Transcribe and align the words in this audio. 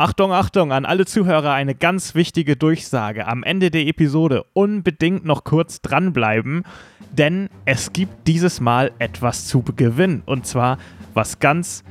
Achtung, 0.00 0.32
Achtung, 0.32 0.70
an 0.70 0.84
alle 0.84 1.06
Zuhörer 1.06 1.54
eine 1.54 1.74
ganz 1.74 2.14
wichtige 2.14 2.54
Durchsage. 2.54 3.26
Am 3.26 3.42
Ende 3.42 3.72
der 3.72 3.84
Episode 3.88 4.44
unbedingt 4.52 5.24
noch 5.24 5.42
kurz 5.42 5.82
dranbleiben, 5.82 6.62
denn 7.10 7.48
es 7.64 7.92
gibt 7.92 8.28
dieses 8.28 8.60
Mal 8.60 8.92
etwas 9.00 9.48
zu 9.48 9.64
gewinnen. 9.64 10.22
Und 10.24 10.46
zwar 10.46 10.78
was 11.14 11.40
ganz 11.40 11.82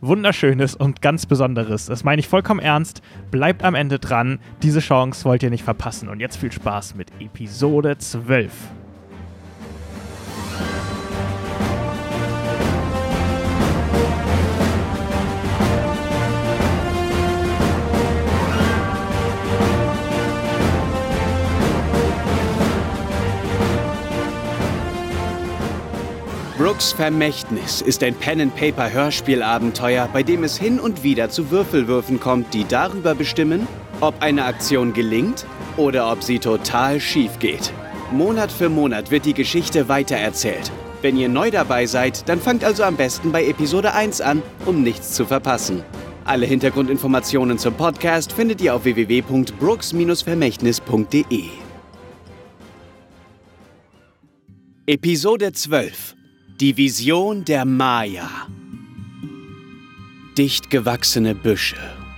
Wunderschönes 0.00 0.76
und 0.76 1.02
ganz 1.02 1.26
Besonderes. 1.26 1.86
Das 1.86 2.04
meine 2.04 2.20
ich 2.20 2.28
vollkommen 2.28 2.60
ernst. 2.60 3.02
Bleibt 3.32 3.64
am 3.64 3.74
Ende 3.74 3.98
dran. 3.98 4.38
Diese 4.62 4.78
Chance 4.78 5.24
wollt 5.24 5.42
ihr 5.42 5.50
nicht 5.50 5.64
verpassen. 5.64 6.08
Und 6.08 6.20
jetzt 6.20 6.36
viel 6.36 6.52
Spaß 6.52 6.94
mit 6.94 7.10
Episode 7.18 7.98
12. 7.98 8.52
Brooks 26.58 26.92
Vermächtnis 26.92 27.80
ist 27.82 28.02
ein 28.02 28.16
Pen-and-Paper-Hörspielabenteuer, 28.16 30.08
bei 30.12 30.24
dem 30.24 30.42
es 30.42 30.58
hin 30.58 30.80
und 30.80 31.04
wieder 31.04 31.30
zu 31.30 31.52
Würfelwürfen 31.52 32.18
kommt, 32.18 32.52
die 32.52 32.64
darüber 32.64 33.14
bestimmen, 33.14 33.68
ob 34.00 34.20
eine 34.20 34.44
Aktion 34.44 34.92
gelingt 34.92 35.46
oder 35.76 36.10
ob 36.10 36.24
sie 36.24 36.40
total 36.40 36.98
schief 36.98 37.38
geht. 37.38 37.72
Monat 38.10 38.50
für 38.50 38.68
Monat 38.68 39.12
wird 39.12 39.24
die 39.24 39.34
Geschichte 39.34 39.88
weitererzählt. 39.88 40.72
Wenn 41.00 41.16
ihr 41.16 41.28
neu 41.28 41.52
dabei 41.52 41.86
seid, 41.86 42.28
dann 42.28 42.40
fangt 42.40 42.64
also 42.64 42.82
am 42.82 42.96
besten 42.96 43.30
bei 43.30 43.46
Episode 43.46 43.94
1 43.94 44.20
an, 44.20 44.42
um 44.66 44.82
nichts 44.82 45.12
zu 45.12 45.26
verpassen. 45.26 45.84
Alle 46.24 46.46
Hintergrundinformationen 46.46 47.58
zum 47.58 47.74
Podcast 47.74 48.32
findet 48.32 48.60
ihr 48.60 48.74
auf 48.74 48.82
www.brooks-vermächtnis.de. 48.82 51.44
Episode 54.86 55.52
12 55.52 56.17
die 56.60 56.76
Vision 56.76 57.44
der 57.44 57.64
Maya. 57.64 58.28
Dicht 60.36 60.70
gewachsene 60.70 61.36
Büsche, 61.36 61.76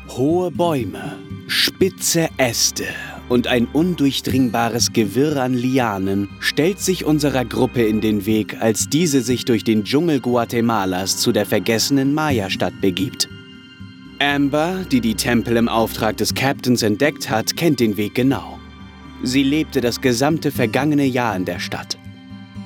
hohe 0.09 0.51
Bäume, 0.51 1.19
spitze 1.47 2.31
Äste 2.39 2.87
und 3.29 3.49
ein 3.49 3.67
undurchdringbares 3.67 4.95
Gewirr 4.95 5.37
an 5.37 5.53
Lianen 5.53 6.31
stellt 6.39 6.81
sich 6.81 7.05
unserer 7.05 7.45
Gruppe 7.45 7.83
in 7.83 8.01
den 8.01 8.25
Weg, 8.25 8.57
als 8.63 8.89
diese 8.89 9.21
sich 9.21 9.45
durch 9.45 9.63
den 9.63 9.85
Dschungel 9.85 10.21
Guatemalas 10.21 11.19
zu 11.19 11.33
der 11.33 11.45
vergessenen 11.45 12.15
Maya-Stadt 12.15 12.81
begibt. 12.81 13.29
Amber, 14.21 14.87
die 14.91 15.03
die 15.03 15.17
Tempel 15.17 15.59
im 15.59 15.69
Auftrag 15.69 16.17
des 16.17 16.33
Captains 16.35 16.83
entdeckt 16.83 17.29
hat, 17.29 17.57
kennt 17.57 17.79
den 17.79 17.99
Weg 17.99 18.15
genau. 18.15 18.59
Sie 19.23 19.43
lebte 19.43 19.83
das 19.83 20.01
gesamte 20.01 20.51
vergangene 20.51 21.05
Jahr 21.05 21.37
in 21.37 21.45
der 21.45 21.59
Stadt. 21.59 22.00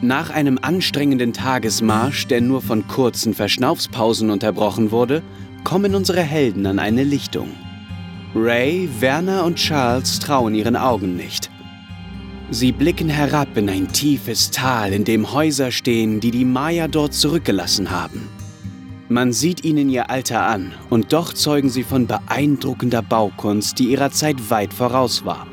Nach 0.04 0.28
einem 0.28 0.58
anstrengenden 0.60 1.32
Tagesmarsch, 1.32 2.26
der 2.26 2.42
nur 2.42 2.60
von 2.60 2.86
kurzen 2.86 3.32
Verschnaufspausen 3.32 4.28
unterbrochen 4.28 4.90
wurde, 4.90 5.22
kommen 5.64 5.94
unsere 5.94 6.20
Helden 6.20 6.66
an 6.66 6.78
eine 6.78 7.04
Lichtung. 7.04 7.48
Ray, 8.34 8.86
Werner 9.00 9.44
und 9.44 9.54
Charles 9.56 10.18
trauen 10.18 10.54
ihren 10.54 10.76
Augen 10.76 11.16
nicht. 11.16 11.50
Sie 12.50 12.70
blicken 12.70 13.08
herab 13.08 13.56
in 13.56 13.70
ein 13.70 13.90
tiefes 13.92 14.50
Tal, 14.50 14.92
in 14.92 15.04
dem 15.04 15.32
Häuser 15.32 15.70
stehen, 15.70 16.20
die 16.20 16.32
die 16.32 16.44
Maya 16.44 16.86
dort 16.86 17.14
zurückgelassen 17.14 17.90
haben. 17.90 18.28
Man 19.08 19.32
sieht 19.32 19.64
ihnen 19.64 19.88
ihr 19.88 20.10
Alter 20.10 20.46
an, 20.46 20.74
und 20.90 21.14
doch 21.14 21.32
zeugen 21.32 21.70
sie 21.70 21.82
von 21.82 22.06
beeindruckender 22.06 23.00
Baukunst, 23.00 23.78
die 23.78 23.84
ihrer 23.84 24.10
Zeit 24.10 24.50
weit 24.50 24.74
voraus 24.74 25.24
war. 25.24 25.46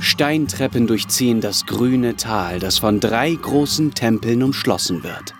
Steintreppen 0.00 0.86
durchziehen 0.86 1.40
das 1.40 1.66
grüne 1.66 2.16
Tal, 2.16 2.58
das 2.58 2.78
von 2.78 3.00
drei 3.00 3.34
großen 3.34 3.94
Tempeln 3.94 4.42
umschlossen 4.42 5.02
wird. 5.02 5.34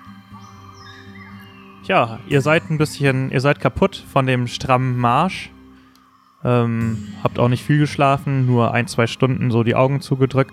Ja, 1.85 2.19
ihr 2.29 2.41
seid 2.41 2.71
ein 2.71 2.79
bisschen, 2.79 3.31
ihr 3.31 3.41
seid 3.41 3.61
kaputt 3.61 4.03
von 4.13 4.27
dem 4.27 4.49
strammen 4.49 4.97
Marsch. 4.97 5.51
Ähm, 6.45 7.09
habt 7.23 7.39
auch 7.39 7.49
nicht 7.49 7.65
viel 7.65 7.79
geschlafen, 7.79 8.47
nur 8.47 8.73
ein, 8.73 8.89
zwei 8.89 9.07
Stunden 9.07 9.51
so 9.51 9.63
die 9.63 9.75
Augen 9.75 10.01
zugedrückt. 10.01 10.53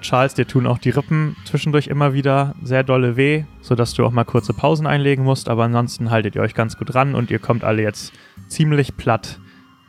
Charles, 0.00 0.34
dir 0.34 0.46
tun 0.46 0.66
auch 0.66 0.78
die 0.78 0.90
Rippen 0.90 1.36
zwischendurch 1.44 1.86
immer 1.86 2.12
wieder 2.12 2.54
sehr 2.62 2.82
dolle 2.82 3.16
weh, 3.16 3.44
sodass 3.60 3.94
du 3.94 4.04
auch 4.04 4.10
mal 4.10 4.24
kurze 4.24 4.52
Pausen 4.52 4.86
einlegen 4.86 5.24
musst, 5.24 5.48
aber 5.48 5.64
ansonsten 5.64 6.10
haltet 6.10 6.34
ihr 6.34 6.42
euch 6.42 6.54
ganz 6.54 6.76
gut 6.76 6.94
ran 6.94 7.14
und 7.14 7.30
ihr 7.30 7.38
kommt 7.38 7.62
alle 7.62 7.82
jetzt 7.82 8.12
ziemlich 8.48 8.96
platt 8.96 9.38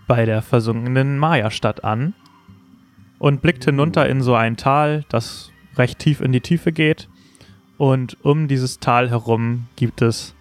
bei 0.07 0.25
der 0.25 0.41
versunkenen 0.41 1.17
Maya-Stadt 1.17 1.83
an 1.83 2.13
und 3.19 3.41
blickt 3.41 3.65
hinunter 3.65 4.07
in 4.07 4.21
so 4.21 4.35
ein 4.35 4.57
Tal, 4.57 5.05
das 5.09 5.51
recht 5.77 5.99
tief 5.99 6.21
in 6.21 6.31
die 6.31 6.41
Tiefe 6.41 6.71
geht. 6.71 7.09
Und 7.77 8.17
um 8.23 8.47
dieses 8.47 8.79
Tal 8.79 9.09
herum 9.09 9.67
gibt 9.75 10.01
es 10.01 10.35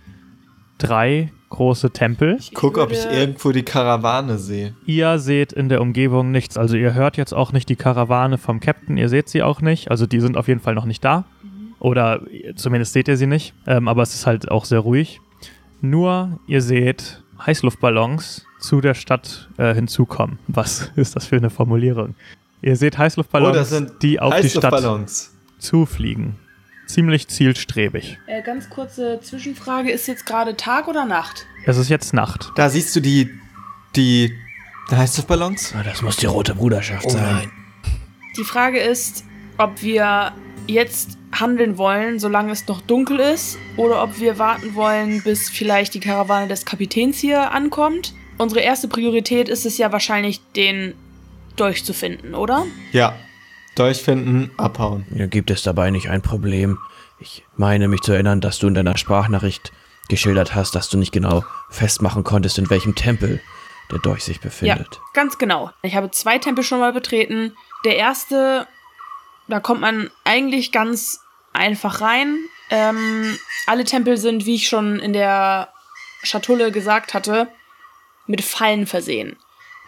drei 0.79 1.31
große 1.49 1.91
Tempel. 1.91 2.37
Ich 2.41 2.55
gucke, 2.55 2.81
ob 2.81 2.93
ich 2.93 3.05
irgendwo 3.05 3.53
die 3.53 3.63
Karawane 3.63 4.39
sehe. 4.39 4.75
Ihr 4.87 5.19
seht 5.19 5.53
in 5.53 5.69
der 5.69 5.81
Umgebung 5.81 6.31
nichts. 6.31 6.57
Also 6.57 6.77
ihr 6.77 6.95
hört 6.95 7.17
jetzt 7.17 7.35
auch 7.35 7.53
nicht 7.53 7.69
die 7.69 7.77
Karawane 7.77 8.39
vom 8.39 8.59
Captain. 8.59 8.97
Ihr 8.97 9.09
seht 9.09 9.29
sie 9.29 9.43
auch 9.43 9.61
nicht. 9.61 9.91
Also 9.91 10.07
die 10.07 10.21
sind 10.21 10.37
auf 10.37 10.49
jeden 10.49 10.61
Fall 10.61 10.75
noch 10.75 10.87
nicht 10.87 11.05
da. 11.05 11.25
Oder 11.79 12.23
zumindest 12.57 12.95
seht 12.95 13.09
ihr 13.09 13.17
sie 13.17 13.27
nicht. 13.27 13.55
Ähm, 13.67 13.87
aber 13.87 14.03
es 14.03 14.15
ist 14.15 14.27
halt 14.27 14.51
auch 14.51 14.65
sehr 14.65 14.81
ruhig. 14.81 15.21
Nur 15.81 16.41
ihr 16.47 16.63
seht 16.63 17.23
Heißluftballons 17.45 18.47
zu 18.63 18.81
der 18.81 18.95
Stadt 18.95 19.49
äh, 19.59 19.75
hinzukommen. 19.75 20.39
Was 20.49 20.91
ist 20.97 21.17
das 21.17 21.27
für 21.27 21.37
eine 21.37 21.51
Formulierung? 21.51 22.15
Ihr 22.63 22.77
seht 22.77 22.97
Heißluftballons, 22.97 23.73
oh, 23.73 23.87
die 24.01 24.21
auf 24.21 24.41
die 24.41 24.49
Stadt 24.49 25.11
zufliegen. 25.59 26.37
Ziemlich 26.87 27.29
zielstrebig. 27.29 28.19
Äh, 28.27 28.43
ganz 28.43 28.71
kurze 28.71 29.21
Zwischenfrage: 29.21 29.91
Ist 29.91 30.07
jetzt 30.07 30.27
gerade 30.27 30.57
Tag 30.57 30.89
oder 30.89 31.05
Nacht? 31.05 31.47
Es 31.65 31.77
ist 31.77 31.89
jetzt 31.89 32.15
Nacht. 32.15 32.53
Da 32.57 32.69
siehst 32.69 32.95
du 32.95 33.01
die, 33.01 33.31
die 33.97 34.33
Heißluftballons? 34.91 35.75
Ah, 35.77 35.83
das 35.83 36.03
muss 36.03 36.17
die 36.17 36.27
Rote 36.27 36.55
Bruderschaft 36.55 37.07
oh, 37.07 37.11
sein. 37.11 37.23
Nein. 37.23 37.51
Die 38.37 38.45
Frage 38.45 38.79
ist, 38.79 39.25
ob 39.59 39.83
wir 39.83 40.33
jetzt 40.67 41.19
handeln 41.33 41.79
wollen, 41.79 42.19
solange 42.19 42.53
es 42.53 42.67
noch 42.67 42.81
dunkel 42.83 43.21
ist, 43.21 43.59
oder 43.77 44.03
ob 44.03 44.21
wir 44.21 44.39
warten 44.39 44.75
wollen, 44.75 45.23
bis 45.23 45.51
vielleicht 45.51 45.95
die 45.95 46.01
Karawane 46.01 46.49
des 46.49 46.65
Kapitäns 46.65 47.19
hier 47.19 47.53
ankommt. 47.53 48.15
Unsere 48.39 48.61
erste 48.61 48.89
Priorität 48.89 49.49
ist 49.49 49.67
es 49.67 49.79
ja 49.79 49.93
wahrscheinlich, 49.93 50.41
den 50.57 50.95
Dolch 51.57 51.85
zu 51.85 51.93
finden, 51.93 52.35
oder? 52.35 52.65
Ja. 52.93 53.15
Dolch 53.75 54.03
finden, 54.03 54.51
abhauen. 54.59 55.07
Ja, 55.15 55.27
gibt 55.27 55.51
es 55.51 55.63
dabei 55.63 55.91
nicht 55.91 56.11
ein 56.11 56.21
Problem. 56.23 56.79
Ich 57.21 57.45
meine 57.57 57.89
mich 57.89 58.01
zu 58.01 58.13
erinnern, 58.13 58.41
dass 58.41 58.59
du 58.59 58.67
in 58.67 58.75
deiner 58.75 58.99
Sprachnachricht 58.99 59.73
geschildert 60.09 60.55
hast, 60.55 60.75
dass 60.75 60.89
du 60.91 60.99
nicht 60.99 61.13
genau 61.13 61.45
festmachen 61.71 62.25
konntest, 62.25 62.59
in 62.59 62.69
welchem 62.69 62.95
Tempel 62.95 63.41
der 63.91 63.99
Dolch 64.01 64.25
sich 64.25 64.41
befindet. 64.41 64.97
Ja, 64.97 65.01
ganz 65.15 65.39
genau. 65.39 65.71
Ich 65.83 65.95
habe 65.95 66.11
zwei 66.11 66.39
Tempel 66.39 66.65
schon 66.65 66.81
mal 66.81 66.93
betreten. 66.93 67.57
Der 67.85 67.97
erste, 67.97 68.67
da 69.49 69.61
kommt 69.61 69.81
man 69.81 70.11
eigentlich 70.25 70.73
ganz 70.73 71.21
einfach 71.53 72.01
rein. 72.01 72.39
Ähm, 72.71 73.39
alle 73.67 73.85
Tempel 73.85 74.17
sind, 74.17 74.45
wie 74.47 74.57
ich 74.57 74.69
schon 74.69 74.99
in 74.99 75.13
der 75.13 75.69
Schatulle 76.23 76.73
gesagt 76.73 77.15
hatte, 77.15 77.49
mit 78.27 78.43
Fallen 78.43 78.87
versehen. 78.87 79.37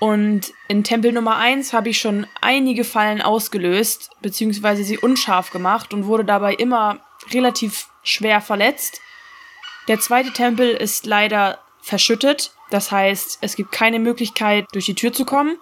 Und 0.01 0.53
in 0.69 0.85
Tempel 0.85 1.13
Nummer 1.13 1.37
1 1.37 1.73
habe 1.73 1.89
ich 1.89 1.99
schon 1.99 2.27
einige 2.41 2.85
Fallen 2.85 3.23
ausgelöst, 3.23 4.11
beziehungsweise 4.21 4.85
sie 4.85 4.99
unscharf 4.99 5.51
gemacht 5.51 5.95
und 5.95 6.07
wurde 6.07 6.25
dabei 6.25 6.55
immer 6.55 6.99
relativ 7.31 7.87
schwer 8.03 8.41
verletzt. 8.41 9.01
Der 9.89 10.01
zweite 10.01 10.33
Tempel 10.33 10.71
ist 10.71 11.07
leider 11.07 11.59
verschüttet, 11.81 12.53
das 12.71 12.91
heißt, 12.91 13.39
es 13.41 13.57
gibt 13.57 13.73
keine 13.73 13.99
Möglichkeit, 13.99 14.67
durch 14.73 14.87
die 14.87 14.95
Tür 14.95 15.13
zu 15.13 15.25
kommen. 15.25 15.59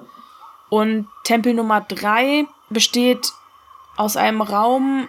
Und 0.70 1.08
Tempel 1.24 1.52
Nummer 1.52 1.82
3 1.82 2.46
besteht 2.70 3.32
aus 3.96 4.16
einem 4.16 4.40
Raum, 4.40 5.08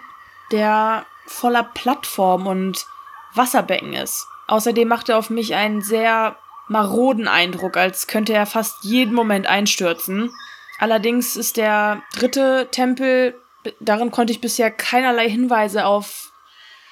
der 0.52 1.06
voller 1.26 1.64
Plattform 1.64 2.48
und 2.48 2.86
Wasserbecken 3.34 3.94
ist. 3.94 4.28
Außerdem 4.48 4.88
macht 4.88 5.10
er 5.10 5.18
auf 5.18 5.30
mich 5.30 5.56
einen 5.56 5.82
sehr 5.82 6.36
maroden 6.74 7.28
Eindruck, 7.28 7.78
als 7.78 8.08
könnte 8.08 8.34
er 8.34 8.48
fast 8.48 8.84
jeden 8.84 9.14
Moment 9.14 9.46
einstürzen. 9.46 10.32
Allerdings 10.80 11.38
ist 11.38 11.56
der 11.56 12.02
dritte 12.16 12.68
Tempel, 12.72 13.36
darin 13.80 14.10
konnte 14.10 14.34
ich 14.34 14.42
bisher 14.42 14.72
keinerlei 14.72 15.30
Hinweise 15.30 15.86
auf 15.86 16.32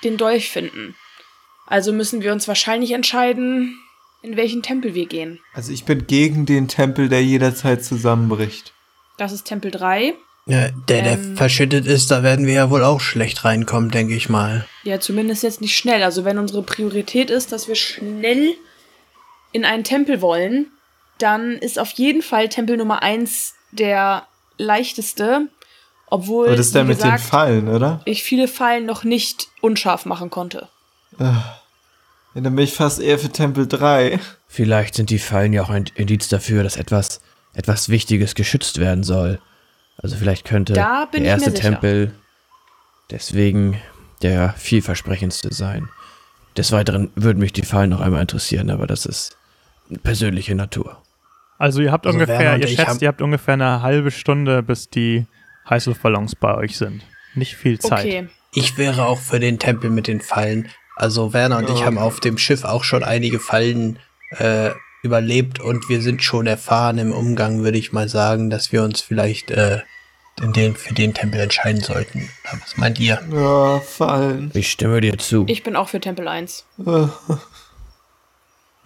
den 0.04 0.18
Dolch 0.18 0.50
finden. 0.50 0.96
Also 1.66 1.92
müssen 1.92 2.22
wir 2.22 2.32
uns 2.32 2.48
wahrscheinlich 2.48 2.92
entscheiden, 2.92 3.76
in 4.22 4.38
welchen 4.38 4.62
Tempel 4.62 4.94
wir 4.94 5.08
gehen. 5.08 5.40
Also 5.54 5.72
ich 5.72 5.84
bin 5.84 6.06
gegen 6.06 6.46
den 6.46 6.68
Tempel, 6.68 7.10
der 7.10 7.24
jederzeit 7.24 7.84
zusammenbricht. 7.84 8.74
Das 9.18 9.32
ist 9.32 9.46
Tempel 9.46 9.72
3. 9.72 10.14
Ja, 10.46 10.70
der, 10.70 11.02
der 11.02 11.14
ähm, 11.14 11.38
verschüttet 11.38 11.88
ist, 11.88 12.12
da 12.12 12.22
werden 12.22 12.46
wir 12.46 12.54
ja 12.54 12.70
wohl 12.70 12.84
auch 12.84 13.00
schlecht 13.00 13.46
reinkommen, 13.46 13.90
denke 13.90 14.14
ich 14.14 14.30
mal. 14.30 14.68
Ja, 14.84 15.00
zumindest 15.00 15.42
jetzt 15.42 15.62
nicht 15.62 15.76
schnell. 15.76 16.04
Also 16.04 16.24
wenn 16.24 16.38
unsere 16.38 16.62
Priorität 16.62 17.32
ist, 17.32 17.52
dass 17.52 17.68
wir 17.68 17.76
schnell 17.76 18.56
in 19.52 19.66
einen 19.66 19.84
Tempel 19.84 20.22
wollen, 20.22 20.68
dann 21.18 21.54
ist 21.58 21.80
auf 21.80 21.92
jeden 21.92 22.22
Fall 22.22 22.50
Tempel 22.50 22.78
Nummer 22.78 23.04
1 23.04 23.54
der 23.72 24.26
leichteste. 24.58 25.48
Obwohl, 26.08 26.48
Aber 26.48 26.58
das 26.58 26.68
ist 26.68 26.76
der 26.76 26.84
mit 26.84 27.02
den 27.02 27.18
Fallen, 27.18 27.70
oder? 27.70 28.02
ich 28.06 28.24
viele 28.24 28.48
Fallen 28.48 28.86
noch 28.86 29.04
nicht 29.04 29.48
unscharf 29.62 30.06
machen 30.06 30.30
konnte. 30.30 30.68
Ja, 31.18 31.62
dann 32.34 32.56
bin 32.56 32.66
ich 32.66 32.74
fast 32.74 33.00
eher 33.00 33.18
für 33.18 33.30
Tempel 33.30 33.68
3. 33.68 34.20
Vielleicht 34.48 34.96
sind 34.96 35.10
die 35.10 35.20
Fallen 35.20 35.54
ja 35.54 35.64
auch 35.64 35.70
ein 35.70 35.86
Indiz 35.96 36.28
dafür, 36.28 36.64
dass 36.64 36.76
etwas, 36.76 37.22
etwas 37.54 37.88
Wichtiges 37.90 38.36
geschützt 38.36 38.80
werden 38.80 39.04
soll. 39.04 39.40
Also 39.98 40.18
vielleicht 40.18 40.46
könnte 40.46 40.74
Da 40.74 41.06
bin 41.06 41.24
der 41.24 41.34
erste. 41.34 41.54
Tempel 41.54 42.14
deswegen 43.10 43.82
der 44.22 44.54
vielversprechendste 44.54 45.54
sein. 45.54 45.90
Des 46.58 46.72
Weiteren 46.72 47.12
würden 47.16 47.40
mich 47.40 47.54
die 47.54 47.64
Fallen 47.64 47.90
noch 47.90 48.02
einmal 48.02 48.22
interessieren, 48.22 48.70
aber 48.70 48.88
das 48.88 49.06
ist 49.06 49.38
persönliche 50.04 50.56
Natur. 50.56 51.02
Also 51.58 51.82
ihr 51.82 51.92
habt 51.92 52.08
Also 52.08 52.18
ungefähr, 52.18 52.58
ihr 52.58 52.66
ich 52.66 52.76
schätzt, 52.76 53.02
ihr 53.02 53.08
habt 53.08 53.22
ungefähr 53.22 53.54
eine 53.54 53.82
halbe 53.82 54.10
Stunde, 54.12 54.64
bis 54.64 54.90
die 54.90 55.26
Heißluftballons 55.70 56.36
bei 56.36 56.56
euch 56.56 56.78
sind. 56.78 57.04
Nicht 57.36 57.56
viel 57.56 57.80
Zeit. 57.80 58.06
Okay. 58.06 58.28
Ich 58.54 58.78
wäre 58.78 59.06
auch 59.06 59.20
für 59.20 59.40
den 59.40 59.60
Tempel 59.60 59.90
mit 59.90 60.08
den 60.08 60.22
Fallen. 60.22 60.70
Also 60.96 61.34
Werner 61.34 61.58
und 61.60 61.70
ich 61.70 61.80
Ja. 61.80 61.86
haben 61.86 61.98
auf 61.98 62.20
dem 62.20 62.38
Schiff 62.38 62.64
auch 62.64 62.84
schon 62.84 63.04
einige 63.04 63.40
Fallen 63.40 64.00
äh, 64.38 64.72
überlebt 65.04 65.60
und 65.60 65.88
wir 65.90 66.02
sind 66.02 66.24
schon 66.24 66.48
erfahren 66.48 66.98
im 66.98 67.12
Umgang, 67.12 67.64
würde 67.64 67.78
ich 67.78 67.92
mal 67.92 68.10
sagen, 68.10 68.50
dass 68.50 68.72
wir 68.72 68.84
uns 68.84 69.02
vielleicht 69.02 69.52
äh, 69.52 69.82
in 70.42 70.54
den, 70.54 70.76
für 70.76 70.94
den 70.94 71.14
Tempel 71.14 71.40
entscheiden 71.40 71.82
sollten. 71.82 72.30
Was 72.60 72.78
meint 72.78 73.00
ihr? 73.00 73.22
Ja, 73.32 73.80
Fallen. 73.80 74.52
Ich 74.54 74.72
stimme 74.72 75.00
dir 75.02 75.18
zu. 75.18 75.46
Ich 75.48 75.64
bin 75.64 75.76
auch 75.76 75.90
für 75.90 76.00
Tempel 76.00 76.28
1. 76.28 76.66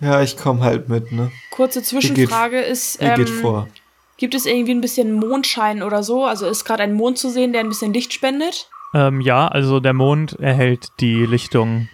Äh. 0.02 0.06
Ja, 0.06 0.22
ich 0.22 0.38
komme 0.38 0.62
halt 0.62 0.90
mit, 0.90 1.12
ne? 1.12 1.32
Kurze 1.52 1.82
Zwischenfrage 1.82 2.60
ist, 2.60 3.00
geht 3.00 3.18
ähm, 3.18 3.28
vor. 3.28 3.68
gibt 4.18 4.36
es 4.36 4.46
irgendwie 4.46 4.74
ein 4.74 4.82
bisschen 4.82 5.14
Mondschein 5.14 5.82
oder 5.84 6.04
so? 6.04 6.26
Also 6.26 6.48
ist 6.48 6.66
gerade 6.66 6.84
ein 6.84 6.94
Mond 6.94 7.18
zu 7.18 7.30
sehen, 7.30 7.54
der 7.54 7.62
ein 7.62 7.70
bisschen 7.70 7.94
Licht 7.94 8.14
spendet? 8.14 8.70
Ähm, 8.94 9.22
ja, 9.22 9.48
also 9.48 9.80
der 9.80 9.94
Mond 9.94 10.38
erhält 10.40 10.88
die 11.00 11.26
Lichtung 11.26 11.88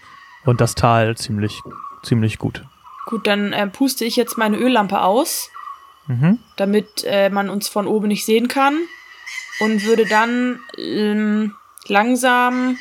und 0.46 0.62
das 0.62 0.76
Tal 0.76 1.16
ziemlich, 1.18 1.60
ziemlich 2.04 2.38
gut. 2.38 2.64
Gut, 3.08 3.28
dann 3.28 3.54
ähm, 3.54 3.72
puste 3.72 4.06
ich 4.06 4.16
jetzt 4.16 4.38
meine 4.38 4.58
Öllampe 4.58 5.02
aus, 5.02 5.50
Mhm. 6.08 6.40
damit 6.58 7.04
äh, 7.06 7.30
man 7.30 7.50
uns 7.50 7.70
von 7.70 7.86
oben 7.88 8.08
nicht 8.08 8.26
sehen 8.26 8.48
kann. 8.48 8.76
Und 9.60 9.84
würde 9.86 10.06
dann 10.08 10.60
ähm, 10.78 11.54
langsam 11.88 12.78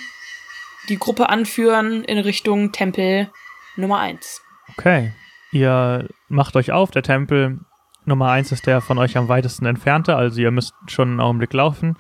die 0.89 0.99
Gruppe 0.99 1.29
anführen 1.29 2.03
in 2.05 2.19
Richtung 2.19 2.73
Tempel 2.73 3.31
Nummer 3.77 3.99
1. 3.99 4.41
Okay. 4.81 5.13
Ihr 5.53 6.09
macht 6.29 6.57
euch 6.57 6.73
auf. 6.73 6.91
Der 6.91 7.03
Tempel 7.03 7.59
Nummer 8.07 8.31
1 8.31 8.51
ist 8.51 8.67
der 8.67 8.81
von 8.81 8.97
euch 8.97 9.19
am 9.19 9.29
weitesten 9.29 9.67
entfernte, 9.67 10.17
also 10.17 10.41
ihr 10.41 10.51
müsst 10.51 10.73
schon 10.87 11.11
einen 11.11 11.21
Augenblick 11.21 11.53
laufen. 11.53 11.99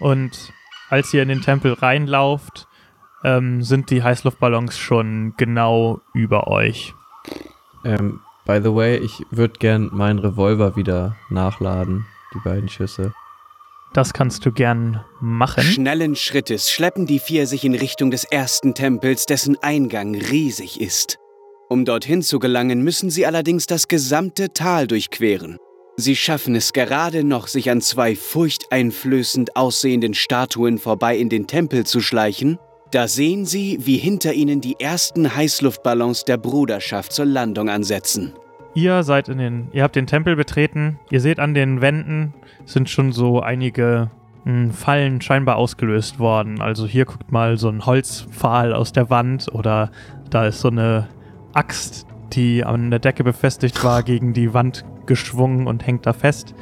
Und 0.00 0.52
als 0.90 1.14
ihr 1.14 1.22
in 1.22 1.28
den 1.28 1.40
Tempel 1.40 1.72
reinlauft, 1.72 2.66
ähm, 3.22 3.62
sind 3.62 3.90
die 3.90 4.02
Heißluftballons 4.02 4.76
schon 4.76 5.34
genau 5.36 6.00
über 6.14 6.48
euch. 6.48 6.94
Ähm, 7.84 8.18
by 8.44 8.58
the 8.60 8.74
way, 8.74 8.96
ich 8.96 9.22
würde 9.30 9.54
gern 9.60 9.90
meinen 9.92 10.18
Revolver 10.18 10.74
wieder 10.74 11.14
nachladen, 11.30 12.06
die 12.34 12.40
beiden 12.40 12.68
Schüsse. 12.68 13.14
Das 13.92 14.12
kannst 14.12 14.44
du 14.44 14.50
gern 14.50 15.04
machen. 15.20 15.62
Schnellen 15.62 16.16
Schrittes 16.16 16.72
schleppen 16.72 17.06
die 17.06 17.20
vier 17.20 17.46
sich 17.46 17.64
in 17.64 17.76
Richtung 17.76 18.10
des 18.10 18.24
ersten 18.24 18.74
Tempels, 18.74 19.26
dessen 19.26 19.56
Eingang 19.62 20.16
riesig 20.16 20.80
ist. 20.80 21.20
Um 21.68 21.84
dorthin 21.84 22.22
zu 22.22 22.38
gelangen, 22.38 22.82
müssen 22.82 23.10
sie 23.10 23.26
allerdings 23.26 23.66
das 23.66 23.88
gesamte 23.88 24.52
Tal 24.52 24.86
durchqueren. 24.86 25.58
Sie 25.96 26.14
schaffen 26.14 26.54
es 26.54 26.72
gerade 26.72 27.24
noch, 27.24 27.46
sich 27.46 27.70
an 27.70 27.80
zwei 27.80 28.14
furchteinflößend 28.14 29.56
aussehenden 29.56 30.14
Statuen 30.14 30.78
vorbei 30.78 31.16
in 31.16 31.28
den 31.28 31.46
Tempel 31.46 31.84
zu 31.84 32.00
schleichen. 32.00 32.58
Da 32.90 33.08
sehen 33.08 33.46
sie, 33.46 33.78
wie 33.80 33.96
hinter 33.96 34.32
ihnen 34.32 34.60
die 34.60 34.76
ersten 34.78 35.34
Heißluftballons 35.34 36.24
der 36.24 36.36
Bruderschaft 36.36 37.12
zur 37.12 37.24
Landung 37.24 37.68
ansetzen. 37.68 38.32
Ihr 38.74 39.02
seid 39.02 39.28
in 39.28 39.38
den, 39.38 39.68
ihr 39.72 39.82
habt 39.82 39.96
den 39.96 40.06
Tempel 40.06 40.36
betreten. 40.36 40.98
Ihr 41.10 41.20
seht 41.20 41.40
an 41.40 41.54
den 41.54 41.80
Wänden 41.80 42.34
sind 42.66 42.90
schon 42.90 43.12
so 43.12 43.40
einige 43.40 44.10
mh, 44.44 44.72
Fallen 44.72 45.20
scheinbar 45.20 45.56
ausgelöst 45.56 46.18
worden. 46.18 46.60
Also 46.60 46.86
hier 46.86 47.06
guckt 47.06 47.32
mal 47.32 47.56
so 47.56 47.68
ein 47.68 47.86
Holzpfahl 47.86 48.74
aus 48.74 48.92
der 48.92 49.08
Wand 49.08 49.48
oder 49.52 49.90
da 50.30 50.46
ist 50.46 50.60
so 50.60 50.68
eine 50.68 51.08
Axt, 51.56 52.06
die 52.32 52.64
an 52.64 52.90
der 52.90 53.00
Decke 53.00 53.24
befestigt 53.24 53.82
war, 53.82 54.02
gegen 54.04 54.32
die 54.32 54.52
Wand 54.52 54.84
geschwungen 55.06 55.66
und 55.66 55.86
hängt 55.86 56.06
da 56.06 56.12
fest. 56.12 56.54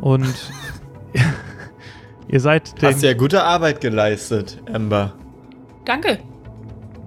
Und 0.00 0.52
ihr 2.28 2.40
seid 2.40 2.80
den, 2.80 2.88
Hast 2.88 3.02
ja 3.02 3.14
gute 3.14 3.44
Arbeit 3.44 3.80
geleistet, 3.80 4.62
Amber. 4.72 5.12
Danke. 5.84 6.18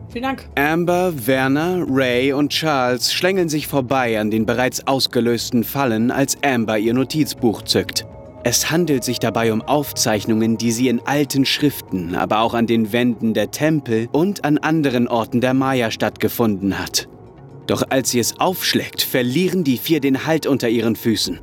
Vielen 0.09 0.23
Dank. 0.23 0.47
Amber, 0.55 1.27
Werner, 1.27 1.83
Ray 1.89 2.31
und 2.31 2.49
Charles 2.49 3.11
schlängeln 3.11 3.49
sich 3.49 3.67
vorbei 3.67 4.17
an 4.19 4.31
den 4.31 4.45
bereits 4.45 4.87
ausgelösten 4.87 5.65
Fallen, 5.65 6.11
als 6.11 6.37
Amber 6.41 6.77
ihr 6.77 6.93
Notizbuch 6.93 7.63
zückt. 7.63 8.05
Es 8.47 8.69
handelt 8.69 9.03
sich 9.03 9.17
dabei 9.17 9.51
um 9.51 9.63
Aufzeichnungen, 9.63 10.59
die 10.59 10.71
sie 10.71 10.87
in 10.87 11.01
alten 11.03 11.45
Schriften, 11.45 12.13
aber 12.13 12.41
auch 12.41 12.53
an 12.53 12.67
den 12.67 12.93
Wänden 12.93 13.33
der 13.33 13.49
Tempel 13.49 14.07
und 14.11 14.45
an 14.45 14.59
anderen 14.59 15.07
Orten 15.07 15.41
der 15.41 15.55
Maya 15.55 15.89
stattgefunden 15.89 16.77
hat. 16.77 17.07
Doch 17.65 17.81
als 17.89 18.11
sie 18.11 18.19
es 18.19 18.39
aufschlägt, 18.39 19.01
verlieren 19.01 19.63
die 19.63 19.79
vier 19.79 19.99
den 19.99 20.27
Halt 20.27 20.45
unter 20.45 20.69
ihren 20.69 20.95
Füßen. 20.95 21.39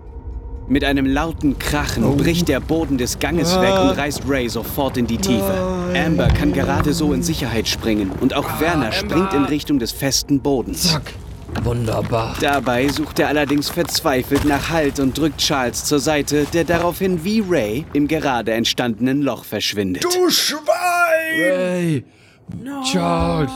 Mit 0.68 0.84
einem 0.84 1.06
lauten 1.06 1.58
Krachen 1.58 2.16
bricht 2.16 2.46
der 2.46 2.60
Boden 2.60 2.98
des 2.98 3.18
Ganges 3.18 3.60
weg 3.60 3.74
und 3.82 3.98
reißt 3.98 4.22
Ray 4.28 4.48
sofort 4.48 4.96
in 4.96 5.08
die 5.08 5.18
Tiefe. 5.18 5.90
Amber 5.96 6.28
kann 6.28 6.52
gerade 6.52 6.92
so 6.92 7.12
in 7.12 7.24
Sicherheit 7.24 7.66
springen 7.66 8.12
und 8.20 8.32
auch 8.32 8.60
Werner 8.60 8.92
springt 8.92 9.34
in 9.34 9.42
Richtung 9.46 9.80
des 9.80 9.90
festen 9.90 10.38
Bodens. 10.38 11.00
Wunderbar. 11.62 12.34
Dabei 12.40 12.88
sucht 12.88 13.18
er 13.20 13.28
allerdings 13.28 13.68
verzweifelt 13.68 14.44
nach 14.44 14.70
Halt 14.70 14.98
und 14.98 15.16
drückt 15.16 15.38
Charles 15.38 15.84
zur 15.84 16.00
Seite, 16.00 16.44
der 16.52 16.64
daraufhin 16.64 17.22
wie 17.24 17.42
Ray 17.46 17.84
im 17.92 18.08
gerade 18.08 18.52
entstandenen 18.52 19.22
Loch 19.22 19.44
verschwindet. 19.44 20.04
Hey, 21.34 22.04
Charles, 22.90 23.52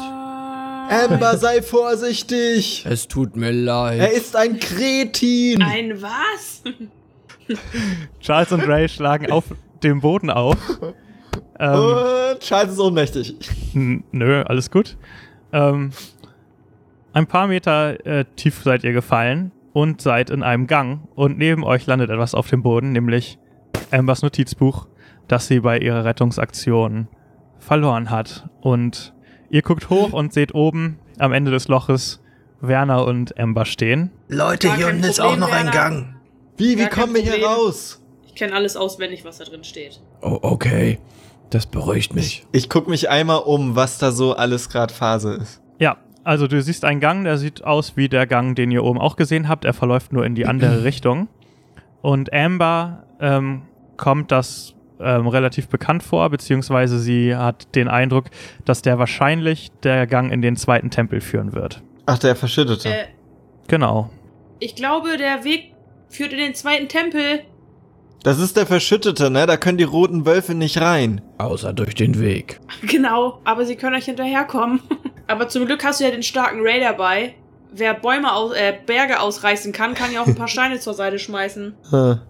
Amber, 0.88 1.37
sei 1.37 1.62
vorsichtig! 1.62 2.84
es 2.88 3.08
tut 3.08 3.34
mir 3.37 3.50
leid. 3.50 3.98
Er 3.98 4.12
ist 4.12 4.37
ein 4.37 4.60
Kretin! 4.60 5.62
Ein 5.62 6.00
was? 6.00 6.62
Charles 8.20 8.53
und 8.53 8.60
Ray 8.69 8.88
schlagen 8.88 9.31
auf 9.32 9.44
dem 9.82 10.00
Boden 10.00 10.31
auf. 10.31 10.56
Ähm, 11.58 11.72
Und 11.74 12.41
Charles 12.41 12.72
ist 12.72 12.79
ohnmächtig. 12.79 13.34
Nö, 13.74 14.43
alles 14.43 14.70
gut. 14.70 14.96
Ähm, 15.53 15.91
ein 17.17 17.27
paar 17.27 17.46
Meter 17.46 18.05
äh, 18.05 18.27
tief 18.37 18.63
seid 18.63 18.85
ihr 18.85 18.93
gefallen 18.93 19.51
und 19.73 20.03
seid 20.03 20.29
in 20.29 20.43
einem 20.43 20.67
Gang 20.67 21.08
und 21.15 21.39
neben 21.39 21.65
euch 21.65 21.87
landet 21.87 22.11
etwas 22.11 22.35
auf 22.35 22.51
dem 22.51 22.63
Boden, 22.63 22.93
nämlich 22.93 23.39
Ambers 23.91 24.20
Notizbuch, 24.20 24.87
das 25.27 25.46
sie 25.46 25.61
bei 25.61 25.79
ihrer 25.79 26.05
Rettungsaktion 26.05 27.08
verloren 27.58 28.11
hat. 28.11 28.51
Und 28.61 29.15
ihr 29.49 29.63
guckt 29.63 29.89
hoch 29.89 30.13
und 30.13 30.35
seht 30.35 30.55
oben 30.55 30.99
am 31.19 31.32
Ende 31.32 31.51
des 31.51 31.69
Loches 31.69 32.23
Werner 32.61 33.06
und 33.06 33.39
Amber 33.41 33.65
stehen. 33.65 34.11
Leute, 34.29 34.77
hier 34.77 34.89
unten 34.89 35.05
ist 35.05 35.19
auch 35.19 35.39
noch 35.39 35.51
ein 35.51 35.65
Werner. 35.65 35.70
Gang. 35.70 36.17
Wie, 36.58 36.77
wie 36.77 36.82
Gar 36.82 36.91
kommen 36.91 37.15
wir 37.15 37.23
hier 37.23 37.46
raus? 37.46 38.03
Ich 38.27 38.35
kenne 38.35 38.53
alles 38.53 38.77
auswendig, 38.77 39.25
was 39.25 39.39
da 39.39 39.44
drin 39.44 39.65
steht. 39.65 40.03
Oh, 40.20 40.39
okay. 40.43 40.99
Das 41.49 41.65
beruhigt 41.65 42.15
mich. 42.15 42.46
Ich 42.53 42.69
guck 42.69 42.89
mich 42.89 43.08
einmal 43.08 43.39
um, 43.39 43.75
was 43.75 43.96
da 43.96 44.13
so 44.13 44.35
alles 44.35 44.69
gerade 44.69 44.93
Phase 44.93 45.32
ist. 45.32 45.63
Ja, 45.79 45.96
also 46.26 46.46
du 46.46 46.60
siehst 46.60 46.84
einen 46.84 47.00
Gang, 47.00 47.24
der 47.24 47.38
sieht 47.38 47.64
aus 47.64 47.96
wie 47.96 48.08
der 48.08 48.26
Gang, 48.26 48.54
den 48.56 48.70
ihr 48.70 48.84
oben 48.84 48.98
auch 49.00 49.16
gesehen 49.16 49.48
habt. 49.48 49.64
Er 49.64 49.72
verläuft 49.72 50.12
nur 50.12 50.24
in 50.26 50.34
die 50.34 50.46
andere 50.46 50.82
Richtung. 50.84 51.28
Und 52.02 52.32
Amber 52.32 53.04
ähm, 53.20 53.62
kommt 53.96 54.30
das 54.32 54.74
ähm, 55.00 55.26
relativ 55.28 55.68
bekannt 55.68 56.02
vor, 56.02 56.28
beziehungsweise 56.30 56.98
sie 56.98 57.34
hat 57.36 57.74
den 57.74 57.88
Eindruck, 57.88 58.26
dass 58.64 58.82
der 58.82 58.98
wahrscheinlich 58.98 59.70
der 59.82 60.06
Gang 60.06 60.32
in 60.32 60.42
den 60.42 60.56
zweiten 60.56 60.90
Tempel 60.90 61.20
führen 61.20 61.52
wird. 61.52 61.82
Ach, 62.06 62.18
der 62.18 62.36
Verschüttete. 62.36 62.88
Äh, 62.88 63.04
Genau. 63.68 64.10
ich 64.60 64.76
glaube, 64.76 65.16
der 65.16 65.42
Weg 65.44 65.72
führt 66.08 66.32
in 66.32 66.38
den 66.38 66.54
zweiten 66.54 66.86
Tempel. 66.88 67.40
Das 68.22 68.38
ist 68.38 68.56
der 68.56 68.66
Verschüttete, 68.66 69.28
ne? 69.30 69.46
Da 69.46 69.56
können 69.56 69.76
die 69.78 69.84
roten 69.84 70.24
Wölfe 70.24 70.54
nicht 70.54 70.80
rein. 70.80 71.20
Außer 71.38 71.72
durch 71.72 71.94
den 71.94 72.20
Weg. 72.20 72.60
Genau, 72.82 73.40
aber 73.44 73.64
sie 73.64 73.74
können 73.76 73.96
euch 73.96 74.04
hinterherkommen. 74.06 74.80
aber 75.26 75.48
zum 75.48 75.66
Glück 75.66 75.84
hast 75.84 76.00
du 76.00 76.04
ja 76.04 76.10
den 76.10 76.22
starken 76.22 76.60
Ray 76.62 76.80
dabei. 76.80 77.34
Wer 77.72 77.94
Bäume 77.94 78.32
aus, 78.32 78.52
äh, 78.54 78.74
Berge 78.86 79.20
ausreißen 79.20 79.72
kann, 79.72 79.94
kann 79.94 80.12
ja 80.12 80.22
auch 80.22 80.26
ein 80.26 80.34
paar 80.34 80.48
Steine 80.56 80.78
zur 80.78 80.94
Seite 80.94 81.18
schmeißen. 81.18 81.74
Hm. 81.90 82.20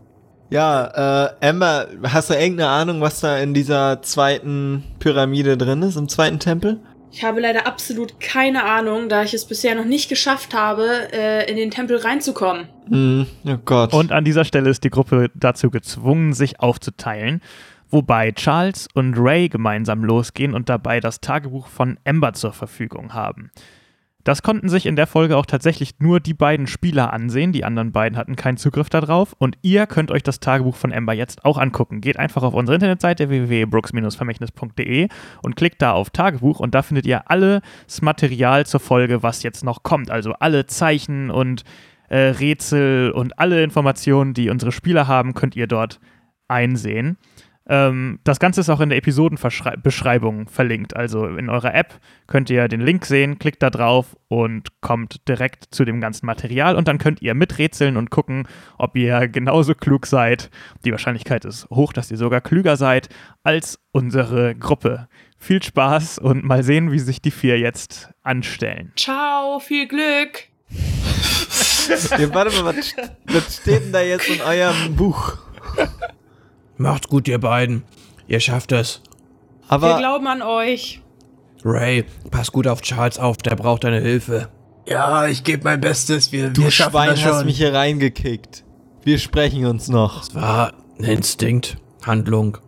Ja, 0.48 1.32
äh, 1.40 1.48
Amber, 1.48 1.88
hast 2.04 2.30
du 2.30 2.34
irgendeine 2.34 2.70
Ahnung, 2.70 3.00
was 3.00 3.20
da 3.20 3.38
in 3.38 3.52
dieser 3.52 4.00
zweiten 4.02 4.84
Pyramide 5.00 5.56
drin 5.56 5.82
ist, 5.82 5.96
im 5.96 6.08
zweiten 6.08 6.38
Tempel? 6.38 6.80
Ich 7.10 7.24
habe 7.24 7.40
leider 7.40 7.66
absolut 7.66 8.20
keine 8.20 8.64
Ahnung, 8.64 9.08
da 9.08 9.22
ich 9.22 9.32
es 9.34 9.46
bisher 9.46 9.74
noch 9.74 9.86
nicht 9.86 10.08
geschafft 10.08 10.54
habe, 10.54 11.10
äh, 11.12 11.50
in 11.50 11.56
den 11.56 11.70
Tempel 11.70 11.96
reinzukommen. 11.96 12.68
Hm, 12.88 13.26
oh 13.46 13.56
Gott. 13.64 13.92
Und 13.92 14.12
an 14.12 14.24
dieser 14.24 14.44
Stelle 14.44 14.70
ist 14.70 14.84
die 14.84 14.90
Gruppe 14.90 15.30
dazu 15.34 15.70
gezwungen, 15.70 16.32
sich 16.32 16.60
aufzuteilen, 16.60 17.40
wobei 17.90 18.32
Charles 18.32 18.88
und 18.94 19.14
Ray 19.16 19.48
gemeinsam 19.48 20.04
losgehen 20.04 20.54
und 20.54 20.68
dabei 20.68 21.00
das 21.00 21.20
Tagebuch 21.20 21.68
von 21.68 21.98
Amber 22.04 22.32
zur 22.32 22.52
Verfügung 22.52 23.14
haben. 23.14 23.50
Das 24.26 24.42
konnten 24.42 24.68
sich 24.68 24.86
in 24.86 24.96
der 24.96 25.06
Folge 25.06 25.36
auch 25.36 25.46
tatsächlich 25.46 26.00
nur 26.00 26.18
die 26.18 26.34
beiden 26.34 26.66
Spieler 26.66 27.12
ansehen. 27.12 27.52
Die 27.52 27.62
anderen 27.62 27.92
beiden 27.92 28.18
hatten 28.18 28.34
keinen 28.34 28.56
Zugriff 28.56 28.90
darauf. 28.90 29.36
Und 29.38 29.56
ihr 29.62 29.86
könnt 29.86 30.10
euch 30.10 30.24
das 30.24 30.40
Tagebuch 30.40 30.74
von 30.74 30.92
Amber 30.92 31.12
jetzt 31.12 31.44
auch 31.44 31.58
angucken. 31.58 32.00
Geht 32.00 32.18
einfach 32.18 32.42
auf 32.42 32.52
unsere 32.52 32.74
Internetseite 32.74 33.28
www.brooks-vermächtnis.de 33.28 35.06
und 35.44 35.54
klickt 35.54 35.80
da 35.80 35.92
auf 35.92 36.10
Tagebuch 36.10 36.58
und 36.58 36.74
da 36.74 36.82
findet 36.82 37.06
ihr 37.06 37.30
alles 37.30 37.62
Material 38.02 38.66
zur 38.66 38.80
Folge, 38.80 39.22
was 39.22 39.44
jetzt 39.44 39.62
noch 39.62 39.84
kommt. 39.84 40.10
Also 40.10 40.32
alle 40.32 40.66
Zeichen 40.66 41.30
und 41.30 41.62
äh, 42.08 42.18
Rätsel 42.18 43.12
und 43.12 43.38
alle 43.38 43.62
Informationen, 43.62 44.34
die 44.34 44.50
unsere 44.50 44.72
Spieler 44.72 45.06
haben, 45.06 45.34
könnt 45.34 45.54
ihr 45.54 45.68
dort 45.68 46.00
einsehen. 46.48 47.16
Ähm, 47.68 48.20
das 48.24 48.38
Ganze 48.38 48.60
ist 48.60 48.70
auch 48.70 48.80
in 48.80 48.90
der 48.90 48.98
Episodenbeschreibung 48.98 50.48
verlinkt. 50.48 50.94
Also 50.94 51.26
in 51.26 51.48
eurer 51.48 51.74
App 51.74 51.98
könnt 52.26 52.48
ihr 52.50 52.68
den 52.68 52.80
Link 52.80 53.04
sehen, 53.04 53.38
klickt 53.38 53.62
da 53.62 53.70
drauf 53.70 54.16
und 54.28 54.80
kommt 54.80 55.28
direkt 55.28 55.74
zu 55.74 55.84
dem 55.84 56.00
ganzen 56.00 56.26
Material 56.26 56.76
und 56.76 56.86
dann 56.86 56.98
könnt 56.98 57.22
ihr 57.22 57.34
miträtseln 57.34 57.96
und 57.96 58.10
gucken, 58.10 58.46
ob 58.78 58.96
ihr 58.96 59.28
genauso 59.28 59.74
klug 59.74 60.06
seid. 60.06 60.50
Die 60.84 60.92
Wahrscheinlichkeit 60.92 61.44
ist 61.44 61.68
hoch, 61.70 61.92
dass 61.92 62.10
ihr 62.10 62.16
sogar 62.16 62.40
klüger 62.40 62.76
seid 62.76 63.08
als 63.42 63.80
unsere 63.92 64.54
Gruppe. 64.54 65.08
Viel 65.38 65.62
Spaß 65.62 66.18
und 66.18 66.44
mal 66.44 66.62
sehen, 66.62 66.92
wie 66.92 66.98
sich 66.98 67.20
die 67.20 67.30
vier 67.30 67.58
jetzt 67.58 68.10
anstellen. 68.22 68.92
Ciao, 68.96 69.58
viel 69.58 69.86
Glück! 69.88 70.48
ja, 72.18 72.34
warte 72.34 72.62
mal, 72.62 72.76
was, 72.76 72.94
was 73.26 73.56
steht 73.56 73.84
denn 73.84 73.92
da 73.92 74.00
jetzt 74.00 74.28
in 74.28 74.40
eurem 74.40 74.96
Buch? 74.96 75.36
Macht's 76.76 77.08
gut, 77.08 77.28
ihr 77.28 77.38
beiden. 77.38 77.84
Ihr 78.28 78.40
schafft 78.40 78.72
es. 78.72 79.02
Wir 79.68 79.72
Aber 79.72 79.98
glauben 79.98 80.26
an 80.26 80.42
euch. 80.42 81.00
Ray, 81.64 82.04
pass 82.30 82.52
gut 82.52 82.66
auf 82.66 82.82
Charles 82.82 83.18
auf, 83.18 83.38
der 83.38 83.56
braucht 83.56 83.84
deine 83.84 84.00
Hilfe. 84.00 84.48
Ja, 84.86 85.26
ich 85.26 85.42
gebe 85.42 85.64
mein 85.64 85.80
Bestes. 85.80 86.30
Wir, 86.30 86.50
du 86.50 86.62
wir 86.62 86.70
schaffen 86.70 86.92
Schwein 86.92 87.08
das 87.10 87.20
schon. 87.20 87.32
hast 87.32 87.44
mich 87.44 87.56
hier 87.56 87.74
reingekickt. 87.74 88.64
Wir 89.02 89.18
sprechen 89.18 89.66
uns 89.66 89.88
noch. 89.88 90.22
Es 90.22 90.34
war 90.34 90.74
ein 90.98 91.04
Instinkt, 91.04 91.76
Handlung. 92.04 92.58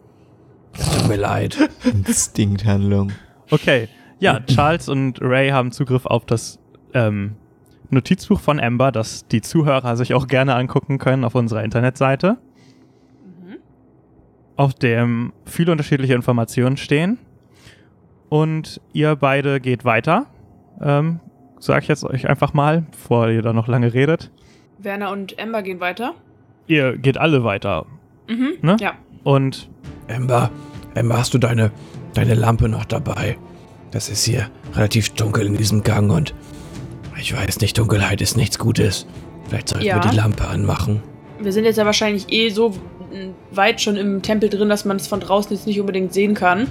Es 0.77 0.91
tut 0.91 1.09
mir 1.09 1.17
leid. 1.17 1.57
Instinkthandlung. 1.85 3.13
Okay, 3.51 3.89
ja, 4.21 4.41
Charles 4.41 4.89
und 4.89 5.21
Ray 5.21 5.51
haben 5.51 5.71
Zugriff 5.73 6.07
auf 6.07 6.27
das 6.27 6.59
ähm, 6.95 7.37
Notizbuch 7.91 8.41
von 8.41 8.59
Amber, 8.61 8.93
das 8.93 9.27
die 9.29 9.41
Zuhörer 9.41 9.97
sich 9.97 10.15
auch 10.15 10.27
gerne 10.27 10.55
angucken 10.55 10.99
können 10.99 11.25
auf 11.25 11.35
unserer 11.35 11.63
Internetseite, 11.63 12.39
auf 14.59 14.75
dem 14.75 15.33
viele 15.47 15.73
unterschiedliche 15.73 16.15
Informationen 16.15 16.77
stehen. 16.77 17.17
Und 18.29 18.81
ihr 18.93 19.17
beide 19.17 19.61
geht 19.61 19.85
weiter. 19.87 20.27
Ähm, 20.83 21.21
sag 21.61 21.83
ich 21.85 21.89
jetzt 21.89 22.05
euch 22.05 22.29
einfach 22.29 22.53
mal, 22.53 22.85
bevor 22.91 23.29
ihr 23.31 23.41
da 23.41 23.53
noch 23.53 23.69
lange 23.69 23.95
redet. 23.95 24.31
Werner 24.79 25.11
und 25.13 25.41
Amber 25.41 25.63
gehen 25.63 25.81
weiter. 25.81 26.15
Ihr 26.67 26.99
geht 26.99 27.17
alle 27.19 27.45
weiter. 27.45 27.87
Mhm. 28.29 28.55
Ne? 28.61 28.77
Ja. 28.81 28.95
Und 29.25 29.71
Amber, 30.09 30.51
Amber, 30.95 31.19
hast 31.19 31.33
du 31.35 31.39
deine, 31.39 31.71
deine 32.15 32.35
Lampe 32.35 32.69
noch 32.69 32.85
dabei? 32.85 33.39
Das 33.93 34.09
ist 34.11 34.25
hier 34.25 34.51
relativ 34.75 35.11
dunkel 35.11 35.47
in 35.47 35.57
diesem 35.57 35.83
Gang 35.83 36.11
und 36.13 36.35
ich 37.19 37.35
weiß 37.35 37.61
nicht, 37.61 37.79
Dunkelheit 37.79 38.21
ist 38.21 38.37
nichts 38.37 38.59
Gutes. 38.59 39.07
Vielleicht 39.49 39.69
sollten 39.71 39.87
Ja. 39.87 40.03
wir 40.03 40.11
die 40.11 40.17
Lampe 40.17 40.47
anmachen. 40.47 41.01
Wir 41.41 41.53
sind 41.53 41.65
jetzt 41.65 41.77
ja 41.79 41.87
wahrscheinlich 41.87 42.31
eh 42.33 42.51
so 42.51 42.75
weit 43.51 43.81
schon 43.81 43.97
im 43.97 44.23
Tempel 44.23 44.49
drin, 44.49 44.69
dass 44.69 44.85
man 44.85 44.97
es 44.97 45.07
von 45.07 45.21
draußen 45.21 45.55
jetzt 45.57 45.67
nicht 45.67 45.81
unbedingt 45.81 46.13
sehen 46.13 46.35
kann. 46.35 46.67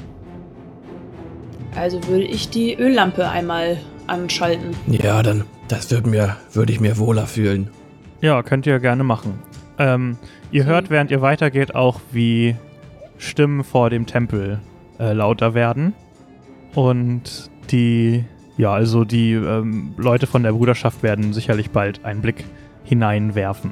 Also 1.76 2.06
würde 2.08 2.24
ich 2.24 2.50
die 2.50 2.76
Öllampe 2.76 3.30
einmal 3.30 3.78
anschalten. 4.08 4.76
Ja, 4.88 5.22
dann, 5.22 5.44
das 5.68 5.92
würde 5.92 6.10
mir, 6.10 6.38
würde 6.54 6.72
ich 6.72 6.80
mir 6.80 6.98
wohler 6.98 7.28
fühlen. 7.28 7.70
Ja, 8.22 8.42
könnt 8.42 8.66
ihr 8.66 8.80
gerne 8.80 9.04
machen. 9.04 9.40
Ähm, 9.78 10.18
ihr 10.52 10.64
Okay. 10.64 10.70
hört, 10.72 10.90
während 10.90 11.12
ihr 11.12 11.22
weitergeht, 11.22 11.76
auch 11.76 12.00
wie 12.12 12.56
Stimmen 13.20 13.64
vor 13.64 13.90
dem 13.90 14.06
Tempel 14.08 14.60
äh, 15.00 15.14
lauter 15.14 15.54
werden. 15.54 15.94
Und 16.74 17.52
die, 17.70 18.24
ja, 18.58 18.72
also 18.74 19.04
die 19.04 19.34
ähm, 19.34 19.94
Leute 19.98 20.26
von 20.26 20.42
der 20.44 20.54
Bruderschaft 20.54 21.04
werden 21.04 21.34
sicherlich 21.34 21.70
bald 21.70 22.06
einen 22.06 22.22
Blick 22.22 22.46
hineinwerfen. 22.86 23.72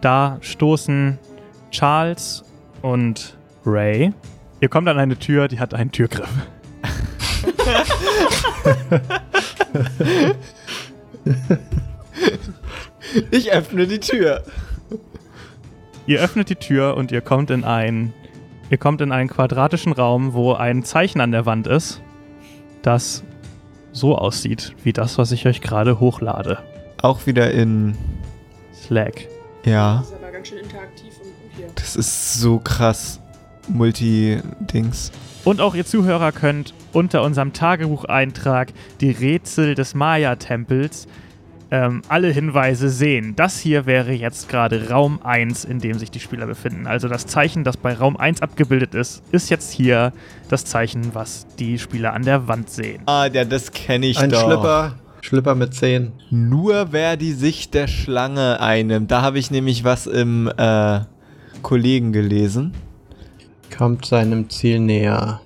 Da 0.00 0.38
stoßen 0.40 1.18
Charles 1.70 2.44
und 2.82 3.36
Ray. 3.64 4.12
Ihr 4.60 4.68
kommt 4.68 4.88
an 4.88 4.98
eine 4.98 5.16
Tür, 5.16 5.48
die 5.48 5.60
hat 5.60 5.74
einen 5.74 5.92
Türgriff. 5.92 6.28
Ich 13.30 13.52
öffne 13.52 13.86
die 13.86 14.00
Tür. 14.00 14.42
Ihr 16.06 16.20
öffnet 16.20 16.48
die 16.50 16.56
Tür 16.56 16.96
und 16.96 17.12
ihr 17.12 17.20
kommt 17.20 17.50
in 17.50 17.64
ein, 17.64 18.14
ihr 18.70 18.78
kommt 18.78 19.00
in 19.00 19.12
einen 19.12 19.28
quadratischen 19.28 19.92
Raum, 19.92 20.32
wo 20.32 20.54
ein 20.54 20.82
Zeichen 20.82 21.20
an 21.20 21.32
der 21.32 21.46
Wand 21.46 21.66
ist, 21.66 22.00
das 22.82 23.24
so 23.92 24.16
aussieht 24.16 24.74
wie 24.84 24.92
das, 24.92 25.18
was 25.18 25.32
ich 25.32 25.46
euch 25.46 25.60
gerade 25.60 26.00
hochlade. 26.00 26.58
Auch 27.02 27.26
wieder 27.26 27.50
in. 27.50 27.96
Slack. 28.74 29.28
Ja, 29.64 30.00
ist 30.00 30.14
aber 30.14 30.32
ganz 30.32 30.48
schön 30.48 30.58
interaktiv. 30.58 31.07
Das 31.74 31.96
ist 31.96 32.40
so 32.40 32.58
krass. 32.58 33.20
Multi-Dings. 33.68 35.12
Und 35.44 35.60
auch 35.60 35.74
ihr 35.74 35.86
Zuhörer 35.86 36.32
könnt 36.32 36.74
unter 36.92 37.22
unserem 37.22 37.52
Tagebucheintrag 37.52 38.72
die 39.00 39.10
Rätsel 39.10 39.74
des 39.74 39.94
Maya-Tempels 39.94 41.06
ähm, 41.70 42.02
alle 42.08 42.28
Hinweise 42.28 42.88
sehen. 42.88 43.34
Das 43.36 43.58
hier 43.58 43.86
wäre 43.86 44.12
jetzt 44.12 44.48
gerade 44.48 44.88
Raum 44.88 45.20
1, 45.22 45.64
in 45.64 45.80
dem 45.80 45.98
sich 45.98 46.10
die 46.10 46.20
Spieler 46.20 46.46
befinden. 46.46 46.86
Also 46.86 47.08
das 47.08 47.26
Zeichen, 47.26 47.64
das 47.64 47.76
bei 47.76 47.92
Raum 47.92 48.16
1 48.16 48.42
abgebildet 48.42 48.94
ist, 48.94 49.22
ist 49.32 49.50
jetzt 49.50 49.72
hier 49.72 50.12
das 50.48 50.64
Zeichen, 50.64 51.14
was 51.14 51.46
die 51.58 51.78
Spieler 51.78 52.14
an 52.14 52.24
der 52.24 52.48
Wand 52.48 52.70
sehen. 52.70 53.02
Ah, 53.06 53.26
ja, 53.26 53.44
das 53.44 53.72
kenne 53.72 54.06
ich 54.06 54.18
Ein 54.18 54.30
doch. 54.30 54.44
Schlipper. 54.44 54.94
Schlipper 55.20 55.54
mit 55.54 55.74
Zehen. 55.74 56.12
Nur 56.30 56.92
wer 56.92 57.16
die 57.16 57.32
Sicht 57.32 57.74
der 57.74 57.86
Schlange 57.88 58.60
einnimmt. 58.60 59.10
Da 59.10 59.20
habe 59.20 59.38
ich 59.38 59.50
nämlich 59.50 59.82
was 59.84 60.06
im 60.06 60.50
äh, 60.56 61.00
Kollegen 61.62 62.12
gelesen. 62.12 62.72
Kommt 63.76 64.06
seinem 64.06 64.50
Ziel 64.50 64.80
näher. 64.80 65.40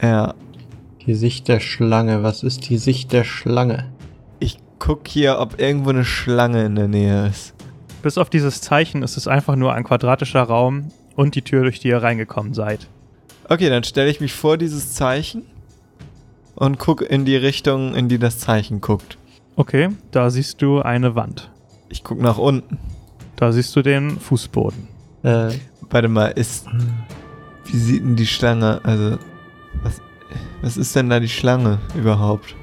Ja. 0.00 0.34
Die 1.06 1.14
Sicht 1.14 1.48
der 1.48 1.60
Schlange. 1.60 2.22
Was 2.22 2.42
ist 2.42 2.68
die 2.68 2.78
Sicht 2.78 3.12
der 3.12 3.24
Schlange? 3.24 3.92
Ich 4.38 4.58
guck 4.78 5.06
hier, 5.08 5.38
ob 5.38 5.60
irgendwo 5.60 5.90
eine 5.90 6.04
Schlange 6.04 6.64
in 6.64 6.76
der 6.76 6.88
Nähe 6.88 7.26
ist. 7.26 7.54
Bis 8.02 8.18
auf 8.18 8.30
dieses 8.30 8.60
Zeichen 8.60 9.02
ist 9.02 9.16
es 9.16 9.28
einfach 9.28 9.56
nur 9.56 9.72
ein 9.74 9.84
quadratischer 9.84 10.42
Raum 10.42 10.90
und 11.16 11.34
die 11.34 11.42
Tür, 11.42 11.62
durch 11.62 11.80
die 11.80 11.88
ihr 11.88 12.02
reingekommen 12.02 12.54
seid. 12.54 12.88
Okay, 13.48 13.68
dann 13.68 13.84
stelle 13.84 14.10
ich 14.10 14.20
mich 14.20 14.32
vor 14.32 14.56
dieses 14.56 14.92
Zeichen 14.92 15.42
und 16.54 16.78
guck 16.78 17.02
in 17.02 17.24
die 17.24 17.36
Richtung, 17.36 17.94
in 17.94 18.08
die 18.08 18.18
das 18.18 18.38
Zeichen 18.38 18.80
guckt. 18.80 19.18
Okay, 19.56 19.90
da 20.10 20.30
siehst 20.30 20.62
du 20.62 20.80
eine 20.80 21.14
Wand. 21.14 21.50
Ich 21.88 22.02
guck 22.02 22.20
nach 22.20 22.38
unten. 22.38 22.78
Da 23.36 23.52
siehst 23.52 23.74
du 23.76 23.82
den 23.82 24.18
Fußboden. 24.18 24.93
Äh, 25.24 25.48
Warte 25.90 26.08
mal, 26.08 26.26
ist. 26.28 26.66
Wie 27.66 27.76
sieht 27.76 28.02
denn 28.04 28.16
die 28.16 28.26
Schlange? 28.26 28.80
Also. 28.84 29.18
Was, 29.82 30.00
was 30.62 30.76
ist 30.76 30.94
denn 30.94 31.10
da 31.10 31.18
die 31.20 31.28
Schlange 31.28 31.78
überhaupt? 31.96 32.54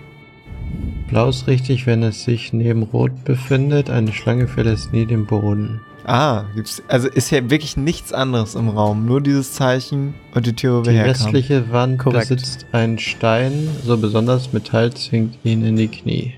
blau 1.07 1.27
ist 1.27 1.47
richtig, 1.47 1.85
wenn 1.87 2.03
es 2.03 2.23
sich 2.23 2.53
neben 2.53 2.83
Rot 2.83 3.25
befindet. 3.25 3.89
Eine 3.89 4.13
Schlange 4.13 4.47
verlässt 4.47 4.93
nie 4.93 5.05
den 5.05 5.25
Boden. 5.25 5.81
Ah, 6.05 6.45
gibt's. 6.55 6.81
Also 6.87 7.09
ist 7.09 7.27
hier 7.29 7.49
wirklich 7.49 7.75
nichts 7.77 8.13
anderes 8.13 8.55
im 8.55 8.69
Raum. 8.69 9.05
Nur 9.05 9.21
dieses 9.21 9.51
Zeichen 9.53 10.13
und 10.33 10.45
die 10.45 10.55
Tür, 10.55 10.79
wo 10.81 10.85
wir 10.85 10.91
Die 10.93 10.97
herkamen. 10.97 11.33
westliche 11.33 11.71
Wand 11.71 11.99
Korrekt. 11.99 12.29
besitzt 12.29 12.65
einen 12.71 12.97
Stein, 12.97 13.67
so 13.83 13.97
besonders 13.97 14.53
Metall 14.53 14.93
zwingt 14.93 15.37
ihn 15.43 15.63
in 15.65 15.75
die 15.75 15.89
Knie. 15.89 16.35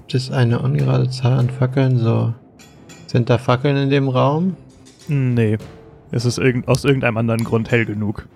Gibt 0.00 0.14
es 0.14 0.30
eine 0.30 0.60
ungerade 0.60 1.10
Zahl 1.10 1.38
an 1.38 1.50
Fackeln? 1.50 1.98
So. 1.98 2.32
Sind 3.06 3.28
da 3.30 3.36
Fackeln 3.38 3.76
in 3.76 3.90
dem 3.90 4.08
Raum? 4.08 4.56
Nee, 5.08 5.58
es 6.10 6.24
ist 6.24 6.38
irgend, 6.38 6.68
aus 6.68 6.84
irgendeinem 6.84 7.16
anderen 7.16 7.44
Grund 7.44 7.70
hell 7.70 7.84
genug. 7.84 8.28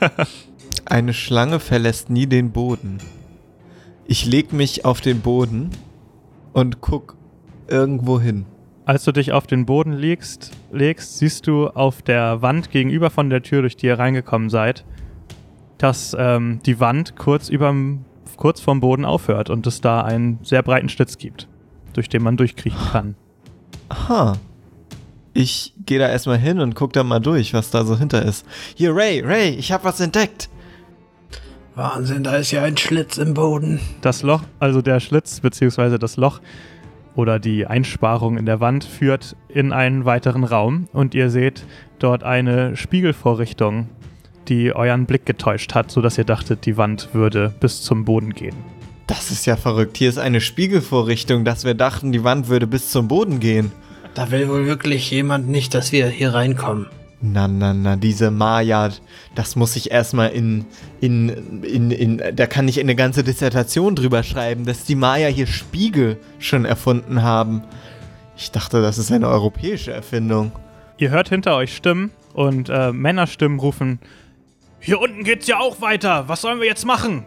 Eine 0.86 1.14
Schlange 1.14 1.60
verlässt 1.60 2.10
nie 2.10 2.26
den 2.26 2.52
Boden. 2.52 2.98
Ich 4.06 4.26
leg 4.26 4.52
mich 4.52 4.84
auf 4.84 5.00
den 5.00 5.20
Boden 5.20 5.70
und 6.52 6.80
guck 6.80 7.16
irgendwo 7.68 8.20
hin. 8.20 8.46
Als 8.84 9.04
du 9.04 9.12
dich 9.12 9.32
auf 9.32 9.46
den 9.46 9.64
Boden 9.64 9.92
legst, 9.92 10.50
legst, 10.70 11.18
siehst 11.18 11.46
du 11.46 11.68
auf 11.68 12.02
der 12.02 12.42
Wand 12.42 12.70
gegenüber 12.70 13.08
von 13.08 13.30
der 13.30 13.42
Tür, 13.42 13.62
durch 13.62 13.76
die 13.76 13.86
ihr 13.86 13.98
reingekommen 13.98 14.50
seid, 14.50 14.84
dass 15.78 16.14
ähm, 16.18 16.60
die 16.66 16.80
Wand 16.80 17.16
kurz 17.16 17.48
überm, 17.48 18.04
kurz 18.36 18.60
vorm 18.60 18.80
Boden 18.80 19.06
aufhört 19.06 19.48
und 19.48 19.66
es 19.66 19.80
da 19.80 20.02
einen 20.02 20.38
sehr 20.42 20.62
breiten 20.62 20.90
Schlitz 20.90 21.16
gibt, 21.16 21.48
durch 21.94 22.10
den 22.10 22.22
man 22.22 22.36
durchkriechen 22.36 22.90
kann. 22.92 23.14
Aha. 23.88 24.36
Ich 25.36 25.74
gehe 25.84 25.98
da 25.98 26.08
erstmal 26.08 26.38
hin 26.38 26.60
und 26.60 26.76
guck 26.76 26.92
da 26.92 27.02
mal 27.02 27.18
durch, 27.18 27.52
was 27.54 27.70
da 27.70 27.84
so 27.84 27.98
hinter 27.98 28.24
ist. 28.24 28.46
Hier, 28.76 28.94
Ray, 28.94 29.20
Ray, 29.20 29.50
ich 29.50 29.72
hab 29.72 29.84
was 29.84 29.98
entdeckt. 30.00 30.48
Wahnsinn, 31.74 32.22
da 32.22 32.36
ist 32.36 32.52
ja 32.52 32.62
ein 32.62 32.76
Schlitz 32.76 33.18
im 33.18 33.34
Boden. 33.34 33.80
Das 34.00 34.22
Loch, 34.22 34.42
also 34.60 34.80
der 34.80 35.00
Schlitz 35.00 35.40
beziehungsweise 35.40 35.98
das 35.98 36.16
Loch 36.16 36.40
oder 37.16 37.40
die 37.40 37.66
Einsparung 37.66 38.38
in 38.38 38.46
der 38.46 38.60
Wand 38.60 38.84
führt 38.84 39.34
in 39.48 39.72
einen 39.72 40.04
weiteren 40.04 40.44
Raum 40.44 40.88
und 40.92 41.16
ihr 41.16 41.30
seht 41.30 41.64
dort 41.98 42.22
eine 42.22 42.76
Spiegelvorrichtung, 42.76 43.88
die 44.46 44.72
euren 44.72 45.06
Blick 45.06 45.26
getäuscht 45.26 45.74
hat, 45.74 45.90
sodass 45.90 46.16
ihr 46.16 46.24
dachtet, 46.24 46.64
die 46.64 46.76
Wand 46.76 47.08
würde 47.12 47.52
bis 47.58 47.82
zum 47.82 48.04
Boden 48.04 48.34
gehen. 48.34 48.54
Das 49.08 49.32
ist 49.32 49.44
ja 49.44 49.56
verrückt. 49.56 49.96
Hier 49.96 50.08
ist 50.08 50.18
eine 50.18 50.40
Spiegelvorrichtung, 50.40 51.44
dass 51.44 51.64
wir 51.64 51.74
dachten, 51.74 52.12
die 52.12 52.22
Wand 52.22 52.48
würde 52.48 52.68
bis 52.68 52.90
zum 52.90 53.08
Boden 53.08 53.40
gehen. 53.40 53.72
Da 54.14 54.30
will 54.30 54.48
wohl 54.48 54.66
wirklich 54.66 55.10
jemand 55.10 55.48
nicht, 55.48 55.74
dass 55.74 55.90
wir 55.90 56.06
hier 56.06 56.34
reinkommen. 56.34 56.86
Na, 57.20 57.48
na, 57.48 57.72
na, 57.72 57.96
diese 57.96 58.30
Maya, 58.30 58.90
das 59.34 59.56
muss 59.56 59.76
ich 59.76 59.90
erstmal 59.90 60.30
in, 60.30 60.66
in, 61.00 61.62
in, 61.62 61.90
in, 61.90 62.22
da 62.36 62.46
kann 62.46 62.68
ich 62.68 62.78
eine 62.78 62.94
ganze 62.94 63.24
Dissertation 63.24 63.96
drüber 63.96 64.22
schreiben, 64.22 64.66
dass 64.66 64.84
die 64.84 64.94
Maya 64.94 65.28
hier 65.28 65.46
Spiegel 65.46 66.18
schon 66.38 66.64
erfunden 66.64 67.22
haben. 67.22 67.62
Ich 68.36 68.50
dachte, 68.50 68.82
das 68.82 68.98
ist 68.98 69.10
eine 69.10 69.28
europäische 69.28 69.92
Erfindung. 69.92 70.52
Ihr 70.98 71.10
hört 71.10 71.30
hinter 71.30 71.56
euch 71.56 71.74
Stimmen 71.74 72.10
und 72.34 72.68
äh, 72.68 72.92
Männerstimmen 72.92 73.58
rufen: 73.58 74.00
Hier 74.78 75.00
unten 75.00 75.24
geht's 75.24 75.46
ja 75.46 75.58
auch 75.58 75.80
weiter. 75.80 76.28
Was 76.28 76.42
sollen 76.42 76.60
wir 76.60 76.66
jetzt 76.66 76.84
machen? 76.84 77.24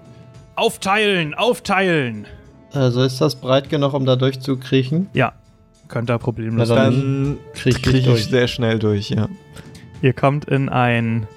Aufteilen, 0.56 1.34
aufteilen. 1.34 2.28
Also 2.72 3.02
ist 3.02 3.20
das 3.20 3.36
breit 3.36 3.70
genug, 3.70 3.94
um 3.94 4.06
da 4.06 4.16
durchzukriechen? 4.16 5.10
Ja, 5.14 5.34
könnt 5.88 6.10
ihr 6.10 6.18
problemlos. 6.18 6.68
Na 6.70 6.76
dann- 6.76 6.94
Dann 6.94 7.38
krieg 7.54 7.76
ich 7.78 7.82
kriege 7.84 8.14
ich 8.14 8.26
sehr 8.26 8.48
schnell 8.48 8.80
durch, 8.80 9.10
ja. 9.10 9.28
Ihr 10.02 10.14
kommt 10.14 10.46
in 10.46 10.70
einen 10.70 11.28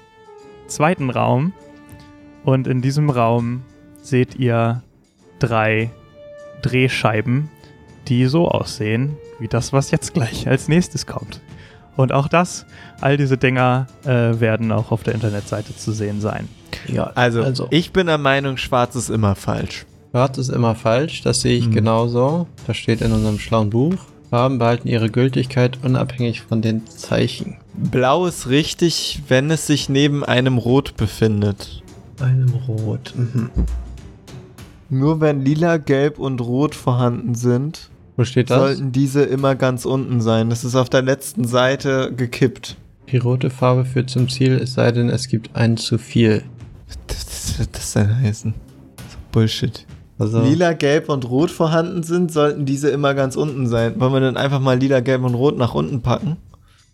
zweiten 0.67 1.09
Raum 1.09 1.53
und 2.43 2.67
in 2.67 2.81
diesem 2.81 3.09
Raum 3.09 3.61
seht 4.01 4.35
ihr 4.35 4.83
drei 5.39 5.89
Drehscheiben, 6.61 7.49
die 8.07 8.25
so 8.25 8.47
aussehen 8.47 9.17
wie 9.39 9.47
das, 9.47 9.73
was 9.73 9.91
jetzt 9.91 10.13
gleich 10.13 10.47
als 10.47 10.67
nächstes 10.67 11.05
kommt. 11.07 11.41
Und 11.97 12.13
auch 12.13 12.27
das, 12.27 12.65
all 13.01 13.17
diese 13.17 13.37
Dinger 13.37 13.87
äh, 14.05 14.39
werden 14.39 14.71
auch 14.71 14.91
auf 14.91 15.03
der 15.03 15.13
Internetseite 15.13 15.75
zu 15.75 15.91
sehen 15.91 16.21
sein. 16.21 16.47
Ja, 16.87 17.11
Also, 17.15 17.43
Also. 17.43 17.67
ich 17.69 17.91
bin 17.91 18.07
der 18.07 18.17
Meinung, 18.17 18.57
schwarz 18.57 18.95
ist 18.95 19.09
immer 19.09 19.35
falsch. 19.35 19.85
Schwarz 20.11 20.37
ist 20.37 20.49
immer 20.49 20.75
falsch, 20.75 21.21
das 21.21 21.41
sehe 21.41 21.57
ich 21.57 21.67
Mhm. 21.67 21.73
genauso. 21.73 22.47
Das 22.67 22.77
steht 22.77 23.01
in 23.01 23.11
unserem 23.11 23.39
schlauen 23.39 23.69
Buch. 23.69 23.95
Farben 24.31 24.59
behalten 24.59 24.87
ihre 24.87 25.09
Gültigkeit 25.09 25.79
unabhängig 25.83 26.41
von 26.41 26.61
den 26.61 26.87
Zeichen. 26.87 27.57
Blau 27.73 28.25
ist 28.25 28.47
richtig, 28.47 29.21
wenn 29.27 29.51
es 29.51 29.67
sich 29.67 29.89
neben 29.89 30.23
einem 30.23 30.57
Rot 30.57 30.95
befindet. 30.95 31.83
einem 32.21 32.53
Rot. 32.65 33.13
Mhm. 33.17 33.49
Nur 34.89 35.19
wenn 35.19 35.43
lila, 35.43 35.75
gelb 35.77 36.17
und 36.17 36.39
rot 36.39 36.75
vorhanden 36.75 37.35
sind, 37.35 37.89
Wo 38.15 38.23
steht 38.23 38.49
das? 38.49 38.57
sollten 38.57 38.93
diese 38.93 39.23
immer 39.23 39.55
ganz 39.55 39.83
unten 39.83 40.21
sein. 40.21 40.49
Das 40.49 40.63
ist 40.63 40.75
auf 40.75 40.89
der 40.89 41.01
letzten 41.01 41.45
Seite 41.45 42.13
gekippt. 42.15 42.77
Die 43.11 43.17
rote 43.17 43.49
Farbe 43.49 43.83
führt 43.83 44.09
zum 44.09 44.29
Ziel, 44.29 44.53
es 44.53 44.75
sei 44.75 44.93
denn, 44.93 45.09
es 45.09 45.27
gibt 45.27 45.57
einen 45.57 45.75
zu 45.75 45.97
viel. 45.97 46.43
Was 47.09 47.59
wird 47.59 47.75
das 47.75 47.91
denn 47.93 48.17
heißen? 48.21 48.53
Bullshit. 49.33 49.85
Also, 50.21 50.39
Lila, 50.43 50.73
gelb 50.73 51.09
und 51.09 51.27
rot 51.27 51.49
vorhanden 51.49 52.03
sind, 52.03 52.31
sollten 52.31 52.65
diese 52.65 52.89
immer 52.91 53.15
ganz 53.15 53.35
unten 53.35 53.65
sein. 53.65 53.99
Wollen 53.99 54.13
wir 54.13 54.19
dann 54.19 54.37
einfach 54.37 54.59
mal 54.59 54.77
lila, 54.77 54.99
gelb 54.99 55.23
und 55.23 55.33
rot 55.33 55.57
nach 55.57 55.73
unten 55.73 56.01
packen? 56.03 56.37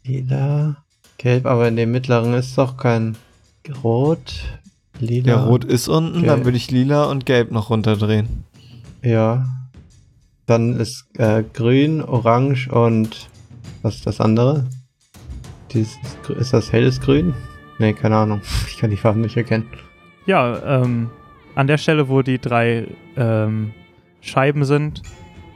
lila, 0.05 0.77
gelb, 1.17 1.45
aber 1.45 1.67
in 1.67 1.75
dem 1.75 1.91
mittleren 1.91 2.33
ist 2.33 2.57
doch 2.57 2.77
kein 2.77 3.17
Rot, 3.83 4.33
lila. 5.01 5.27
Ja, 5.27 5.43
rot 5.45 5.65
ist 5.65 5.89
unten, 5.89 6.19
Gelb. 6.21 6.27
dann 6.27 6.45
würde 6.45 6.55
ich 6.57 6.71
lila 6.71 7.03
und 7.11 7.25
gelb 7.25 7.51
noch 7.51 7.69
runterdrehen. 7.69 8.45
Ja. 9.03 9.45
Dann 10.45 10.79
ist 10.79 11.05
äh, 11.17 11.43
grün, 11.53 12.01
orange 12.01 12.69
und 12.69 13.27
was 13.81 13.95
ist 13.95 14.07
das 14.07 14.21
andere? 14.21 14.67
Dieses, 15.73 15.97
Gr- 16.25 16.37
ist 16.37 16.53
das 16.53 16.71
helles 16.71 17.01
Grün? 17.01 17.33
Nee, 17.77 17.91
keine 17.91 18.15
Ahnung. 18.15 18.39
Ich 18.69 18.77
kann 18.77 18.89
die 18.89 18.95
Farben 18.95 19.19
nicht 19.19 19.35
erkennen. 19.35 19.65
Ja, 20.27 20.81
ähm, 20.83 21.09
an 21.57 21.65
der 21.65 21.79
Stelle, 21.79 22.07
wo 22.07 22.21
die 22.21 22.37
drei 22.37 22.85
ähm, 23.15 23.71
Scheiben 24.21 24.63
sind, 24.63 25.01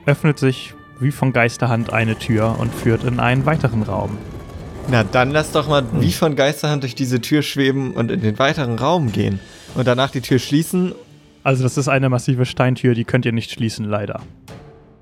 öffnet 0.07 0.39
sich 0.39 0.73
wie 0.99 1.11
von 1.11 1.31
Geisterhand 1.31 1.93
eine 1.93 2.17
Tür 2.17 2.57
und 2.59 2.73
führt 2.73 3.03
in 3.03 3.19
einen 3.19 3.45
weiteren 3.45 3.83
Raum. 3.83 4.17
Na, 4.89 5.03
dann 5.03 5.29
lass 5.29 5.51
doch 5.51 5.67
mal 5.67 5.83
wie 5.93 6.11
von 6.11 6.35
Geisterhand 6.35 6.81
durch 6.81 6.95
diese 6.95 7.21
Tür 7.21 7.43
schweben 7.43 7.91
und 7.91 8.09
in 8.09 8.21
den 8.21 8.39
weiteren 8.39 8.79
Raum 8.79 9.11
gehen. 9.11 9.39
Und 9.75 9.87
danach 9.87 10.09
die 10.09 10.21
Tür 10.21 10.39
schließen. 10.39 10.93
Also 11.43 11.61
das 11.61 11.77
ist 11.77 11.87
eine 11.87 12.09
massive 12.09 12.45
Steintür, 12.45 12.95
die 12.95 13.05
könnt 13.05 13.27
ihr 13.27 13.31
nicht 13.31 13.51
schließen, 13.51 13.85
leider. 13.85 14.21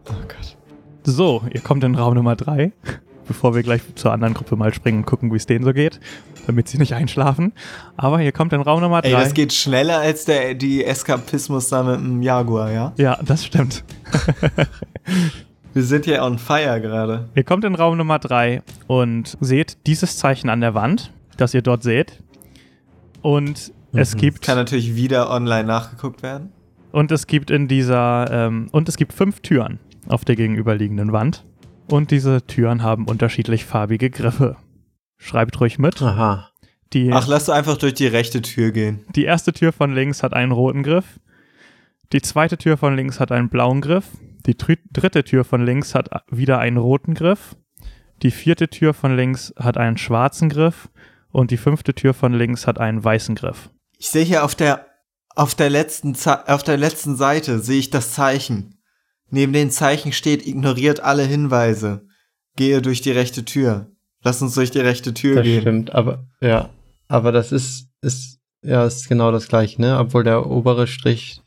Oh 0.10 0.14
Gott. 0.28 0.58
So, 1.04 1.44
ihr 1.54 1.62
kommt 1.62 1.86
in 1.86 1.96
Raum 1.96 2.16
Nummer 2.16 2.36
3, 2.36 2.74
bevor 3.28 3.56
wir 3.56 3.64
gleich 3.64 3.82
zur 3.96 4.12
anderen 4.12 4.34
Gruppe 4.34 4.58
mal 4.58 4.74
springen 4.74 5.00
und 5.00 5.06
gucken, 5.06 5.32
wie 5.32 5.38
es 5.38 5.46
denen 5.46 5.64
so 5.64 5.72
geht, 5.72 6.02
damit 6.50 6.68
sie 6.68 6.78
nicht 6.80 6.94
einschlafen. 6.96 7.54
Aber 7.96 8.22
ihr 8.22 8.32
kommt 8.32 8.52
in 8.54 8.62
Raum 8.62 8.82
Nummer 8.82 9.02
3. 9.02 9.08
Ey, 9.10 9.14
das 9.14 9.34
geht 9.36 9.54
schneller 9.54 10.00
als 10.00 10.26
der, 10.26 10.56
die 10.56 10.84
Eskapismus 10.84 11.70
da 11.70 11.84
mit 11.84 11.96
dem 12.00 12.22
Jaguar, 12.24 12.72
ja? 12.72 12.94
ja, 12.98 13.20
das 13.24 13.46
stimmt. 13.46 13.84
Wir 15.74 15.84
sind 15.84 16.06
hier 16.06 16.24
on 16.24 16.40
fire 16.40 16.82
gerade. 16.82 17.30
Ihr 17.36 17.44
kommt 17.44 17.64
in 17.64 17.76
Raum 17.76 17.98
Nummer 17.98 18.18
3 18.20 18.64
und 18.88 19.38
seht 19.40 19.78
dieses 19.86 20.18
Zeichen 20.18 20.50
an 20.50 20.62
der 20.62 20.74
Wand, 20.74 21.12
das 21.38 21.54
ihr 21.54 21.62
dort 21.62 21.84
seht. 21.84 22.24
Und 23.22 23.72
es 23.94 24.16
Mhm. 24.16 24.20
gibt 24.20 24.42
Kann 24.42 24.56
natürlich 24.58 24.96
wieder 24.96 25.30
online 25.30 25.66
nachgeguckt 25.66 26.24
werden. 26.24 26.52
und 26.92 27.12
es 27.12 27.28
gibt 27.28 27.52
in 27.52 27.68
dieser 27.68 28.30
ähm, 28.32 28.68
und 28.72 28.90
es 28.90 28.98
gibt 28.98 29.14
fünf 29.14 29.42
Türen 29.42 29.78
auf 30.08 30.26
der 30.26 30.36
gegenüberliegenden 30.36 31.12
Wand. 31.12 31.46
Und 31.88 32.10
diese 32.12 32.42
Türen 32.46 32.82
haben 32.84 33.06
unterschiedlich 33.06 33.66
farbige 33.66 34.10
Griffe. 34.10 34.56
Schreibt 35.20 35.60
ruhig 35.62 35.78
mit. 35.78 36.02
Aha. 36.02 36.50
Die, 36.94 37.12
Ach, 37.14 37.28
lass 37.28 37.46
doch 37.46 37.54
einfach 37.54 37.78
durch 37.78 37.94
die 37.94 38.08
rechte 38.08 38.42
Tür 38.42 38.72
gehen. 38.72 39.06
die 39.16 39.26
erste 39.26 39.54
Tür 39.54 39.72
von 39.72 39.94
links 39.94 40.24
hat 40.24 40.34
einen 40.34 40.52
roten 40.52 40.82
Griff. 40.82 41.20
Die 42.12 42.22
zweite 42.24 42.58
Tür 42.58 42.78
von 42.78 42.96
links 42.96 43.20
hat 43.20 43.32
einen 43.32 43.50
blauen 43.50 43.82
Griff. 43.82 44.06
Die 44.48 44.58
dr- 44.58 44.78
dritte 44.92 45.24
Tür 45.24 45.44
von 45.46 45.64
links 45.64 45.94
hat 45.94 46.10
wieder 46.32 46.58
einen 46.58 46.78
roten 46.78 47.14
Griff. 47.14 47.56
Die 48.24 48.32
vierte 48.32 48.70
Tür 48.70 48.96
von 48.96 49.16
links 49.16 49.54
hat 49.58 49.78
einen 49.78 49.98
schwarzen 49.98 50.50
Griff. 50.50 50.90
Und 51.32 51.52
die 51.52 51.58
fünfte 51.58 51.94
Tür 51.94 52.16
von 52.16 52.34
links 52.34 52.66
hat 52.66 52.80
einen 52.80 53.04
weißen 53.04 53.36
Griff. 53.36 53.70
Ich 54.00 54.10
sehe 54.10 54.24
hier 54.26 54.44
auf 54.44 54.56
der, 54.56 54.88
auf 55.36 55.54
der 55.54 55.70
letzten, 55.70 56.16
auf 56.48 56.64
der 56.64 56.78
letzten 56.78 57.16
Seite 57.16 57.60
sehe 57.60 57.78
ich 57.78 57.92
das 57.92 58.14
Zeichen. 58.14 58.82
Neben 59.30 59.54
dem 59.54 59.70
Zeichen 59.70 60.12
steht, 60.12 60.48
ignoriert 60.48 61.02
alle 61.02 61.22
Hinweise. 61.24 62.08
Gehe 62.56 62.82
durch 62.82 63.02
die 63.02 63.12
rechte 63.12 63.46
Tür. 63.46 63.92
Lass 64.24 64.42
uns 64.42 64.56
durch 64.56 64.72
die 64.72 64.80
rechte 64.80 65.14
Tür 65.14 65.36
Das 65.38 65.44
gehen. 65.44 65.62
stimmt, 65.62 65.94
aber 65.96 66.26
ja. 66.42 66.70
Aber 67.08 67.32
das 67.32 67.52
ist, 67.52 67.90
ist, 68.02 68.40
ja, 68.64 68.86
ist 68.86 69.08
genau 69.08 69.32
das 69.32 69.48
gleiche, 69.48 69.82
ne? 69.82 69.98
Obwohl 69.98 70.24
der 70.24 70.46
obere 70.46 70.88
Strich 70.88 71.42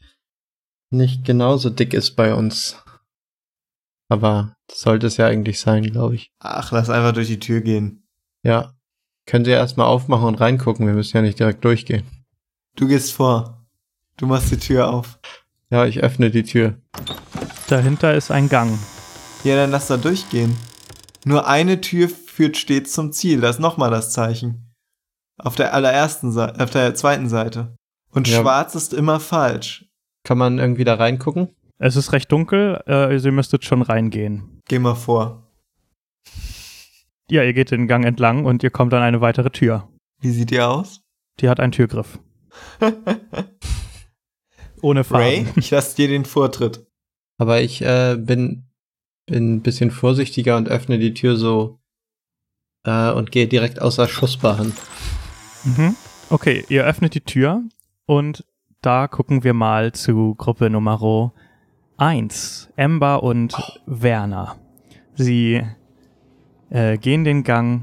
nicht 0.91 1.25
genauso 1.25 1.71
dick 1.71 1.95
ist 1.95 2.17
bei 2.17 2.35
uns. 2.35 2.77
Aber 4.09 4.57
das 4.67 4.81
sollte 4.81 5.07
es 5.07 5.17
ja 5.17 5.27
eigentlich 5.27 5.61
sein, 5.61 5.83
glaube 5.85 6.15
ich. 6.17 6.33
Ach, 6.39 6.73
lass 6.73 6.91
einfach 6.91 7.13
durch 7.13 7.29
die 7.29 7.39
Tür 7.41 7.61
gehen. 7.61 8.07
Ja. 8.43 8.75
Können 9.27 9.45
Sie 9.45 9.53
erstmal 9.53 9.87
aufmachen 9.87 10.27
und 10.27 10.35
reingucken, 10.41 10.87
wir 10.87 10.95
müssen 10.95 11.17
ja 11.17 11.23
nicht 11.23 11.39
direkt 11.39 11.65
durchgehen. 11.65 12.03
Du 12.75 12.89
gehst 12.89 13.13
vor. 13.13 13.65
Du 14.17 14.27
machst 14.27 14.51
die 14.51 14.57
Tür 14.59 14.91
auf. 14.91 15.19
Ja, 15.71 15.87
ich 15.87 16.03
öffne 16.03 16.31
die 16.31 16.43
Tür. 16.43 16.75
Dahinter 17.69 18.15
ist 18.15 18.31
ein 18.31 18.49
Gang. 18.49 18.79
Ja, 19.45 19.57
dann 19.57 19.71
lass 19.71 19.87
da 19.87 19.97
durchgehen. 19.97 20.57
Nur 21.25 21.47
eine 21.47 21.81
Tür 21.81 22.09
führt 22.43 22.57
stets 22.57 22.93
zum 22.93 23.13
Ziel. 23.13 23.41
Da 23.41 23.51
ist 23.51 23.61
nochmal 23.61 23.91
das 23.93 24.11
Zeichen. 24.11 24.75
Auf 25.39 25.55
der 25.55 25.75
allerersten 25.75 26.33
Seite, 26.33 26.61
auf 26.63 26.71
der 26.71 26.93
zweiten 26.97 27.29
Seite. 27.29 27.77
Und 28.11 28.27
Ja. 28.27 28.41
schwarz 28.41 28.75
ist 28.75 28.93
immer 28.93 29.21
falsch. 29.21 29.87
Kann 30.25 30.39
man 30.39 30.59
irgendwie 30.59 30.83
da 30.83 30.95
reingucken? 30.95 31.51
Es 31.79 31.95
ist 31.95 32.13
recht 32.13 32.33
dunkel, 32.33 32.83
äh, 32.87 32.93
also 32.95 33.29
ihr 33.29 33.33
müsstet 33.33 33.65
schon 33.65 33.83
reingehen. 33.83 34.61
Geh 34.69 34.81
mal 34.81 34.97
vor. 34.97 35.53
Ja, 37.31 37.45
ihr 37.45 37.53
geht 37.53 37.71
den 37.71 37.87
Gang 37.87 38.05
entlang 38.05 38.45
und 38.45 38.65
ihr 38.65 38.71
kommt 38.71 38.93
an 38.93 39.03
eine 39.03 39.21
weitere 39.21 39.51
Tür. 39.51 39.89
Wie 40.21 40.31
sieht 40.31 40.51
die 40.51 40.61
aus? 40.61 41.01
Die 41.41 41.49
hat 41.49 41.61
einen 41.61 41.73
Türgriff. 41.73 42.19
Ohne 44.83 45.05
Farben. 45.05 45.25
Ray, 45.25 45.47
ich 45.57 45.71
lasse 45.71 45.95
dir 45.95 46.09
den 46.09 46.25
Vortritt. 46.25 46.85
Aber 47.39 47.61
ich 47.61 47.83
äh, 47.83 48.17
bin, 48.19 48.69
bin 49.27 49.55
ein 49.55 49.63
bisschen 49.63 49.93
vorsichtiger 49.93 50.57
und 50.57 50.69
öffne 50.69 50.99
die 50.99 51.15
Tür 51.15 51.37
so 51.37 51.79
äh, 52.85 53.11
und 53.13 53.31
gehe 53.31 53.47
direkt 53.47 53.81
außer 53.81 54.09
Schussbahn. 54.09 54.73
Mhm. 55.65 55.97
Okay, 56.31 56.65
ihr 56.69 56.85
öffnet 56.85 57.15
die 57.15 57.21
Tür 57.21 57.63
Und 58.07 58.45
da 58.81 59.07
gucken 59.07 59.45
wir 59.45 59.55
mal 59.55 59.93
zu 59.93 60.35
Gruppe 60.35 60.69
Nummer 60.69 61.33
1, 61.99 62.71
Ember 62.77 63.23
und 63.23 63.55
Werner. 63.87 64.57
Sie 65.15 65.63
äh, 66.71 66.99
gehen 66.99 67.25
den 67.25 67.45
Gang 67.45 67.83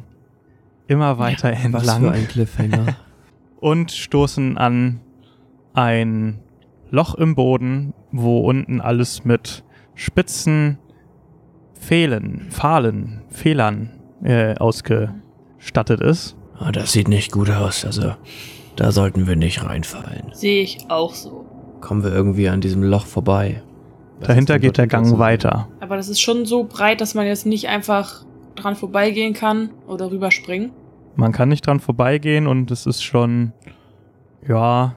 immer 0.87 1.17
weiter 1.17 1.51
Was 1.51 1.63
entlang 1.63 2.01
für 2.01 2.11
ein 2.11 2.27
Cliffhanger. 2.27 2.95
und 3.59 3.91
stoßen 3.91 4.57
an 4.57 4.99
ein 5.73 6.39
Loch 6.89 7.15
im 7.15 7.35
Boden, 7.35 7.93
wo 8.11 8.39
unten 8.39 8.81
alles 8.81 9.23
mit 9.23 9.63
spitzen 9.95 10.79
Fehlen, 11.73 12.47
Pfahlen, 12.49 13.21
Fehlern 13.29 13.98
äh, 14.23 14.55
ausgestattet 14.55 16.01
ist. 16.01 16.35
ah, 16.57 16.71
das 16.71 16.91
sieht 16.91 17.07
nicht 17.07 17.31
gut 17.31 17.49
aus. 17.49 17.85
Also, 17.85 18.13
da 18.75 18.91
sollten 18.91 19.27
wir 19.27 19.35
nicht 19.35 19.63
reinfallen. 19.63 20.31
Sehe 20.33 20.63
ich 20.63 20.85
auch 20.89 21.13
so. 21.13 21.45
Kommen 21.81 22.03
wir 22.03 22.11
irgendwie 22.11 22.49
an 22.49 22.61
diesem 22.61 22.83
Loch 22.83 23.05
vorbei. 23.05 23.61
Was 24.19 24.27
Dahinter 24.27 24.59
geht 24.59 24.77
der 24.77 24.87
Gang 24.87 25.17
weiter. 25.17 25.69
Aber 25.79 25.95
das 25.95 26.09
ist 26.09 26.19
schon 26.19 26.45
so 26.45 26.65
breit, 26.65 26.99
dass 26.99 27.13
man 27.15 27.25
jetzt 27.25 27.45
nicht 27.45 27.69
einfach 27.69 28.25
dran 28.55 28.75
vorbeigehen 28.75 29.33
kann 29.33 29.69
oder 29.87 30.11
rüberspringen. 30.11 30.71
Man 31.15 31.31
kann 31.31 31.49
nicht 31.49 31.65
dran 31.65 31.79
vorbeigehen 31.79 32.47
und 32.47 32.71
es 32.71 32.85
ist 32.85 33.01
schon, 33.01 33.53
ja, 34.47 34.95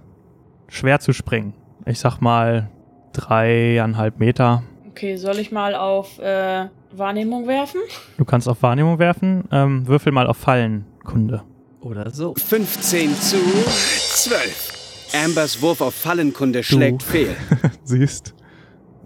schwer 0.68 1.00
zu 1.00 1.12
springen. 1.12 1.54
Ich 1.87 2.00
sag 2.00 2.20
mal 2.20 2.70
dreieinhalb 3.12 4.18
Meter. 4.18 4.62
Okay, 4.90 5.16
soll 5.16 5.38
ich 5.38 5.52
mal 5.52 5.74
auf 5.74 6.18
äh, 6.18 6.66
Wahrnehmung 6.96 7.46
werfen? 7.46 7.81
Du 8.18 8.24
kannst 8.24 8.48
auf 8.48 8.62
Wahrnehmung 8.62 8.98
werfen. 8.98 9.44
Ähm, 9.50 9.87
würfel 9.87 10.12
mal 10.12 10.26
auf 10.26 10.37
Fallenkunde. 10.37 11.42
Oder 11.81 12.11
so. 12.11 12.35
15 12.35 13.14
zu 13.16 13.37
12. 13.37 15.12
Ambers 15.24 15.61
Wurf 15.61 15.81
auf 15.81 15.94
Fallenkunde 15.94 16.62
schlägt 16.62 17.02
fehl. 17.02 17.37
Siehst 17.85 18.35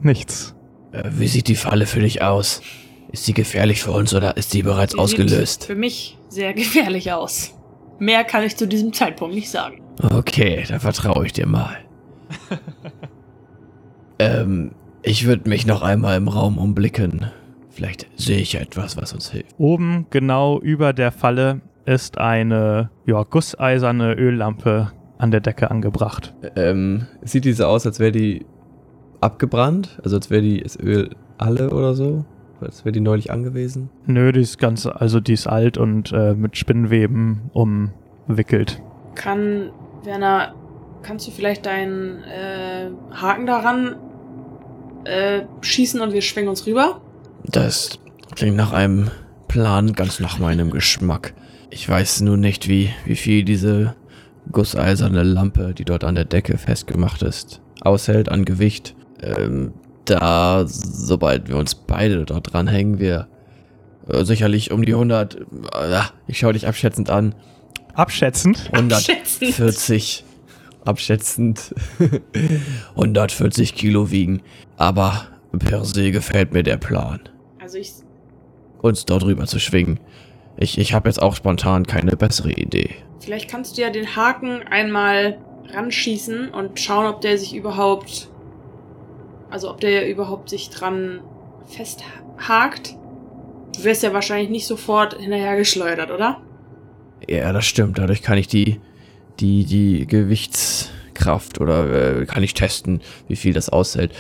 nichts. 0.00 0.54
Äh, 0.92 1.04
wie 1.12 1.28
sieht 1.28 1.48
die 1.48 1.56
Falle 1.56 1.86
für 1.86 2.00
dich 2.00 2.22
aus? 2.22 2.62
Ist 3.12 3.24
sie 3.24 3.32
gefährlich 3.32 3.82
für 3.82 3.92
uns 3.92 4.14
oder 4.14 4.36
ist 4.36 4.52
die 4.52 4.62
bereits 4.62 4.92
Die 4.92 4.98
ausgelöst? 4.98 5.62
Sieht 5.62 5.66
für 5.66 5.74
mich 5.74 6.18
sehr 6.28 6.52
gefährlich 6.54 7.12
aus. 7.12 7.54
Mehr 7.98 8.24
kann 8.24 8.44
ich 8.44 8.56
zu 8.56 8.68
diesem 8.68 8.92
Zeitpunkt 8.92 9.34
nicht 9.34 9.50
sagen. 9.50 9.80
Okay, 10.02 10.64
da 10.68 10.78
vertraue 10.78 11.24
ich 11.24 11.32
dir 11.32 11.46
mal. 11.46 11.78
ähm, 14.18 14.72
ich 15.02 15.26
würde 15.26 15.48
mich 15.48 15.66
noch 15.66 15.82
einmal 15.82 16.16
im 16.16 16.28
Raum 16.28 16.58
umblicken. 16.58 17.30
Vielleicht 17.76 18.06
sehe 18.16 18.38
ich 18.38 18.54
ja 18.54 18.60
etwas, 18.60 18.96
was 18.96 19.12
uns 19.12 19.30
hilft. 19.30 19.54
Oben 19.58 20.06
genau 20.08 20.58
über 20.58 20.94
der 20.94 21.12
Falle 21.12 21.60
ist 21.84 22.16
eine 22.16 22.88
ja, 23.04 23.22
gusseiserne 23.22 24.14
Öllampe 24.14 24.92
an 25.18 25.30
der 25.30 25.40
Decke 25.40 25.70
angebracht. 25.70 26.34
Ähm, 26.56 27.06
sieht 27.20 27.44
die 27.44 27.52
so 27.52 27.66
aus, 27.66 27.84
als 27.86 28.00
wäre 28.00 28.12
die 28.12 28.46
abgebrannt? 29.20 30.00
Also 30.02 30.16
als 30.16 30.30
wäre 30.30 30.40
die 30.40 30.62
das 30.62 30.78
Öl 30.80 31.10
alle 31.36 31.68
oder 31.68 31.92
so? 31.92 32.24
Als 32.62 32.86
wäre 32.86 32.92
die 32.92 33.00
neulich 33.00 33.30
angewiesen? 33.30 33.90
Nö, 34.06 34.32
die 34.32 34.40
ist 34.40 34.58
ganz, 34.58 34.86
also 34.86 35.20
die 35.20 35.34
ist 35.34 35.46
alt 35.46 35.76
und 35.76 36.12
äh, 36.12 36.32
mit 36.32 36.56
Spinnweben 36.56 37.50
umwickelt. 37.52 38.80
Kann, 39.16 39.70
Werner, 40.02 40.54
kannst 41.02 41.26
du 41.26 41.30
vielleicht 41.30 41.66
deinen 41.66 42.24
äh, 42.24 42.88
Haken 43.12 43.44
daran 43.44 43.96
äh, 45.04 45.42
schießen 45.60 46.00
und 46.00 46.14
wir 46.14 46.22
schwingen 46.22 46.48
uns 46.48 46.66
rüber? 46.66 47.02
Das 47.50 47.98
klingt 48.34 48.56
nach 48.56 48.72
einem 48.72 49.10
Plan 49.48 49.92
ganz 49.92 50.20
nach 50.20 50.38
meinem 50.38 50.70
Geschmack. 50.70 51.34
Ich 51.70 51.88
weiß 51.88 52.22
nur 52.22 52.36
nicht, 52.36 52.68
wie, 52.68 52.90
wie 53.04 53.16
viel 53.16 53.44
diese 53.44 53.94
gusseiserne 54.52 55.22
Lampe, 55.22 55.74
die 55.74 55.84
dort 55.84 56.04
an 56.04 56.14
der 56.14 56.24
Decke 56.24 56.58
festgemacht 56.58 57.22
ist, 57.22 57.60
aushält 57.80 58.28
an 58.28 58.44
Gewicht. 58.44 58.94
Ähm, 59.22 59.72
da, 60.04 60.64
sobald 60.66 61.48
wir 61.48 61.56
uns 61.56 61.74
beide 61.74 62.24
dort 62.24 62.52
dranhängen, 62.52 62.98
wir 62.98 63.28
äh, 64.08 64.24
sicherlich 64.24 64.70
um 64.70 64.84
die 64.84 64.92
100, 64.92 65.34
äh, 65.36 66.00
ich 66.28 66.38
schaue 66.38 66.52
dich 66.52 66.68
abschätzend 66.68 67.10
an, 67.10 67.34
Abschätzend. 67.96 68.68
140 68.72 70.24
abschätzend 70.84 71.74
140 72.90 73.74
Kilo 73.74 74.10
wiegen. 74.10 74.42
Aber 74.76 75.26
per 75.58 75.84
se 75.84 76.10
gefällt 76.10 76.52
mir 76.52 76.62
der 76.62 76.76
Plan, 76.76 77.20
Also 77.66 77.78
ich, 77.78 77.94
uns 78.80 79.06
dort 79.06 79.24
rüber 79.24 79.44
zu 79.46 79.58
schwingen. 79.58 79.98
Ich, 80.56 80.78
ich 80.78 80.94
habe 80.94 81.08
jetzt 81.08 81.20
auch 81.20 81.34
spontan 81.34 81.84
keine 81.84 82.16
bessere 82.16 82.52
Idee. 82.52 82.94
vielleicht 83.18 83.50
kannst 83.50 83.76
du 83.76 83.82
ja 83.82 83.90
den 83.90 84.14
Haken 84.14 84.62
einmal 84.70 85.38
ranschießen 85.72 86.50
und 86.50 86.78
schauen, 86.78 87.06
ob 87.06 87.22
der 87.22 87.38
sich 87.38 87.56
überhaupt, 87.56 88.30
also 89.50 89.68
ob 89.68 89.80
der 89.80 90.08
überhaupt 90.08 90.48
sich 90.48 90.70
dran 90.70 91.22
festhakt. 91.66 92.94
Du 93.76 93.82
wirst 93.82 94.04
ja 94.04 94.12
wahrscheinlich 94.12 94.48
nicht 94.48 94.68
sofort 94.68 95.18
hinterhergeschleudert, 95.18 96.12
oder? 96.12 96.40
Ja, 97.28 97.52
das 97.52 97.66
stimmt. 97.66 97.98
Dadurch 97.98 98.22
kann 98.22 98.38
ich 98.38 98.46
die, 98.46 98.80
die, 99.40 99.64
die 99.64 100.06
Gewichtskraft 100.06 101.60
oder 101.60 102.20
äh, 102.20 102.26
kann 102.26 102.44
ich 102.44 102.54
testen, 102.54 103.00
wie 103.26 103.34
viel 103.34 103.54
das 103.54 103.70
aushält. 103.70 104.12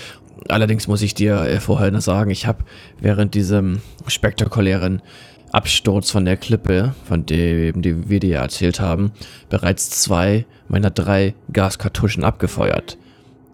Allerdings 0.48 0.86
muss 0.86 1.02
ich 1.02 1.14
dir 1.14 1.42
äh, 1.42 1.60
vorher 1.60 1.90
noch 1.90 2.00
sagen, 2.00 2.30
ich 2.30 2.46
habe 2.46 2.64
während 3.00 3.34
diesem 3.34 3.80
spektakulären 4.06 5.02
Absturz 5.52 6.10
von 6.10 6.24
der 6.24 6.36
Klippe, 6.36 6.94
von 7.04 7.24
dem 7.24 7.80
die 7.82 8.08
wir 8.08 8.20
dir 8.20 8.38
erzählt 8.38 8.80
haben, 8.80 9.12
bereits 9.48 9.90
zwei 9.90 10.44
meiner 10.68 10.90
drei 10.90 11.34
Gaskartuschen 11.52 12.24
abgefeuert. 12.24 12.98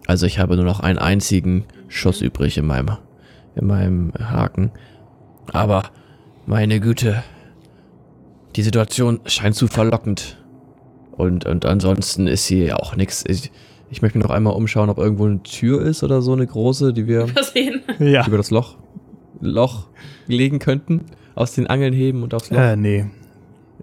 Also 0.07 0.25
ich 0.25 0.39
habe 0.39 0.55
nur 0.55 0.65
noch 0.65 0.79
einen 0.79 0.99
einzigen 0.99 1.65
Schuss 1.87 2.21
übrig 2.21 2.57
in 2.57 2.65
meinem, 2.65 2.97
in 3.55 3.67
meinem 3.67 4.11
Haken. 4.19 4.71
Aber 5.51 5.83
meine 6.45 6.79
Güte, 6.79 7.23
die 8.55 8.63
Situation 8.63 9.21
scheint 9.25 9.55
zu 9.55 9.67
verlockend. 9.67 10.37
Und, 11.11 11.45
und 11.45 11.65
ansonsten 11.65 12.27
ist 12.27 12.45
hier 12.47 12.79
auch 12.81 12.95
nichts. 12.95 13.23
Ich, 13.93 14.01
möchte 14.01 14.17
mich 14.17 14.27
noch 14.27 14.33
einmal 14.33 14.53
umschauen, 14.53 14.89
ob 14.89 14.97
irgendwo 14.97 15.25
eine 15.25 15.41
Tür 15.43 15.81
ist 15.83 16.03
oder 16.03 16.21
so 16.21 16.33
eine 16.33 16.45
große, 16.47 16.93
die 16.93 17.07
wir 17.07 17.27
Versehen. 17.27 17.81
Ja. 17.99 18.25
Über 18.25 18.37
das 18.37 18.49
Loch, 18.51 18.75
Loch 19.39 19.87
legen 20.27 20.59
könnten? 20.59 21.05
Aus 21.35 21.53
den 21.53 21.67
Angeln 21.67 21.93
heben 21.93 22.23
und 22.23 22.33
aufs 22.33 22.49
Loch 22.49 22.57
Äh, 22.59 22.75
nee. 22.75 23.05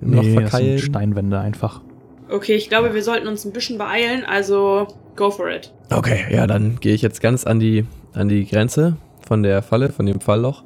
im 0.01 0.13
Loch 0.13 0.23
nee, 0.23 0.35
das 0.35 0.41
sind 0.43 0.49
verkeilen? 0.51 0.79
Steinwände 0.79 1.39
einfach. 1.39 1.81
Okay, 2.29 2.55
ich 2.55 2.69
glaube, 2.69 2.93
wir 2.95 3.03
sollten 3.03 3.27
uns 3.29 3.45
ein 3.45 3.53
bisschen 3.53 3.79
beeilen, 3.79 4.25
also 4.25 4.89
go 5.17 5.31
for 5.31 5.49
it. 5.51 5.73
Okay, 5.91 6.25
ja, 6.31 6.47
dann 6.47 6.79
gehe 6.81 6.95
ich 6.95 7.03
jetzt 7.03 7.21
ganz 7.21 7.45
an 7.45 7.59
die, 7.61 7.87
an 8.13 8.29
die 8.29 8.47
Grenze 8.47 8.97
von 9.27 9.43
der 9.43 9.63
Falle, 9.63 9.91
von 9.91 10.07
dem 10.07 10.21
Falloch 10.21 10.65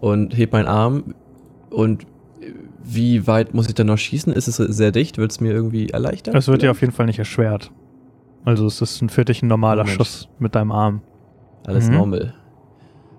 und 0.00 0.36
heb 0.36 0.52
meinen 0.52 0.68
Arm. 0.68 1.14
Und 1.70 2.06
wie 2.82 3.26
weit 3.26 3.54
muss 3.54 3.68
ich 3.68 3.74
denn 3.74 3.86
noch 3.86 3.98
schießen? 3.98 4.32
Ist 4.32 4.48
es 4.48 4.56
sehr 4.56 4.92
dicht? 4.92 5.16
Wird 5.18 5.30
es 5.30 5.40
mir 5.40 5.52
irgendwie 5.52 5.88
erleichtern? 5.88 6.34
Das 6.34 6.48
wird 6.48 6.62
dir 6.62 6.70
auf 6.70 6.80
jeden 6.82 6.92
Fall 6.92 7.06
nicht 7.06 7.18
erschwert. 7.18 7.70
Also 8.44 8.66
es 8.66 8.80
ist 8.80 9.00
ein 9.02 9.08
für 9.08 9.24
dich 9.24 9.42
ein 9.42 9.48
normaler 9.48 9.84
Moment. 9.84 9.96
Schuss 9.96 10.28
mit 10.38 10.54
deinem 10.54 10.72
Arm. 10.72 11.02
Alles 11.66 11.88
Mhm. 11.88 11.94
normal. 11.96 12.34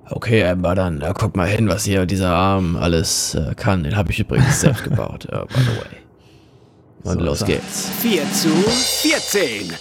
Okay, 0.08 0.44
Amber, 0.46 0.76
dann 0.76 1.02
äh, 1.02 1.14
guck 1.18 1.36
mal 1.36 1.48
hin, 1.48 1.68
was 1.68 1.84
hier 1.86 2.06
dieser 2.06 2.30
Arm 2.30 2.76
alles 2.76 3.34
äh, 3.34 3.56
kann. 3.56 3.84
Den 3.84 3.96
habe 3.96 4.12
ich 4.12 4.20
übrigens 4.20 4.62
selbst 4.62 4.84
gebaut, 4.90 5.26
äh, 5.26 5.38
by 5.48 5.60
the 5.60 5.68
way. 5.80 5.98
Und 7.04 7.20
So 7.20 7.26
los 7.26 7.42
er. 7.42 7.48
geht's. 7.48 7.90
4 8.02 8.22
zu 8.32 8.50
14. 8.50 9.74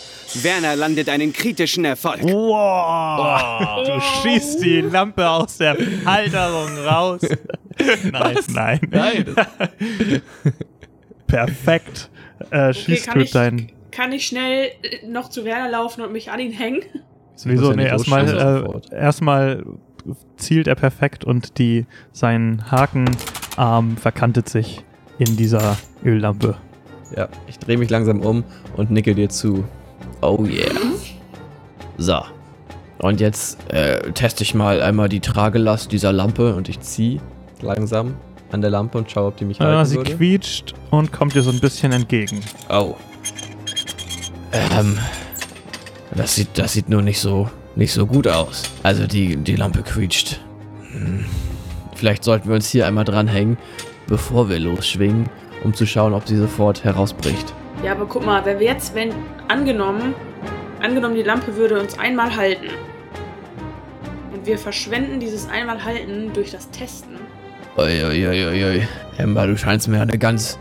Werner 0.42 0.74
landet 0.76 1.08
einen 1.10 1.32
kritischen 1.32 1.84
Erfolg. 1.84 2.22
Wow! 2.24 3.86
Du 3.86 4.00
schießt 4.00 4.64
die 4.64 4.80
Lampe 4.80 5.28
aus 5.28 5.58
der 5.58 5.76
Halterung 6.06 6.76
raus. 6.86 7.20
nein, 8.10 8.36
nein. 8.52 8.80
Nein. 8.90 9.34
Perfekt. 11.26 12.10
Äh, 12.50 12.72
schießt 12.72 13.06
kann 13.06 13.18
du 13.18 13.24
ich- 13.24 13.30
dein. 13.30 13.70
Kann 13.94 14.12
ich 14.12 14.26
schnell 14.26 14.70
äh, 14.82 15.06
noch 15.06 15.28
zu 15.30 15.44
Werner 15.44 15.70
laufen 15.70 16.02
und 16.02 16.12
mich 16.12 16.30
an 16.30 16.40
ihn 16.40 16.52
hängen? 16.52 16.82
Wieso? 17.44 17.70
Nee, 17.70 17.82
nicht 17.82 17.86
erstmal 17.92 18.82
äh, 18.92 18.94
erstmal 18.96 19.64
zielt 20.36 20.66
er 20.66 20.74
perfekt 20.74 21.24
und 21.24 21.58
die, 21.58 21.86
sein 22.12 22.64
Hakenarm 22.70 23.96
verkantet 23.96 24.48
sich 24.48 24.84
in 25.18 25.36
dieser 25.36 25.76
Öllampe. 26.04 26.56
Ja, 27.16 27.28
ich 27.46 27.58
drehe 27.58 27.78
mich 27.78 27.90
langsam 27.90 28.20
um 28.20 28.44
und 28.76 28.90
nicke 28.90 29.14
dir 29.14 29.28
zu. 29.28 29.64
Oh 30.22 30.44
yeah. 30.44 30.72
So. 31.96 32.20
Und 32.98 33.20
jetzt 33.20 33.58
äh, 33.72 34.10
teste 34.12 34.42
ich 34.42 34.54
mal 34.54 34.80
einmal 34.82 35.08
die 35.08 35.20
Tragelast 35.20 35.92
dieser 35.92 36.12
Lampe 36.12 36.54
und 36.54 36.68
ich 36.68 36.80
Zieh 36.80 37.20
langsam 37.60 38.14
an 38.52 38.60
der 38.60 38.70
Lampe 38.70 38.98
und 38.98 39.10
schau, 39.10 39.28
ob 39.28 39.36
die 39.36 39.44
mich 39.44 39.60
Ah, 39.60 39.64
halten 39.66 39.84
sie 39.90 39.96
würde. 39.96 40.16
quietscht 40.16 40.74
und 40.90 41.12
kommt 41.12 41.34
dir 41.34 41.42
so 41.42 41.50
ein 41.50 41.60
bisschen 41.60 41.92
entgegen. 41.92 42.40
Oh. 42.68 42.94
Ähm. 44.54 44.98
Das 46.16 46.36
sieht, 46.36 46.56
das 46.56 46.72
sieht 46.72 46.88
nur 46.88 47.02
nicht 47.02 47.20
so, 47.20 47.50
nicht 47.74 47.92
so 47.92 48.06
gut 48.06 48.28
aus. 48.28 48.62
Also 48.84 49.06
die, 49.06 49.36
die 49.36 49.56
Lampe 49.56 49.82
quietscht. 49.82 50.40
Hm. 50.92 51.24
Vielleicht 51.96 52.22
sollten 52.22 52.48
wir 52.48 52.54
uns 52.54 52.68
hier 52.68 52.86
einmal 52.86 53.04
dranhängen, 53.04 53.58
bevor 54.06 54.48
wir 54.48 54.60
losschwingen, 54.60 55.28
um 55.64 55.74
zu 55.74 55.86
schauen, 55.86 56.14
ob 56.14 56.28
sie 56.28 56.36
sofort 56.36 56.84
herausbricht. 56.84 57.52
Ja, 57.82 57.92
aber 57.92 58.06
guck 58.06 58.24
mal, 58.24 58.44
wenn 58.44 58.60
wir 58.60 58.66
jetzt, 58.66 58.94
wenn, 58.94 59.12
angenommen, 59.48 60.14
angenommen, 60.80 61.16
die 61.16 61.22
Lampe 61.22 61.56
würde 61.56 61.80
uns 61.80 61.98
einmal 61.98 62.34
halten. 62.36 62.68
Und 64.32 64.46
wir 64.46 64.58
verschwenden 64.58 65.18
dieses 65.18 65.48
einmal 65.48 65.84
halten 65.84 66.32
durch 66.32 66.52
das 66.52 66.70
Testen. 66.70 67.16
Uiuiuiui. 67.76 68.86
Emma, 69.18 69.46
du 69.46 69.56
scheinst 69.56 69.88
mir 69.88 70.00
eine 70.00 70.16
ganz 70.16 70.58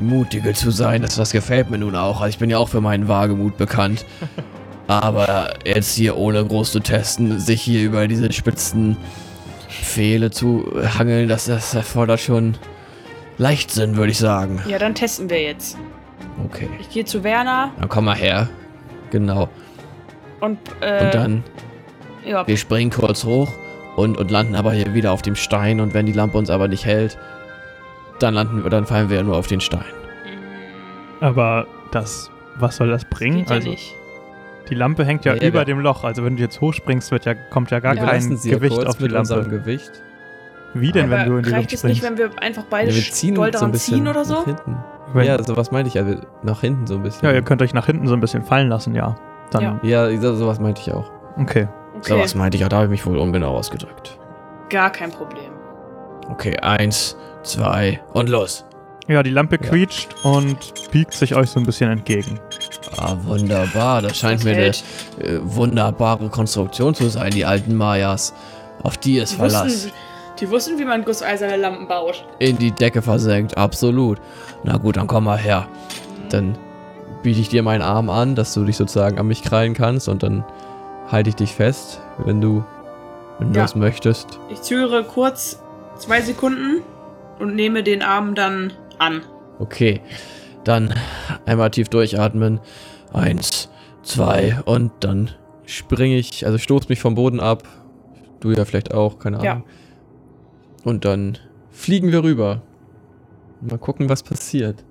mutige 0.00 0.54
zu 0.54 0.70
sein. 0.70 1.02
Das, 1.02 1.16
das 1.16 1.32
gefällt 1.32 1.70
mir 1.70 1.78
nun 1.78 1.96
auch. 1.96 2.20
Also 2.20 2.28
ich 2.28 2.38
bin 2.38 2.50
ja 2.50 2.58
auch 2.58 2.68
für 2.68 2.80
meinen 2.80 3.08
Wagemut 3.08 3.56
bekannt. 3.56 4.04
Aber 4.88 5.54
jetzt 5.64 5.94
hier 5.94 6.16
ohne 6.16 6.44
groß 6.44 6.72
zu 6.72 6.80
testen, 6.80 7.38
sich 7.38 7.62
hier 7.62 7.84
über 7.84 8.08
diese 8.08 8.32
spitzen 8.32 8.96
Pfähle 9.68 10.30
zu 10.30 10.66
hangeln, 10.98 11.28
das, 11.28 11.46
das 11.46 11.74
erfordert 11.74 12.20
schon 12.20 12.56
Leichtsinn, 13.38 13.96
würde 13.96 14.12
ich 14.12 14.18
sagen. 14.18 14.60
Ja, 14.68 14.78
dann 14.78 14.94
testen 14.94 15.30
wir 15.30 15.42
jetzt. 15.42 15.78
Okay. 16.44 16.68
Ich 16.80 16.90
gehe 16.90 17.04
zu 17.04 17.24
Werner 17.24 17.72
Dann 17.78 17.88
komm 17.88 18.04
mal 18.06 18.16
her. 18.16 18.48
Genau. 19.10 19.48
und, 20.40 20.58
äh, 20.80 21.04
Und 21.04 21.14
dann, 21.14 21.44
ja, 22.24 22.46
wir 22.46 22.56
springen 22.56 22.90
kurz 22.90 23.24
hoch 23.24 23.50
und, 23.96 24.16
und 24.16 24.30
landen 24.30 24.54
aber 24.54 24.72
hier 24.72 24.94
wieder 24.94 25.12
auf 25.12 25.22
dem 25.22 25.36
Stein. 25.36 25.80
Und 25.80 25.94
wenn 25.94 26.06
die 26.06 26.12
Lampe 26.12 26.38
uns 26.38 26.50
aber 26.50 26.68
nicht 26.68 26.86
hält, 26.86 27.18
dann 28.18 28.34
landen 28.34 28.62
wir, 28.62 28.70
dann 28.70 28.86
fallen 28.86 29.08
wir 29.10 29.16
ja 29.18 29.22
nur 29.22 29.36
auf 29.36 29.46
den 29.46 29.60
Stein. 29.60 29.84
Aber 31.20 31.66
das, 31.92 32.30
was 32.56 32.76
soll 32.76 32.88
das 32.90 33.04
bringen? 33.04 33.38
geht 33.38 33.50
ja 33.50 33.56
also, 33.56 33.70
nicht. 33.70 33.94
die 34.68 34.74
Lampe 34.74 35.04
hängt 35.04 35.24
ja 35.24 35.34
Ja, 35.34 35.42
ja, 35.42 35.48
über 35.48 35.60
wir- 35.60 35.64
dem 35.66 35.80
Loch. 35.80 36.04
Also, 36.04 36.24
wenn 36.24 36.36
du 36.36 36.42
jetzt 36.42 36.60
hochspringst, 36.60 37.10
wird 37.10 37.24
ja, 37.24 37.34
kommt 37.34 37.70
ja 37.70 37.80
gar 37.80 37.94
Ja. 37.94 38.04
kein 38.06 38.22
ja 38.22 38.54
Gewicht 38.56 38.74
kurz 38.74 38.86
auf 38.88 38.96
die 38.96 39.04
mit 39.04 39.12
unserem 39.12 39.42
Lampe. 39.42 39.58
Gewicht. 39.60 39.90
Wie 40.74 40.90
denn, 40.90 41.10
wenn 41.10 41.20
Aber 41.20 41.30
du 41.30 41.36
in 41.36 41.42
die 41.44 41.50
reicht 41.50 41.62
Luft 41.72 41.74
es 41.74 41.84
nicht, 41.84 41.98
springst? 41.98 42.20
wenn 42.20 42.30
wir 42.32 42.42
einfach 42.42 42.64
beide 42.70 42.90
Ja, 42.90 42.96
wir 42.96 43.02
ziehen 43.02 43.34
doll 43.34 43.48
uns 43.48 43.58
so 43.58 43.58
ein 43.58 43.60
daran 43.60 43.72
bisschen 43.72 43.94
ziehen 43.96 44.08
oder 44.08 44.24
so? 44.24 44.34
nach 44.34 44.44
hinten. 44.46 44.76
Wenn- 45.12 45.26
Ja, 45.26 45.42
sowas 45.42 45.70
meinte 45.70 45.88
ich, 45.88 45.98
also 45.98 46.18
nach 46.42 46.60
hinten 46.62 46.86
so 46.86 46.94
ein 46.94 47.02
bisschen. 47.02 47.28
Ja, 47.28 47.34
ihr 47.34 47.42
könnt 47.42 47.60
euch 47.60 47.74
nach 47.74 47.84
hinten 47.86 48.06
so 48.08 48.14
ein 48.14 48.20
bisschen 48.20 48.42
fallen 48.42 48.68
lassen, 48.68 48.94
ja. 48.94 49.14
Dann, 49.50 49.80
Ja. 49.82 50.08
Ja, 50.08 50.20
so- 50.20 50.34
sowas 50.34 50.58
meinte 50.60 50.80
ich 50.80 50.92
auch. 50.92 51.10
okay. 51.38 51.68
Okay, 51.98 52.14
Sowas 52.14 52.34
meinte 52.34 52.56
ich 52.56 52.64
auch, 52.64 52.68
da 52.68 52.76
habe 52.76 52.86
ich 52.86 52.90
mich 52.90 53.06
wohl 53.06 53.18
ungenau 53.18 53.54
ausgedrückt. 53.56 54.18
gar 54.70 54.90
kein 54.90 55.10
Problem. 55.10 55.51
Okay, 56.30 56.58
eins, 56.60 57.16
zwei 57.42 58.00
und 58.12 58.28
los. 58.28 58.64
Ja, 59.08 59.22
die 59.22 59.30
Lampe 59.30 59.58
Ja. 59.62 59.68
quietscht 59.68 60.14
und 60.22 60.56
biegt 60.92 61.12
sich 61.12 61.34
euch 61.34 61.50
so 61.50 61.58
ein 61.60 61.66
bisschen 61.66 61.90
entgegen. 61.90 62.38
Ah, 62.96 63.16
wunderbar. 63.24 64.00
Das 64.02 64.16
scheint 64.16 64.40
Das 64.40 64.44
mir 64.44 64.52
eine 64.52 64.62
hält. 64.62 64.84
äh, 65.20 65.38
wunderbare 65.42 66.28
Konstruktion 66.28 66.94
zu 66.94 67.08
sein, 67.08 67.30
die 67.32 67.44
alten 67.44 67.74
Mayas. 67.74 68.32
Auf 68.82 68.96
die 68.98 69.18
ist 69.18 69.32
Die 69.32 69.36
Verlass. 69.36 69.64
wussten, 69.66 69.92
die 70.40 70.50
wussten, 70.50 70.78
wie 70.78 70.84
man 70.84 71.04
gusseiserne 71.04 71.56
Lampen 71.56 71.88
baut. 71.88 72.24
In 72.38 72.58
die 72.58 72.70
Decke 72.70 73.02
versenkt, 73.02 73.56
absolut. 73.56 74.18
Na 74.64 74.76
gut, 74.76 74.96
dann 74.96 75.06
komm 75.08 75.24
mal 75.24 75.38
her. 75.38 75.66
Dann 76.30 76.56
biete 77.22 77.40
ich 77.40 77.48
dir 77.48 77.62
meinen 77.62 77.82
Arm 77.82 78.08
an, 78.08 78.34
dass 78.34 78.54
du 78.54 78.64
dich 78.64 78.76
sozusagen 78.76 79.18
an 79.18 79.26
mich 79.26 79.42
krallen 79.42 79.74
kannst 79.74 80.08
und 80.08 80.22
dann 80.22 80.44
halte 81.10 81.28
ich 81.30 81.36
dich 81.36 81.52
fest, 81.54 82.00
wenn 82.18 82.40
du, 82.40 82.64
wenn 83.38 83.52
du 83.52 83.58
Ja. 83.58 83.64
es 83.64 83.74
möchtest. 83.74 84.38
Ich 84.48 84.62
zögere 84.62 85.04
kurz 85.04 85.61
zwei 85.98 86.20
Sekunden 86.20 86.82
und 87.38 87.54
nehme 87.54 87.82
den 87.82 88.02
Arm 88.02 88.34
dann 88.34 88.72
an. 88.98 89.22
Okay, 89.58 90.00
dann 90.64 90.94
einmal 91.46 91.70
tief 91.70 91.88
durchatmen. 91.88 92.60
Eins, 93.12 93.68
zwei 94.02 94.60
und 94.64 94.92
dann 95.00 95.30
springe 95.66 96.16
ich, 96.16 96.46
also 96.46 96.58
stoß 96.58 96.88
mich 96.88 97.00
vom 97.00 97.14
Boden 97.14 97.40
ab. 97.40 97.64
Du 98.40 98.50
ja 98.50 98.64
vielleicht 98.64 98.92
auch, 98.92 99.18
keine 99.18 99.38
Ahnung. 99.38 99.46
Ja. 99.46 99.62
Und 100.84 101.04
dann 101.04 101.38
fliegen 101.70 102.10
wir 102.10 102.24
rüber. 102.24 102.62
Mal 103.60 103.78
gucken, 103.78 104.08
was 104.08 104.22
passiert. 104.22 104.84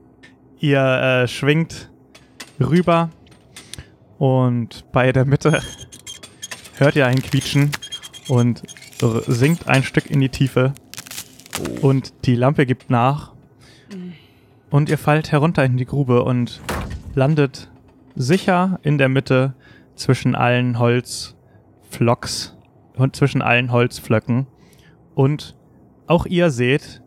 Ihr 0.59 0.79
äh, 0.79 1.27
schwingt 1.27 1.89
rüber 2.59 3.09
und 4.17 4.85
bei 4.91 5.11
der 5.11 5.25
Mitte 5.25 5.61
hört 6.75 6.95
ihr 6.95 7.07
ein 7.07 7.21
Quietschen 7.21 7.71
und 8.27 8.61
sinkt 9.27 9.67
ein 9.67 9.83
Stück 9.83 10.09
in 10.09 10.19
die 10.19 10.29
Tiefe 10.29 10.73
und 11.81 12.13
die 12.25 12.35
Lampe 12.35 12.65
gibt 12.65 12.89
nach 12.89 13.31
und 14.69 14.89
ihr 14.89 14.97
fallt 14.97 15.31
herunter 15.31 15.63
in 15.63 15.77
die 15.77 15.85
Grube 15.85 16.23
und 16.23 16.61
landet 17.13 17.69
sicher 18.15 18.79
in 18.83 18.97
der 18.97 19.09
Mitte 19.09 19.53
zwischen 19.95 20.35
allen 20.35 20.79
Holzflocks 20.79 22.57
und 22.95 23.15
zwischen 23.15 23.41
allen 23.41 23.71
Holzflöcken 23.71 24.47
und 25.15 25.55
auch 26.07 26.25
ihr 26.25 26.49
seht 26.49 27.01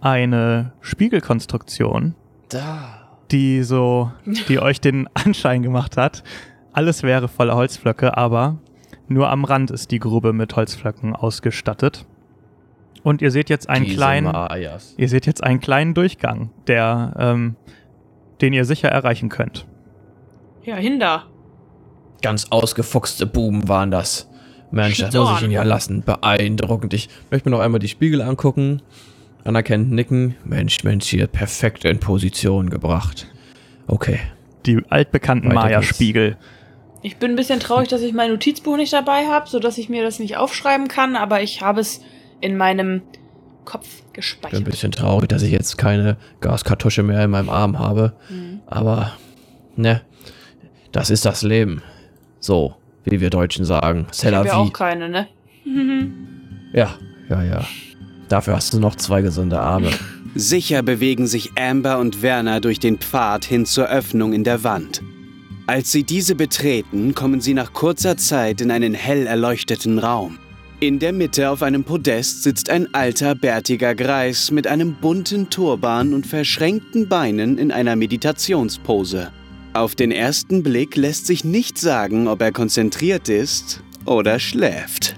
eine 0.00 0.72
Spiegelkonstruktion, 0.80 2.14
Da. 2.48 3.08
die 3.30 3.62
so, 3.62 4.12
die 4.48 4.58
euch 4.60 4.80
den 4.80 5.08
Anschein 5.14 5.62
gemacht 5.62 5.96
hat, 5.96 6.22
alles 6.72 7.02
wäre 7.02 7.28
voller 7.28 7.56
Holzflöcke, 7.56 8.16
aber 8.16 8.58
nur 9.08 9.30
am 9.30 9.44
Rand 9.44 9.70
ist 9.70 9.90
die 9.90 9.98
Grube 9.98 10.32
mit 10.32 10.54
Holzflöcken 10.56 11.14
ausgestattet. 11.16 12.06
Und 13.06 13.22
ihr 13.22 13.30
seht 13.30 13.50
jetzt 13.50 13.68
einen 13.68 13.84
Diese 13.84 13.98
kleinen, 13.98 14.34
ihr 14.96 15.08
seht 15.08 15.26
jetzt 15.26 15.44
einen 15.44 15.60
kleinen 15.60 15.94
Durchgang, 15.94 16.50
der, 16.66 17.14
ähm, 17.16 17.54
den 18.40 18.52
ihr 18.52 18.64
sicher 18.64 18.88
erreichen 18.88 19.28
könnt. 19.28 19.64
Ja, 20.64 20.74
hinter. 20.74 21.26
Ganz 22.20 22.48
ausgefuchste 22.50 23.26
Buben 23.26 23.68
waren 23.68 23.92
das. 23.92 24.28
Mensch, 24.72 24.98
das 24.98 25.14
muss 25.14 25.36
ich. 25.36 25.42
Ihnen 25.44 25.52
ja 25.52 25.62
lassen. 25.62 26.02
Beeindruckend. 26.02 26.94
Ich 26.94 27.08
möchte 27.30 27.48
mir 27.48 27.54
noch 27.54 27.62
einmal 27.62 27.78
die 27.78 27.86
Spiegel 27.86 28.20
angucken. 28.22 28.82
Anerkennend 29.44 29.92
nicken. 29.92 30.34
Mensch, 30.44 30.82
Mensch, 30.82 31.06
hier 31.06 31.28
perfekt 31.28 31.84
in 31.84 32.00
Position 32.00 32.70
gebracht. 32.70 33.28
Okay. 33.86 34.18
Die 34.66 34.82
altbekannten 34.88 35.54
Maya-Spiegel. 35.54 36.36
Ich 37.02 37.18
bin 37.18 37.30
ein 37.30 37.36
bisschen 37.36 37.60
traurig, 37.60 37.86
dass 37.86 38.02
ich 38.02 38.14
mein 38.14 38.32
Notizbuch 38.32 38.76
nicht 38.76 38.92
dabei 38.92 39.26
habe, 39.26 39.48
sodass 39.48 39.78
ich 39.78 39.88
mir 39.88 40.02
das 40.02 40.18
nicht 40.18 40.36
aufschreiben 40.36 40.88
kann, 40.88 41.14
aber 41.14 41.40
ich 41.40 41.62
habe 41.62 41.80
es 41.80 42.00
in 42.40 42.56
meinem 42.56 43.02
Kopf 43.64 43.86
Ich 43.86 44.00
bin 44.00 44.06
ein 44.08 44.12
gespeichert. 44.12 44.64
bisschen 44.64 44.92
traurig, 44.92 45.28
dass 45.28 45.42
ich 45.42 45.50
jetzt 45.52 45.76
keine 45.78 46.16
Gaskartusche 46.40 47.02
mehr 47.02 47.24
in 47.24 47.30
meinem 47.30 47.48
Arm 47.50 47.78
habe. 47.78 48.14
Mhm. 48.30 48.60
Aber, 48.66 49.12
ne, 49.76 50.02
das 50.92 51.10
ist 51.10 51.24
das 51.24 51.42
Leben. 51.42 51.82
So, 52.38 52.76
wie 53.04 53.20
wir 53.20 53.30
Deutschen 53.30 53.64
sagen. 53.64 54.06
Ich 54.12 54.24
habe 54.24 54.46
ja 54.46 54.54
auch 54.54 54.72
keine, 54.72 55.08
ne? 55.08 55.28
Ja, 56.72 56.94
ja, 57.30 57.42
ja. 57.42 57.64
Dafür 58.28 58.56
hast 58.56 58.74
du 58.74 58.80
noch 58.80 58.96
zwei 58.96 59.22
gesunde 59.22 59.60
Arme. 59.60 59.90
Sicher 60.34 60.82
bewegen 60.82 61.26
sich 61.26 61.52
Amber 61.56 61.98
und 61.98 62.20
Werner 62.22 62.60
durch 62.60 62.78
den 62.78 62.98
Pfad 62.98 63.44
hin 63.44 63.64
zur 63.64 63.88
Öffnung 63.88 64.32
in 64.32 64.44
der 64.44 64.62
Wand. 64.64 65.00
Als 65.66 65.90
sie 65.90 66.04
diese 66.04 66.34
betreten, 66.34 67.14
kommen 67.14 67.40
sie 67.40 67.54
nach 67.54 67.72
kurzer 67.72 68.16
Zeit 68.16 68.60
in 68.60 68.70
einen 68.70 68.94
hell 68.94 69.26
erleuchteten 69.26 69.98
Raum. 69.98 70.38
In 70.86 71.00
der 71.00 71.12
Mitte 71.12 71.50
auf 71.50 71.64
einem 71.64 71.82
Podest 71.82 72.44
sitzt 72.44 72.70
ein 72.70 72.94
alter, 72.94 73.34
bärtiger 73.34 73.96
Greis 73.96 74.52
mit 74.52 74.68
einem 74.68 74.94
bunten 74.94 75.50
Turban 75.50 76.14
und 76.14 76.28
verschränkten 76.28 77.08
Beinen 77.08 77.58
in 77.58 77.72
einer 77.72 77.96
Meditationspose. 77.96 79.32
Auf 79.72 79.96
den 79.96 80.12
ersten 80.12 80.62
Blick 80.62 80.94
lässt 80.94 81.26
sich 81.26 81.42
nicht 81.42 81.76
sagen, 81.76 82.28
ob 82.28 82.40
er 82.40 82.52
konzentriert 82.52 83.28
ist 83.28 83.82
oder 84.04 84.38
schläft. 84.38 85.16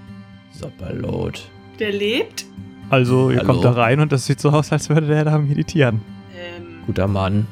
Sapperlot. 0.52 1.50
Der 1.78 1.92
lebt? 1.92 2.46
Also 2.88 3.30
ihr 3.30 3.40
Hallo? 3.40 3.46
kommt 3.48 3.64
da 3.66 3.72
rein 3.72 4.00
und 4.00 4.10
es 4.14 4.24
sieht 4.24 4.40
so 4.40 4.48
aus, 4.48 4.72
als 4.72 4.88
würde 4.88 5.06
der 5.06 5.26
da 5.26 5.36
meditieren. 5.36 6.00
Ähm, 6.34 6.78
Guter 6.86 7.08
Mann. 7.08 7.46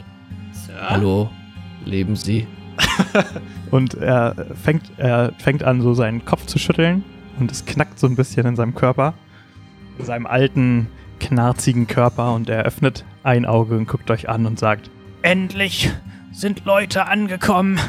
Sir? 0.53 0.73
Hallo. 0.89 1.29
Leben 1.85 2.17
Sie? 2.17 2.47
Und 3.71 3.93
er 3.95 4.47
fängt, 4.63 4.85
er 4.97 5.33
fängt 5.39 5.63
an, 5.63 5.83
so 5.83 5.93
seinen 5.93 6.25
Kopf 6.25 6.47
zu 6.47 6.59
schütteln 6.59 7.05
und 7.39 7.51
es 7.51 7.65
knackt 7.65 7.99
so 7.99 8.07
ein 8.07 8.17
bisschen 8.17 8.47
in 8.47 8.57
seinem 8.57 8.75
Körper. 8.75 9.15
In 9.99 10.05
seinem 10.05 10.27
alten, 10.27 10.89
knarzigen 11.21 11.87
Körper 11.87 12.35
und 12.35 12.49
er 12.49 12.65
öffnet 12.65 13.05
ein 13.23 13.47
Auge 13.47 13.77
und 13.77 13.87
guckt 13.87 14.11
euch 14.11 14.29
an 14.29 14.47
und 14.47 14.59
sagt: 14.59 14.91
Endlich 15.23 15.91
sind 16.33 16.65
Leute 16.65 17.07
angekommen. 17.07 17.81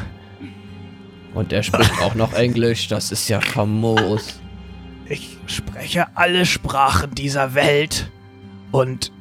Und 1.34 1.52
er 1.52 1.62
spricht 1.62 2.00
auch 2.02 2.14
noch 2.14 2.32
Englisch. 2.32 2.88
Das 2.88 3.12
ist 3.12 3.28
ja 3.28 3.40
famos. 3.40 4.40
Ich 5.06 5.38
spreche 5.46 6.06
alle 6.16 6.46
Sprachen 6.46 7.14
dieser 7.14 7.54
Welt 7.54 8.10
und 8.72 9.12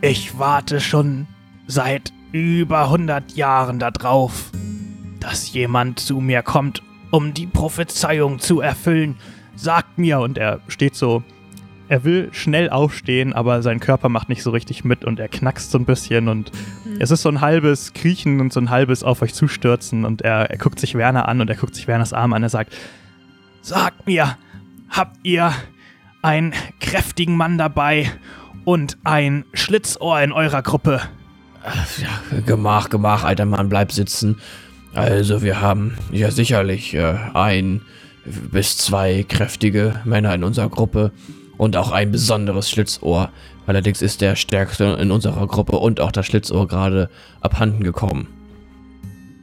ich 0.00 0.38
warte 0.38 0.80
schon 0.80 1.26
seit 1.66 2.12
über 2.32 2.84
100 2.84 3.36
Jahren 3.36 3.78
darauf, 3.78 4.50
dass 5.20 5.52
jemand 5.52 5.98
zu 6.00 6.20
mir 6.20 6.42
kommt, 6.42 6.82
um 7.10 7.32
die 7.32 7.46
Prophezeiung 7.46 8.38
zu 8.38 8.60
erfüllen. 8.60 9.16
Sagt 9.56 9.98
mir, 9.98 10.20
und 10.20 10.38
er 10.38 10.60
steht 10.68 10.94
so, 10.94 11.22
er 11.88 12.04
will 12.04 12.30
schnell 12.32 12.70
aufstehen, 12.70 13.32
aber 13.32 13.62
sein 13.62 13.78
Körper 13.78 14.08
macht 14.08 14.28
nicht 14.28 14.42
so 14.42 14.50
richtig 14.50 14.84
mit 14.84 15.04
und 15.04 15.20
er 15.20 15.28
knackst 15.28 15.70
so 15.70 15.78
ein 15.78 15.84
bisschen 15.84 16.28
und 16.28 16.50
es 16.98 17.10
ist 17.10 17.22
so 17.22 17.28
ein 17.28 17.40
halbes 17.40 17.92
Kriechen 17.92 18.40
und 18.40 18.52
so 18.52 18.60
ein 18.60 18.70
halbes 18.70 19.02
auf 19.02 19.22
euch 19.22 19.34
zustürzen 19.34 20.04
und 20.04 20.22
er, 20.22 20.50
er 20.50 20.56
guckt 20.56 20.80
sich 20.80 20.94
Werner 20.94 21.28
an 21.28 21.40
und 21.40 21.50
er 21.50 21.56
guckt 21.56 21.74
sich 21.74 21.86
Werners 21.86 22.12
Arm 22.12 22.32
an, 22.32 22.42
er 22.42 22.48
sagt, 22.48 22.74
sagt 23.60 24.06
mir, 24.06 24.38
habt 24.88 25.18
ihr 25.24 25.52
einen 26.22 26.54
kräftigen 26.80 27.36
Mann 27.36 27.58
dabei 27.58 28.10
und 28.64 28.96
ein 29.04 29.44
Schlitzohr 29.52 30.20
in 30.22 30.32
eurer 30.32 30.62
Gruppe? 30.62 31.02
Ja, 31.98 32.40
Gemach, 32.46 32.90
Gemach, 32.90 33.24
alter 33.24 33.46
Mann, 33.46 33.68
bleib 33.68 33.92
sitzen. 33.92 34.38
Also, 34.94 35.42
wir 35.42 35.60
haben 35.60 35.96
ja 36.12 36.30
sicherlich 36.30 36.94
äh, 36.94 37.16
ein 37.34 37.82
bis 38.24 38.76
zwei 38.78 39.24
kräftige 39.28 40.00
Männer 40.04 40.34
in 40.34 40.44
unserer 40.44 40.68
Gruppe 40.68 41.12
und 41.56 41.76
auch 41.76 41.92
ein 41.92 42.10
besonderes 42.10 42.70
Schlitzohr. 42.70 43.30
Allerdings 43.66 44.02
ist 44.02 44.20
der 44.20 44.36
stärkste 44.36 44.98
in 45.00 45.10
unserer 45.10 45.46
Gruppe 45.46 45.78
und 45.78 46.00
auch 46.00 46.12
das 46.12 46.26
Schlitzohr 46.26 46.68
gerade 46.68 47.10
abhanden 47.40 47.82
gekommen. 47.82 48.28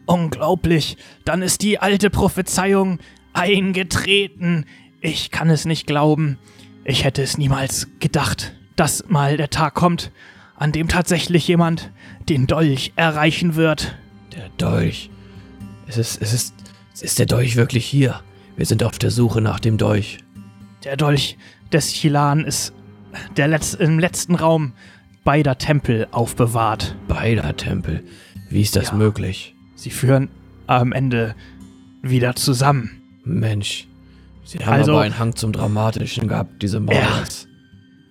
Unglaublich, 0.06 0.98
dann 1.26 1.42
ist 1.42 1.62
die 1.62 1.80
alte 1.80 2.10
Prophezeiung 2.10 3.00
eingetreten. 3.34 4.66
Ich 5.00 5.32
kann 5.32 5.50
es 5.50 5.66
nicht 5.66 5.88
glauben. 5.88 6.38
Ich 6.84 7.04
hätte 7.04 7.22
es 7.22 7.38
niemals 7.38 7.88
gedacht, 8.00 8.54
dass 8.76 9.08
mal 9.08 9.38
der 9.38 9.50
Tag 9.50 9.74
kommt, 9.74 10.12
an 10.56 10.72
dem 10.72 10.88
tatsächlich 10.88 11.48
jemand 11.48 11.92
den 12.30 12.48
Dolch 12.48 12.94
erreichen 12.96 13.56
wird. 13.56 13.96
Der 14.36 14.50
Dolch. 14.58 15.10
Es 15.88 15.98
ist, 15.98 16.22
es 16.22 16.34
ist, 16.34 16.54
es 16.94 17.02
ist 17.02 17.20
der 17.20 17.26
Dolch 17.26 17.56
wirklich 17.56 17.86
hier. 17.86 18.22
Wir 18.62 18.68
sind 18.68 18.84
auf 18.84 19.00
der 19.00 19.10
Suche 19.10 19.42
nach 19.42 19.60
dem 19.60 19.80
Dolch. 19.80 20.20
Der 20.84 20.96
Dolch 20.96 21.36
des 21.74 21.92
Chilan 21.94 22.46
ist 22.46 22.74
der 23.36 23.48
Letz 23.48 23.74
im 23.74 23.98
letzten 23.98 24.36
Raum 24.36 24.74
beider 25.24 25.58
Tempel 25.58 26.08
aufbewahrt. 26.12 26.96
Beider 27.08 27.58
Tempel. 27.58 28.04
Wie 28.52 28.62
ist 28.62 28.76
das 28.76 28.90
Ja. 28.90 28.94
möglich? 28.98 29.56
Sie 29.74 29.90
führen 29.90 30.30
am 30.68 30.92
Ende 30.92 31.34
wieder 32.04 32.36
zusammen. 32.36 33.02
Mensch. 33.24 33.88
Sie 34.44 34.60
haben 34.60 34.74
Also- 34.74 34.92
aber 34.92 35.02
einen 35.02 35.18
Hang 35.18 35.36
zum 35.36 35.54
Dramatischen 35.54 36.28
gehabt, 36.28 36.62
diese 36.62 36.80
Mayas. 36.80 37.48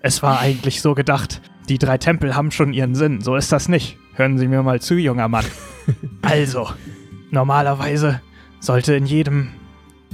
Es 0.03 0.21
war 0.21 0.41
eigentlich 0.41 0.81
so 0.83 0.97
gedacht, 0.97 1.41
die 1.69 1.79
drei 1.79 1.97
Tempel 1.97 2.35
haben 2.35 2.51
schon 2.51 2.73
ihren 2.73 2.97
Sinn. 2.97 3.21
So 3.21 3.37
ist 3.37 3.53
das 3.53 3.69
nicht. 3.69 3.99
Hören 4.15 4.37
Sie 4.37 4.49
mir 4.49 4.65
mal 4.65 4.81
zu, 4.81 4.97
junger 4.97 5.29
Mann. 5.29 5.45
also, 6.23 6.69
normalerweise 7.31 8.21
sollte 8.59 8.95
in 8.97 9.07
jedem, 9.07 9.51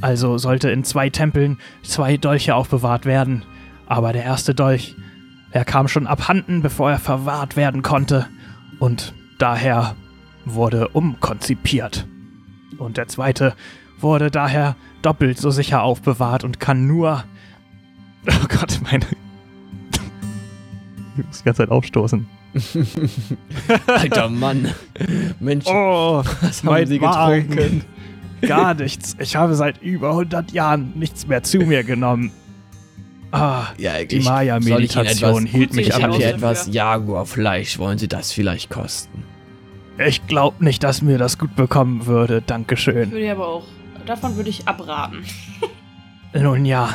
also 0.01 0.39
sollte 0.39 0.71
in 0.71 0.85
zwei 0.85 1.11
Tempeln 1.11 1.59
zwei 1.83 2.17
Dolche 2.17 2.55
aufbewahrt 2.55 3.07
werden. 3.07 3.45
Aber 3.87 4.13
der 4.13 4.25
erste 4.25 4.55
Dolch, 4.55 4.95
er 5.53 5.65
kam 5.65 5.89
schon 5.89 6.07
abhanden, 6.07 6.63
bevor 6.63 6.91
er 6.91 6.99
verwahrt 6.99 7.57
werden 7.57 7.83
konnte. 7.83 8.27
Und 8.79 9.15
daher 9.39 9.97
wurde 10.45 10.89
umkonzipiert. 10.89 12.07
Und 12.79 12.97
der 12.97 13.09
zweite 13.09 13.55
wurde 13.99 14.31
daher 14.31 14.77
doppelt 15.03 15.39
so 15.39 15.51
sicher 15.51 15.83
aufbewahrt 15.83 16.45
und 16.45 16.61
kann 16.61 16.87
nur. 16.87 17.25
Oh 18.29 18.47
Gott, 18.49 18.81
meine. 18.83 19.07
Ich 21.17 21.25
muss 21.25 21.39
die 21.39 21.45
ganze 21.45 21.63
Zeit 21.63 21.71
aufstoßen. 21.71 22.27
Alter 23.87 24.29
Mann. 24.29 24.75
Mensch, 25.39 25.65
Oh, 25.69 26.25
was 26.41 26.59
haben 26.65 26.67
mein 26.67 26.87
Sie 26.89 26.99
Magen. 26.99 27.85
Gar 28.43 28.75
nichts. 28.75 29.17
Ich 29.19 29.37
habe 29.37 29.55
seit 29.55 29.83
über 29.83 30.11
100 30.11 30.53
Jahren 30.53 30.93
nichts 30.97 31.27
mehr 31.27 31.43
zu 31.43 31.59
mir 31.59 31.85
genommen. 31.85 32.31
Ah, 33.33 33.67
Ja, 33.77 33.99
die 33.99 34.05
ich- 34.05 34.13
ich 34.23 34.25
Maya-Meditation 34.25 35.47
hielt 35.47 35.75
mich 35.75 35.89
ich 35.89 35.97
Ich 35.97 36.03
habe 36.03 36.17
hier 36.17 36.29
etwas 36.29 36.69
Jaguarfleisch. 36.73 37.79
Wollen 37.79 37.99
Sie 37.99 38.09
das 38.09 38.33
vielleicht 38.33 38.71
kosten? 38.71 39.25
Ich 39.99 40.27
glaube 40.27 40.65
nicht, 40.65 40.83
dass 40.85 41.03
mir 41.03 41.19
das 41.19 41.39
gut 41.39 41.57
bekommen 41.57 42.07
würde. 42.07 42.39
Ich 42.39 42.45
Dankeschön. 42.45 43.11
würde 43.11 43.31
aber 43.33 43.49
auch, 43.49 43.67
davon 44.07 44.37
würde 44.37 44.51
ich 44.51 44.67
abraten. 44.69 45.25
Nun 46.35 46.65
ja, 46.65 46.91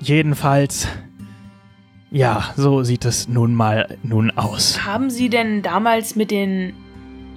jedenfalls. 0.00 0.88
Ja, 2.10 2.52
so 2.56 2.82
sieht 2.84 3.04
es 3.04 3.28
nun 3.28 3.54
mal 3.54 3.98
nun 4.02 4.30
aus. 4.30 4.84
Haben 4.86 5.10
Sie 5.10 5.28
denn 5.28 5.62
damals 5.62 6.16
mit 6.16 6.30
den, 6.30 6.72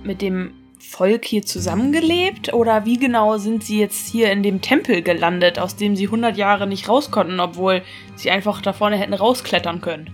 mit 0.03 0.21
dem 0.21 0.51
Volk 0.91 1.23
hier 1.23 1.43
zusammengelebt? 1.43 2.53
Oder 2.53 2.85
wie 2.85 2.97
genau 2.97 3.37
sind 3.37 3.63
Sie 3.63 3.79
jetzt 3.79 4.07
hier 4.07 4.31
in 4.31 4.43
dem 4.43 4.59
Tempel 4.59 5.01
gelandet, 5.01 5.57
aus 5.57 5.77
dem 5.77 5.95
Sie 5.95 6.05
100 6.05 6.35
Jahre 6.35 6.67
nicht 6.67 6.89
raus 6.89 7.11
konnten, 7.11 7.39
obwohl 7.39 7.81
Sie 8.15 8.29
einfach 8.29 8.61
da 8.61 8.73
vorne 8.73 8.97
hätten 8.97 9.13
rausklettern 9.13 9.79
können? 9.79 10.09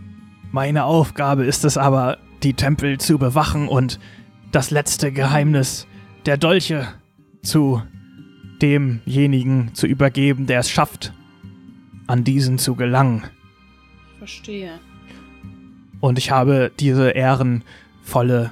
Meine 0.52 0.86
Aufgabe 0.86 1.46
ist 1.46 1.66
es 1.66 1.78
aber, 1.78 2.20
die 2.44 2.54
Tempel 2.54 3.00
zu 3.00 3.18
bewachen 3.18 3.68
und 3.68 4.00
das 4.52 4.70
letzte 4.70 5.12
Geheimnis 5.12 5.88
der 6.28 6.38
Dolche 6.38 6.88
zu 7.42 7.82
demjenigen 8.62 9.74
zu 9.74 9.88
übergeben, 9.88 10.46
der 10.46 10.60
es 10.60 10.70
schafft, 10.70 11.12
an 12.06 12.24
diesen 12.24 12.60
zu 12.60 12.76
gelangen. 12.76 13.24
Verstehe. 14.20 14.80
Und 16.00 16.20
ich 16.20 16.30
habe 16.30 16.72
diese 16.80 17.10
ehrenvolle, 17.10 18.52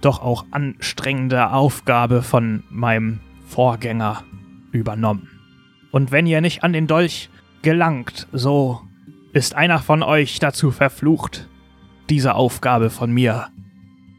doch 0.00 0.20
auch 0.20 0.44
anstrengende 0.50 1.50
Aufgabe 1.52 2.22
von 2.22 2.62
meinem 2.70 3.20
Vorgänger 3.46 4.22
übernommen. 4.72 5.28
Und 5.90 6.10
wenn 6.12 6.26
ihr 6.26 6.40
nicht 6.40 6.62
an 6.64 6.72
den 6.72 6.86
Dolch 6.86 7.30
gelangt, 7.62 8.26
so 8.32 8.80
ist 9.32 9.54
einer 9.54 9.78
von 9.78 10.02
euch 10.02 10.38
dazu 10.38 10.70
verflucht, 10.70 11.48
diese 12.10 12.34
Aufgabe 12.34 12.90
von 12.90 13.10
mir 13.12 13.48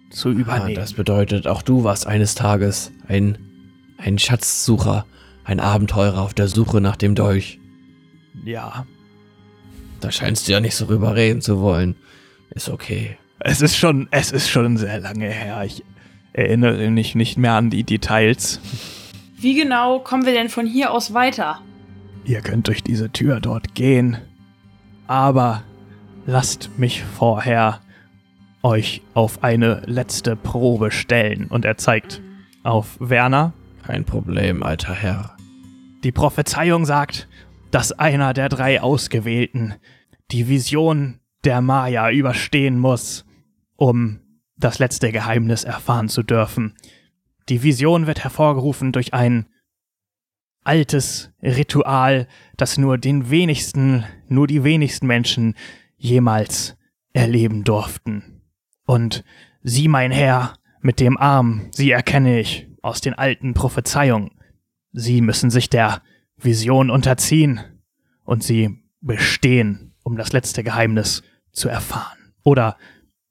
zu 0.10 0.30
Ah, 0.30 0.34
übernehmen. 0.34 0.76
das 0.76 0.94
bedeutet, 0.94 1.48
auch 1.48 1.62
du 1.62 1.84
warst 1.84 2.08
eines 2.08 2.36
Tages 2.36 2.92
ein, 3.08 3.38
ein 3.98 4.18
Schatzsucher, 4.18 5.06
ein 5.44 5.60
Abenteurer 5.60 6.22
auf 6.22 6.34
der 6.34 6.48
Suche 6.48 6.82
nach 6.82 6.96
dem 6.96 7.16
Dolch. 7.16 7.60
ja, 8.46 8.86
Da 10.00 10.12
scheinst 10.12 10.48
du 10.48 10.52
ja 10.52 10.60
nicht 10.60 10.76
so 10.76 10.86
rüber 10.86 11.16
reden 11.16 11.42
zu 11.42 11.60
wollen. 11.60 11.96
Ist 12.52 12.70
okay. 12.70 13.18
Es 13.48 13.62
ist 13.62 13.78
schon, 13.78 14.08
es 14.12 14.32
ist 14.32 14.50
schon 14.50 14.78
sehr 14.78 15.00
lange 15.00 15.30
her. 15.30 15.64
Ich 15.66 15.84
erinnere 16.34 16.90
mich 16.90 17.16
nicht 17.16 17.38
mehr 17.38 17.54
an 17.54 17.70
die 17.70 17.84
Details. 17.84 18.60
Wie 19.40 19.56
genau 19.56 20.00
kommen 20.00 20.26
wir 20.26 20.34
denn 20.34 20.50
von 20.50 20.66
hier 20.66 20.92
aus 20.92 21.14
weiter? 21.14 21.62
Ihr 22.26 22.42
könnt 22.42 22.68
durch 22.68 22.84
diese 22.84 23.10
Tür 23.10 23.40
dort 23.40 23.74
gehen. 23.74 24.18
Aber 25.08 25.64
lasst 26.26 26.78
mich 26.78 27.04
vorher 27.04 27.80
euch 28.64 29.02
auf 29.14 29.44
eine 29.44 29.82
letzte 29.86 30.36
Probe 30.36 30.92
stellen. 30.92 31.48
Und 31.48 31.64
er 31.64 31.78
zeigt 31.78 32.22
auf 32.64 32.98
Werner. 33.00 33.54
Kein 33.86 34.04
Problem, 34.04 34.62
alter 34.62 34.94
Herr. 34.94 35.38
Die 36.04 36.12
Prophezeiung 36.12 36.86
sagt, 36.86 37.30
dass 37.72 37.94
einer 37.94 38.34
der 38.34 38.50
drei 38.50 38.82
Ausgewählten 38.82 39.76
die 40.32 40.50
Vision 40.50 41.20
der 41.46 41.62
Maya 41.62 42.12
überstehen 42.12 42.78
muss, 42.78 43.24
um 43.78 44.20
das 44.58 44.80
letzte 44.80 45.12
Geheimnis 45.12 45.64
erfahren 45.64 46.10
zu 46.10 46.24
dürfen. 46.24 46.76
Die 47.48 47.64
Vision 47.64 48.08
wird 48.08 48.24
hervorgerufen 48.24 48.92
durch 48.92 49.14
ein 49.14 49.48
altes 50.64 51.32
Ritual, 51.42 52.28
das 52.58 52.78
nur 52.78 52.98
den 52.98 53.30
wenigsten, 53.30 54.04
nur 54.28 54.48
die 54.48 54.66
wenigsten 54.66 55.08
Menschen 55.08 55.56
jemals 55.96 56.76
erleben 57.14 57.64
durften. 57.64 58.42
Und 58.86 59.24
Sie, 59.64 59.88
mein 59.88 60.12
Herr, 60.12 60.54
mit 60.82 61.00
dem 61.00 61.18
Arm, 61.18 61.68
Sie 61.72 61.92
erkenne 61.92 62.40
ich 62.40 62.68
aus 62.82 63.02
den 63.02 63.14
alten 63.14 63.54
Prophezeiungen. 63.54 64.32
Sie 64.92 65.22
müssen 65.22 65.50
sich 65.50 65.70
der 65.70 66.02
Vision 66.38 66.90
unterziehen 66.90 67.60
und 68.24 68.44
sie 68.44 68.84
bestehen, 69.02 69.94
um 70.04 70.16
das 70.18 70.34
letzte 70.34 70.64
Geheimnis 70.64 71.24
zu 71.52 71.70
erfahren. 71.70 72.34
Oder 72.44 72.78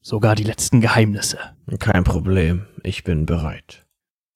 sogar 0.07 0.37
die 0.37 0.45
letzten 0.45 0.81
Geheimnisse. 0.81 1.37
Kein 1.81 2.05
Problem. 2.05 2.67
Ich 2.85 3.03
bin 3.03 3.27
bereit. 3.27 3.85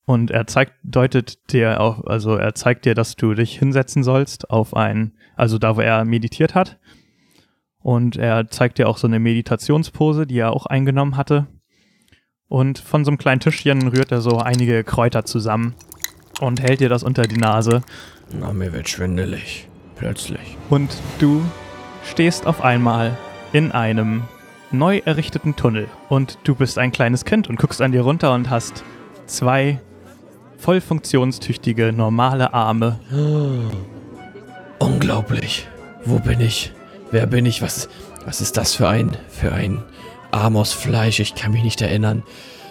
Und 0.04 0.32
er 0.32 0.48
zeigt, 0.48 0.72
deutet 0.82 1.52
dir 1.52 1.80
auch, 1.80 2.04
also 2.06 2.34
er 2.34 2.56
zeigt 2.56 2.86
dir, 2.86 2.96
dass 2.96 3.14
du 3.14 3.34
dich 3.34 3.56
hinsetzen 3.56 4.02
sollst 4.02 4.50
auf 4.50 4.74
ein, 4.74 5.12
also 5.36 5.58
da, 5.58 5.76
wo 5.76 5.80
er 5.80 6.04
meditiert 6.04 6.56
hat. 6.56 6.80
Und 7.78 8.16
er 8.16 8.48
zeigt 8.48 8.78
dir 8.78 8.88
auch 8.88 8.98
so 8.98 9.06
eine 9.06 9.20
Meditationspose, 9.20 10.26
die 10.26 10.40
er 10.40 10.52
auch 10.54 10.66
eingenommen 10.66 11.16
hatte. 11.16 11.46
Und 12.48 12.80
von 12.80 13.04
so 13.04 13.12
einem 13.12 13.18
kleinen 13.18 13.40
Tischchen 13.40 13.86
rührt 13.86 14.10
er 14.10 14.22
so 14.22 14.38
einige 14.38 14.82
Kräuter 14.82 15.24
zusammen 15.24 15.76
und 16.40 16.60
hält 16.60 16.80
dir 16.80 16.88
das 16.88 17.04
unter 17.04 17.22
die 17.22 17.38
Nase. 17.38 17.82
Na, 18.32 18.52
mir 18.52 18.72
wird 18.72 18.88
schwindelig. 18.88 19.68
Plötzlich. 19.94 20.56
Und 20.68 20.90
du 21.20 21.44
stehst 22.02 22.44
auf 22.44 22.60
einmal 22.64 23.16
in 23.52 23.70
einem 23.70 24.24
neu 24.72 25.00
errichteten 25.04 25.56
Tunnel. 25.56 25.88
Und 26.08 26.38
du 26.44 26.54
bist 26.54 26.78
ein 26.78 26.92
kleines 26.92 27.24
Kind 27.24 27.48
und 27.48 27.58
guckst 27.58 27.80
an 27.82 27.92
dir 27.92 28.02
runter 28.02 28.32
und 28.34 28.50
hast 28.50 28.84
zwei 29.26 29.80
voll 30.58 30.80
funktionstüchtige, 30.80 31.92
normale 31.92 32.52
Arme. 32.54 32.98
Unglaublich. 34.78 35.68
Wo 36.04 36.18
bin 36.18 36.40
ich? 36.40 36.72
Wer 37.10 37.26
bin 37.26 37.46
ich? 37.46 37.62
Was, 37.62 37.88
was 38.24 38.40
ist 38.40 38.56
das 38.56 38.74
für 38.74 38.88
ein, 38.88 39.16
für 39.28 39.52
ein 39.52 39.82
Arm 40.30 40.56
aus 40.56 40.72
Fleisch? 40.72 41.20
Ich 41.20 41.34
kann 41.34 41.52
mich 41.52 41.62
nicht 41.62 41.80
erinnern, 41.82 42.22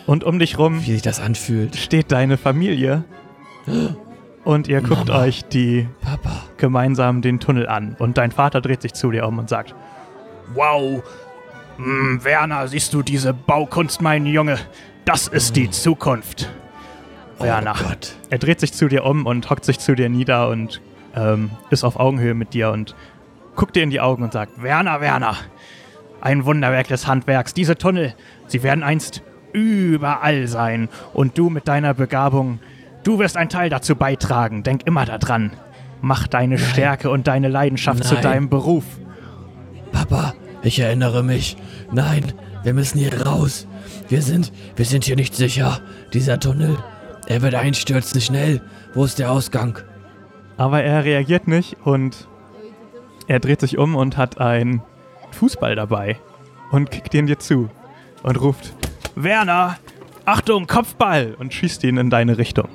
Und 0.07 0.23
um 0.23 0.39
dich 0.39 0.57
rum 0.57 0.85
wie 0.85 0.93
sich 0.93 1.01
das 1.01 1.19
anfühlt. 1.19 1.75
steht 1.75 2.11
deine 2.11 2.37
Familie. 2.37 3.03
Und 4.43 4.67
ihr 4.67 4.81
guckt 4.81 5.09
Mama. 5.09 5.21
euch 5.23 5.43
die 5.45 5.87
Papa. 6.01 6.31
gemeinsam 6.57 7.21
den 7.21 7.39
Tunnel 7.39 7.67
an. 7.67 7.95
Und 7.99 8.17
dein 8.17 8.31
Vater 8.31 8.61
dreht 8.61 8.81
sich 8.81 8.93
zu 8.93 9.11
dir 9.11 9.27
um 9.27 9.37
und 9.37 9.49
sagt: 9.49 9.75
Wow, 10.55 11.03
hm, 11.79 12.23
Werner, 12.23 12.67
siehst 12.67 12.93
du 12.93 13.01
diese 13.01 13.33
Baukunst, 13.33 14.01
mein 14.01 14.25
Junge? 14.25 14.57
Das 15.05 15.27
ist 15.27 15.55
die 15.55 15.69
Zukunft. 15.69 16.49
Werner. 17.39 17.73
Oh 17.79 17.87
Gott. 17.87 18.15
Er 18.29 18.37
dreht 18.37 18.59
sich 18.59 18.73
zu 18.73 18.89
dir 18.89 19.05
um 19.05 19.25
und 19.25 19.49
hockt 19.49 19.63
sich 19.63 19.79
zu 19.79 19.95
dir 19.95 20.09
nieder 20.09 20.49
und 20.49 20.81
ähm, 21.15 21.51
ist 21.69 21.83
auf 21.85 21.97
Augenhöhe 21.97 22.33
mit 22.33 22.53
dir 22.53 22.71
und 22.71 22.95
guckt 23.55 23.75
dir 23.75 23.83
in 23.83 23.89
die 23.89 24.01
Augen 24.01 24.23
und 24.23 24.33
sagt, 24.33 24.61
Werner, 24.61 24.99
Werner, 24.99 25.37
ein 26.21 26.45
Wunderwerk 26.45 26.89
des 26.89 27.07
Handwerks. 27.07 27.53
Diese 27.53 27.77
Tunnel, 27.77 28.13
sie 28.47 28.61
werden 28.61 28.83
einst 28.83 29.23
überall 29.53 30.47
sein. 30.47 30.89
Und 31.13 31.37
du 31.37 31.49
mit 31.49 31.67
deiner 31.67 31.93
Begabung, 31.93 32.59
du 33.03 33.19
wirst 33.19 33.37
ein 33.37 33.49
Teil 33.49 33.69
dazu 33.69 33.95
beitragen. 33.95 34.63
Denk 34.63 34.85
immer 34.85 35.05
daran. 35.05 35.51
Mach 36.01 36.27
deine 36.27 36.57
Stärke 36.57 37.09
und 37.09 37.27
deine 37.27 37.47
Leidenschaft 37.47 38.03
zu 38.03 38.15
Nein. 38.15 38.23
deinem 38.23 38.49
Beruf. 38.49 38.83
Papa, 39.91 40.33
ich 40.63 40.79
erinnere 40.79 41.23
mich. 41.23 41.57
Nein, 41.91 42.33
wir 42.63 42.73
müssen 42.73 42.99
hier 42.99 43.25
raus. 43.25 43.67
Wir 44.09 44.21
sind, 44.21 44.51
wir 44.75 44.85
sind 44.85 45.05
hier 45.05 45.15
nicht 45.15 45.35
sicher. 45.35 45.79
Dieser 46.13 46.39
Tunnel, 46.39 46.77
er 47.27 47.41
wird 47.41 47.55
einstürzen. 47.55 48.21
Schnell. 48.21 48.61
Wo 48.93 49.05
ist 49.05 49.19
der 49.19 49.31
Ausgang? 49.31 49.79
Aber 50.57 50.83
er 50.83 51.05
reagiert 51.05 51.47
nicht 51.47 51.77
und 51.85 52.27
er 53.27 53.39
dreht 53.39 53.61
sich 53.61 53.77
um 53.77 53.95
und 53.95 54.17
hat 54.17 54.39
einen 54.39 54.81
Fußball 55.31 55.75
dabei 55.75 56.17
und 56.71 56.91
kickt 56.91 57.13
ihn 57.13 57.27
dir 57.27 57.39
zu 57.39 57.69
und 58.23 58.41
ruft: 58.41 58.73
Werner, 59.15 59.77
Achtung, 60.25 60.67
Kopfball! 60.67 61.35
und 61.39 61.53
schießt 61.53 61.83
ihn 61.83 61.97
in 61.97 62.09
deine 62.09 62.37
Richtung. 62.37 62.67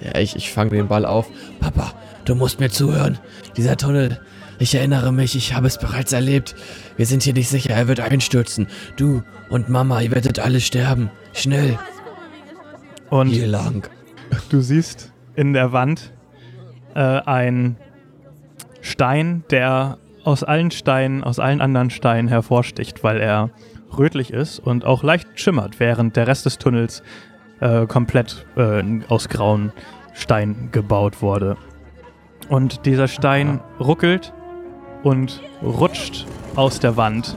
Ja, 0.00 0.18
ich, 0.18 0.36
ich 0.36 0.52
fange 0.52 0.70
den 0.70 0.88
Ball 0.88 1.04
auf. 1.06 1.28
Papa, 1.60 1.92
du 2.24 2.34
musst 2.34 2.60
mir 2.60 2.70
zuhören. 2.70 3.18
Dieser 3.56 3.76
Tunnel, 3.76 4.20
ich 4.58 4.74
erinnere 4.74 5.12
mich, 5.12 5.36
ich 5.36 5.54
habe 5.54 5.66
es 5.66 5.78
bereits 5.78 6.12
erlebt. 6.12 6.54
Wir 6.96 7.06
sind 7.06 7.22
hier 7.22 7.32
nicht 7.32 7.48
sicher, 7.48 7.70
er 7.74 7.88
wird 7.88 8.00
einstürzen. 8.00 8.66
Du 8.96 9.22
und 9.48 9.68
Mama, 9.68 10.00
ihr 10.00 10.10
werdet 10.10 10.38
alle 10.38 10.60
sterben. 10.60 11.10
Schnell, 11.32 11.78
Und 13.10 13.28
hier 13.28 13.46
lang. 13.46 13.88
du 14.50 14.60
siehst 14.60 15.12
in 15.34 15.52
der 15.52 15.72
Wand 15.72 16.12
äh, 16.94 17.00
einen 17.00 17.76
Stein, 18.80 19.44
der 19.50 19.98
aus 20.24 20.44
allen 20.44 20.70
Steinen, 20.70 21.24
aus 21.24 21.38
allen 21.38 21.60
anderen 21.60 21.90
Steinen 21.90 22.28
hervorsticht, 22.28 23.02
weil 23.02 23.20
er 23.20 23.50
rötlich 23.96 24.32
ist 24.32 24.58
und 24.58 24.84
auch 24.84 25.02
leicht 25.02 25.28
schimmert, 25.34 25.80
während 25.80 26.16
der 26.16 26.26
Rest 26.26 26.46
des 26.46 26.58
Tunnels 26.58 27.02
äh, 27.60 27.86
komplett 27.86 28.46
äh, 28.56 28.82
aus 29.08 29.28
grauen 29.28 29.72
Stein 30.14 30.68
gebaut 30.72 31.22
wurde. 31.22 31.56
Und 32.48 32.84
dieser 32.86 33.08
Stein 33.08 33.60
ruckelt 33.80 34.32
und 35.02 35.40
rutscht 35.62 36.26
aus 36.56 36.80
der 36.80 36.96
Wand 36.96 37.36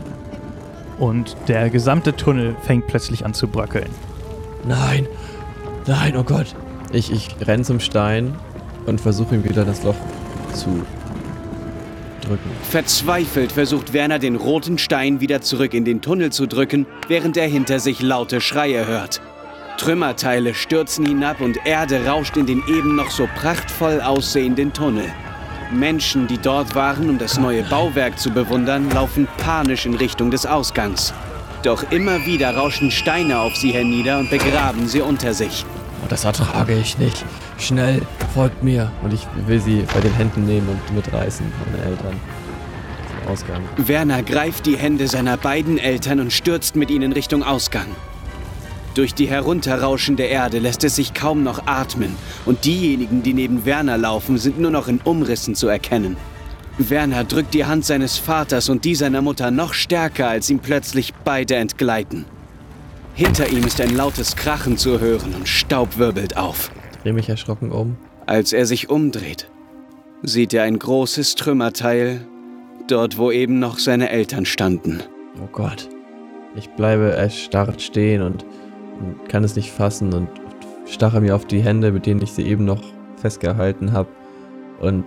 und 1.00 1.36
der 1.48 1.70
gesamte 1.70 2.16
Tunnel 2.16 2.56
fängt 2.64 2.88
plötzlich 2.88 3.26
an 3.26 3.34
zu 3.34 3.48
bröckeln. 3.48 3.90
Nein, 4.68 5.08
nein, 5.86 6.16
oh 6.18 6.24
Gott. 6.24 6.56
Ich, 6.92 7.12
ich 7.12 7.36
renn 7.42 7.64
zum 7.64 7.80
Stein 7.80 8.36
und 8.86 9.02
versuche 9.02 9.36
ihm 9.36 9.44
wieder 9.44 9.66
das 9.66 9.84
Loch 9.84 9.96
zu 10.54 10.84
drücken. 12.22 12.50
Verzweifelt 12.70 13.52
versucht 13.52 13.94
Werner 13.94 14.20
den 14.20 14.36
roten 14.36 14.78
Stein 14.78 15.20
wieder 15.20 15.42
zurück 15.42 15.74
in 15.74 15.86
den 15.86 16.02
Tunnel 16.02 16.32
zu 16.32 16.48
drücken, 16.48 16.86
während 17.08 17.38
er 17.38 17.48
hinter 17.48 17.80
sich 17.80 18.02
laute 18.02 18.42
Schreie 18.42 18.88
hört. 18.88 19.22
Trümmerteile 19.78 20.54
stürzen 20.54 21.06
hinab 21.06 21.42
und 21.42 21.58
Erde 21.66 22.06
rauscht 22.06 22.38
in 22.38 22.46
den 22.46 22.64
eben 22.68 22.96
noch 22.96 23.12
so 23.12 23.28
prachtvoll 23.36 24.00
aussehenden 24.02 24.72
Tunnel. 24.72 25.12
Menschen, 25.72 26.28
die 26.28 26.38
dort 26.38 26.76
waren, 26.76 27.10
um 27.10 27.18
das 27.18 27.38
neue 27.38 27.64
Bauwerk 27.64 28.20
zu 28.20 28.30
bewundern, 28.32 28.90
laufen 28.92 29.28
panisch 29.38 29.86
in 29.86 29.96
Richtung 29.96 30.32
des 30.32 30.46
Ausgangs. 30.46 31.14
Doch 31.64 31.92
immer 31.92 32.26
wieder 32.26 32.56
rauschen 32.56 32.92
Steine 32.92 33.40
auf 33.40 33.56
sie 33.56 33.72
hernieder 33.72 34.20
und 34.20 34.30
begraben 34.30 34.88
sie 34.88 35.02
unter 35.02 35.34
sich. 35.34 35.66
Oh, 36.04 36.08
das 36.08 36.24
ertrage 36.24 36.78
ich 36.78 36.98
nicht. 36.98 37.26
Schnell, 37.58 38.02
folgt 38.34 38.62
mir. 38.64 38.92
Und 39.02 39.14
ich 39.14 39.26
will 39.48 39.60
sie 39.60 39.86
bei 39.94 40.00
den 40.00 40.14
Händen 40.14 40.46
nehmen 40.46 40.68
und 40.70 40.96
mitreißen, 40.96 41.46
meine 41.66 41.84
Eltern. 41.84 42.20
Zum 43.24 43.32
Ausgang. 43.32 43.62
Werner 43.78 44.22
greift 44.22 44.66
die 44.66 44.78
Hände 44.78 45.08
seiner 45.08 45.38
beiden 45.38 45.78
Eltern 45.78 46.20
und 46.20 46.32
stürzt 46.32 46.76
mit 46.76 46.92
ihnen 46.92 47.12
Richtung 47.12 47.44
Ausgang. 47.44 47.88
Durch 48.96 49.14
die 49.14 49.28
herunterrauschende 49.28 50.24
Erde 50.24 50.60
lässt 50.60 50.86
es 50.86 50.96
sich 50.96 51.14
kaum 51.14 51.44
noch 51.44 51.68
atmen 51.68 52.16
und 52.46 52.64
diejenigen, 52.64 53.24
die 53.24 53.34
neben 53.34 53.66
Werner 53.66 53.98
laufen, 53.98 54.38
sind 54.38 54.58
nur 54.58 54.72
noch 54.72 54.88
in 54.88 55.02
Umrissen 55.04 55.54
zu 55.54 55.68
erkennen. 55.68 56.16
Werner 56.78 57.26
drückt 57.26 57.54
die 57.54 57.66
Hand 57.66 57.86
seines 57.86 58.18
Vaters 58.18 58.70
und 58.70 58.86
die 58.86 58.96
seiner 58.96 59.22
Mutter 59.22 59.52
noch 59.52 59.74
stärker, 59.74 60.30
als 60.30 60.50
ihm 60.50 60.60
plötzlich 60.60 61.14
beide 61.26 61.56
entgleiten. 61.56 62.24
Hinter 63.14 63.50
ihm 63.50 63.66
ist 63.66 63.82
ein 63.82 63.96
lautes 63.96 64.38
Krachen 64.38 64.78
zu 64.78 65.00
hören 65.02 65.36
und 65.36 65.48
Staub 65.48 65.98
wirbelt 65.98 66.38
auf. 66.38 66.72
Dreh 67.04 67.12
mich 67.12 67.28
erschrocken 67.28 67.72
um. 67.72 67.98
Als 68.26 68.54
er 68.54 68.66
sich 68.66 68.90
umdreht, 68.90 69.50
sieht 70.24 70.54
er 70.54 70.64
ein 70.64 70.80
großes 70.80 71.36
Trümmerteil 71.36 72.26
dort, 72.88 73.18
wo 73.18 73.30
eben 73.32 73.60
noch 73.60 73.78
seine 73.78 74.10
Eltern 74.10 74.46
standen. 74.46 75.04
Oh 75.42 75.48
Gott. 75.52 75.90
Ich 76.56 76.70
bleibe 76.70 77.12
erstarrt 77.12 77.82
stehen 77.82 78.22
und, 78.22 78.46
und 79.00 79.30
kann 79.30 79.44
es 79.44 79.56
nicht 79.56 79.72
fassen 79.72 80.14
und 80.14 80.28
starre 80.88 81.22
mir 81.22 81.36
auf 81.36 81.46
die 81.46 81.62
Hände, 81.62 81.92
mit 81.92 82.06
denen 82.06 82.22
ich 82.22 82.32
sie 82.32 82.44
eben 82.44 82.66
noch 82.66 82.82
festgehalten 83.18 83.92
habe. 83.92 84.10
Und 84.80 85.04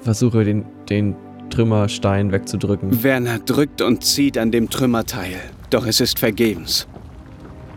versuche 0.00 0.44
den, 0.44 0.64
den 0.88 1.16
Trümmerstein 1.50 2.32
wegzudrücken. 2.32 3.02
Werner 3.02 3.38
drückt 3.38 3.82
und 3.82 4.04
zieht 4.04 4.38
an 4.38 4.50
dem 4.50 4.70
Trümmerteil, 4.70 5.34
doch 5.70 5.86
es 5.86 6.00
ist 6.00 6.18
vergebens. 6.18 6.86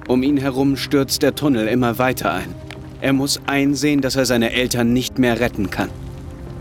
Um 0.08 0.24
ihn 0.24 0.38
herum 0.38 0.78
stürzt 0.78 1.24
der 1.24 1.36
Tunnel 1.36 1.68
immer 1.68 1.98
weiter 1.98 2.34
ein. 2.34 2.54
Er 3.02 3.14
muss 3.14 3.42
einsehen, 3.48 4.02
dass 4.02 4.16
er 4.16 4.26
seine 4.26 4.54
Eltern 4.54 4.94
nicht 4.94 5.20
mehr 5.20 5.40
retten 5.40 5.70
kann. 5.70 5.90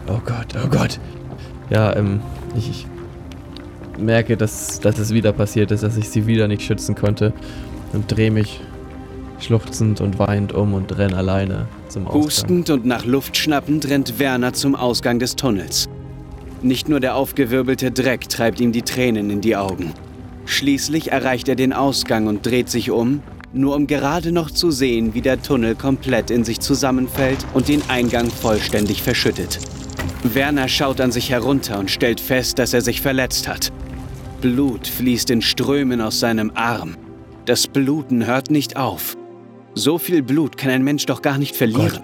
Oh 0.09 0.21
Gott, 0.25 0.55
oh 0.63 0.69
Gott. 0.69 0.99
Ja, 1.71 1.95
ähm, 1.97 2.21
ich, 2.57 2.71
ich 2.71 2.87
merke, 3.99 4.37
dass, 4.37 4.81
dass 4.81 4.99
es 4.99 5.13
wieder 5.13 5.33
passiert 5.33 5.71
ist, 5.71 5.83
dass 5.83 5.97
ich 5.97 6.09
sie 6.09 6.27
wieder 6.27 6.49
nicht 6.49 6.63
schützen 6.63 6.95
konnte 6.95 7.33
und 7.95 8.11
drehe 8.11 8.31
mich 8.31 8.61
schluchzend 9.41 10.01
und 10.01 10.19
weinend 10.19 10.53
um 10.53 10.75
und 10.75 10.97
renn 10.97 11.15
alleine 11.15 11.67
zum 11.89 12.07
Ausgang. 12.07 12.23
Hustend 12.23 12.71
und 12.71 12.85
nach 12.85 13.05
Luft 13.05 13.37
schnappend 13.37 13.89
rennt 13.89 14.19
Werner 14.19 14.53
zum 14.53 14.75
Ausgang 14.75 15.19
des 15.19 15.37
Tunnels. 15.37 15.89
Nicht 16.63 16.89
nur 16.89 17.01
der 17.01 17.15
aufgewirbelte 17.15 17.91
Dreck 17.91 18.29
treibt 18.29 18.61
ihm 18.61 18.73
die 18.73 18.83
Tränen 18.83 19.31
in 19.31 19.41
die 19.41 19.57
Augen. 19.57 19.93
Schließlich 20.47 21.13
erreicht 21.13 21.49
er 21.49 21.57
den 21.57 21.73
Ausgang 21.73 22.27
und 22.27 22.45
dreht 22.45 22.71
sich 22.71 22.91
um, 22.91 23.23
nur 23.53 23.77
um 23.77 23.87
gerade 23.87 24.33
noch 24.33 24.51
zu 24.51 24.71
sehen, 24.71 25.15
wie 25.15 25.21
der 25.21 25.41
Tunnel 25.41 25.75
komplett 25.75 26.31
in 26.31 26.45
sich 26.45 26.61
zusammenfällt 26.61 27.45
und 27.55 27.69
den 27.69 27.83
Eingang 27.89 28.31
vollständig 28.31 29.03
verschüttet. 29.03 29.59
Werner 30.23 30.69
schaut 30.69 31.01
an 31.01 31.13
sich 31.13 31.31
herunter 31.31 31.79
und 31.79 31.91
stellt 31.91 32.21
fest, 32.21 32.59
dass 32.59 32.73
er 32.73 32.81
sich 32.81 33.01
verletzt 33.01 33.47
hat. 33.47 33.71
Blut 34.41 34.87
fließt 34.87 35.31
in 35.31 35.43
Strömen 35.43 36.01
aus 36.01 36.21
seinem 36.21 36.51
Arm. 36.55 36.97
Das 37.47 37.67
Bluten 37.67 38.27
hört 38.27 38.51
nicht 38.51 38.77
auf. 38.77 39.17
So 39.75 39.99
viel 39.99 40.23
Blut 40.23 40.57
kann 40.57 40.71
ein 40.71 40.83
Mensch 40.83 41.05
doch 41.05 41.21
gar 41.21 41.37
nicht 41.37 41.55
verlieren. 41.55 41.91
Gott, 41.91 42.03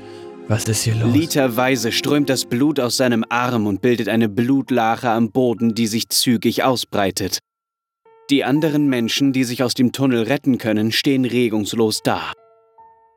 was 0.48 0.64
ist 0.64 0.82
hier 0.82 0.96
los? 0.96 1.14
Literweise 1.14 1.92
strömt 1.92 2.28
das 2.28 2.44
Blut 2.44 2.78
aus 2.78 2.98
seinem 2.98 3.24
Arm 3.28 3.66
und 3.66 3.80
bildet 3.80 4.08
eine 4.08 4.28
Blutlache 4.28 5.08
am 5.08 5.30
Boden, 5.30 5.74
die 5.74 5.86
sich 5.86 6.08
zügig 6.08 6.62
ausbreitet. 6.62 7.38
Die 8.28 8.44
anderen 8.44 8.88
Menschen, 8.88 9.32
die 9.32 9.44
sich 9.44 9.62
aus 9.62 9.74
dem 9.74 9.92
Tunnel 9.92 10.24
retten 10.24 10.58
können, 10.58 10.92
stehen 10.92 11.24
regungslos 11.24 12.00
da. 12.02 12.32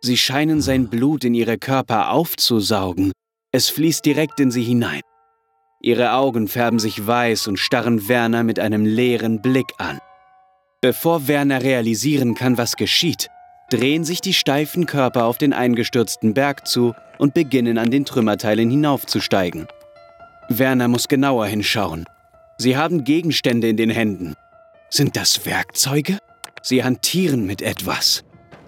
Sie 0.02 0.18
scheinen 0.18 0.62
sein 0.62 0.88
Blut 0.88 1.24
in 1.26 1.34
ihre 1.34 1.58
Körper 1.58 2.12
aufzusaugen. 2.12 3.12
Es 3.52 3.70
fließt 3.70 4.06
direkt 4.06 4.40
in 4.40 4.50
sie 4.50 4.64
hinein. 4.64 5.02
Ihre 5.82 6.14
Augen 6.14 6.48
färben 6.48 6.80
sich 6.80 7.06
weiß 7.06 7.48
und 7.48 7.58
starren 7.58 8.08
Werner 8.08 8.44
mit 8.44 8.60
einem 8.60 8.86
leeren 8.86 9.42
Blick 9.42 9.68
an. 9.78 10.00
Bevor 10.84 11.30
Werner 11.30 11.64
realisieren 11.64 12.36
kann, 12.36 12.58
was 12.58 12.76
geschieht, 12.76 13.30
drehen 13.70 14.04
sich 14.04 14.20
die 14.20 14.34
steifen 14.34 14.86
Körper 14.86 15.24
auf 15.24 15.38
den 15.38 15.54
eingestürzten 15.54 16.34
Berg 16.34 16.68
zu 16.68 16.94
und 17.18 17.34
beginnen 17.34 17.78
an 17.78 17.90
den 17.90 18.04
Trümmerteilen 18.04 18.70
hinaufzusteigen. 18.70 19.70
Werner 20.50 20.90
muss 20.90 21.08
genauer 21.08 21.46
hinschauen. 21.46 22.04
Sie 22.58 22.76
haben 22.76 23.06
Gegenstände 23.06 23.70
in 23.70 23.78
den 23.78 23.92
Händen. 23.92 24.36
Sind 24.90 25.16
das 25.16 25.46
Werkzeuge? 25.46 26.18
Sie 26.62 26.84
hantieren 26.84 27.46
mit 27.46 27.62
etwas. 27.62 28.26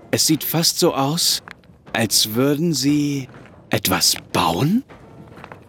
Es 0.09 0.25
sieht 0.25 0.45
fast 0.45 0.79
so 0.79 0.93
aus, 0.93 1.43
als 1.91 2.33
würden 2.33 2.73
sie 2.73 3.27
etwas 3.71 4.15
bauen? 4.31 4.85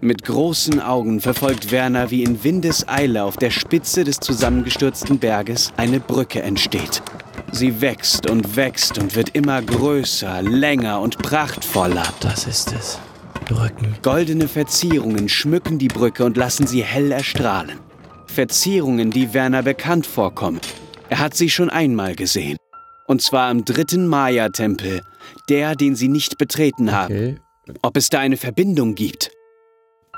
Mit 0.06 0.22
großen 0.22 0.80
Augen 0.80 1.20
verfolgt 1.20 1.72
Werner, 1.72 2.12
wie 2.12 2.22
in 2.22 2.44
Windeseile 2.44 3.24
auf 3.24 3.38
der 3.38 3.50
Spitze 3.50 4.04
des 4.04 4.20
zusammengestürzten 4.20 5.18
Berges 5.18 5.72
eine 5.76 5.98
Brücke 5.98 6.42
entsteht. 6.42 7.02
Sie 7.50 7.80
wächst 7.80 8.30
und 8.30 8.54
wächst 8.54 8.98
und 8.98 9.16
wird 9.16 9.30
immer 9.30 9.60
größer, 9.60 10.42
länger 10.42 11.00
und 11.00 11.18
prachtvoller. 11.18 12.04
Das 12.20 12.46
ist 12.46 12.72
es. 12.72 13.00
Brücken. 13.48 13.96
Goldene 14.02 14.46
Verzierungen 14.46 15.28
schmücken 15.28 15.80
die 15.80 15.88
Brücke 15.88 16.24
und 16.24 16.36
lassen 16.36 16.68
sie 16.68 16.84
hell 16.84 17.10
erstrahlen. 17.10 17.80
Verzierungen, 18.28 19.10
die 19.10 19.34
Werner 19.34 19.64
bekannt 19.64 20.06
vorkommen. 20.06 20.60
Er 21.08 21.18
hat 21.18 21.34
sie 21.34 21.50
schon 21.50 21.68
einmal 21.68 22.14
gesehen. 22.14 22.58
Und 23.08 23.22
zwar 23.22 23.50
am 23.50 23.64
dritten 23.64 24.06
Maya-Tempel, 24.06 25.00
der, 25.48 25.74
den 25.74 25.96
sie 25.96 26.06
nicht 26.06 26.38
betreten 26.38 26.92
haben. 26.92 27.12
Okay. 27.12 27.36
Ob 27.82 27.96
es 27.96 28.08
da 28.08 28.20
eine 28.20 28.36
Verbindung 28.36 28.94
gibt? 28.94 29.32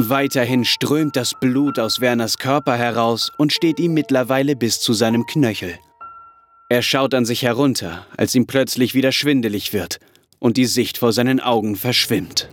Weiterhin 0.00 0.64
strömt 0.64 1.16
das 1.16 1.34
Blut 1.34 1.80
aus 1.80 2.00
Werners 2.00 2.38
Körper 2.38 2.76
heraus 2.76 3.32
und 3.36 3.52
steht 3.52 3.80
ihm 3.80 3.94
mittlerweile 3.94 4.54
bis 4.54 4.78
zu 4.78 4.92
seinem 4.92 5.26
Knöchel. 5.26 5.74
Er 6.68 6.82
schaut 6.82 7.14
an 7.14 7.24
sich 7.24 7.42
herunter, 7.42 8.06
als 8.16 8.32
ihm 8.36 8.46
plötzlich 8.46 8.94
wieder 8.94 9.10
schwindelig 9.10 9.72
wird 9.72 9.98
und 10.38 10.56
die 10.56 10.66
Sicht 10.66 10.98
vor 10.98 11.12
seinen 11.12 11.40
Augen 11.40 11.74
verschwimmt. 11.74 12.48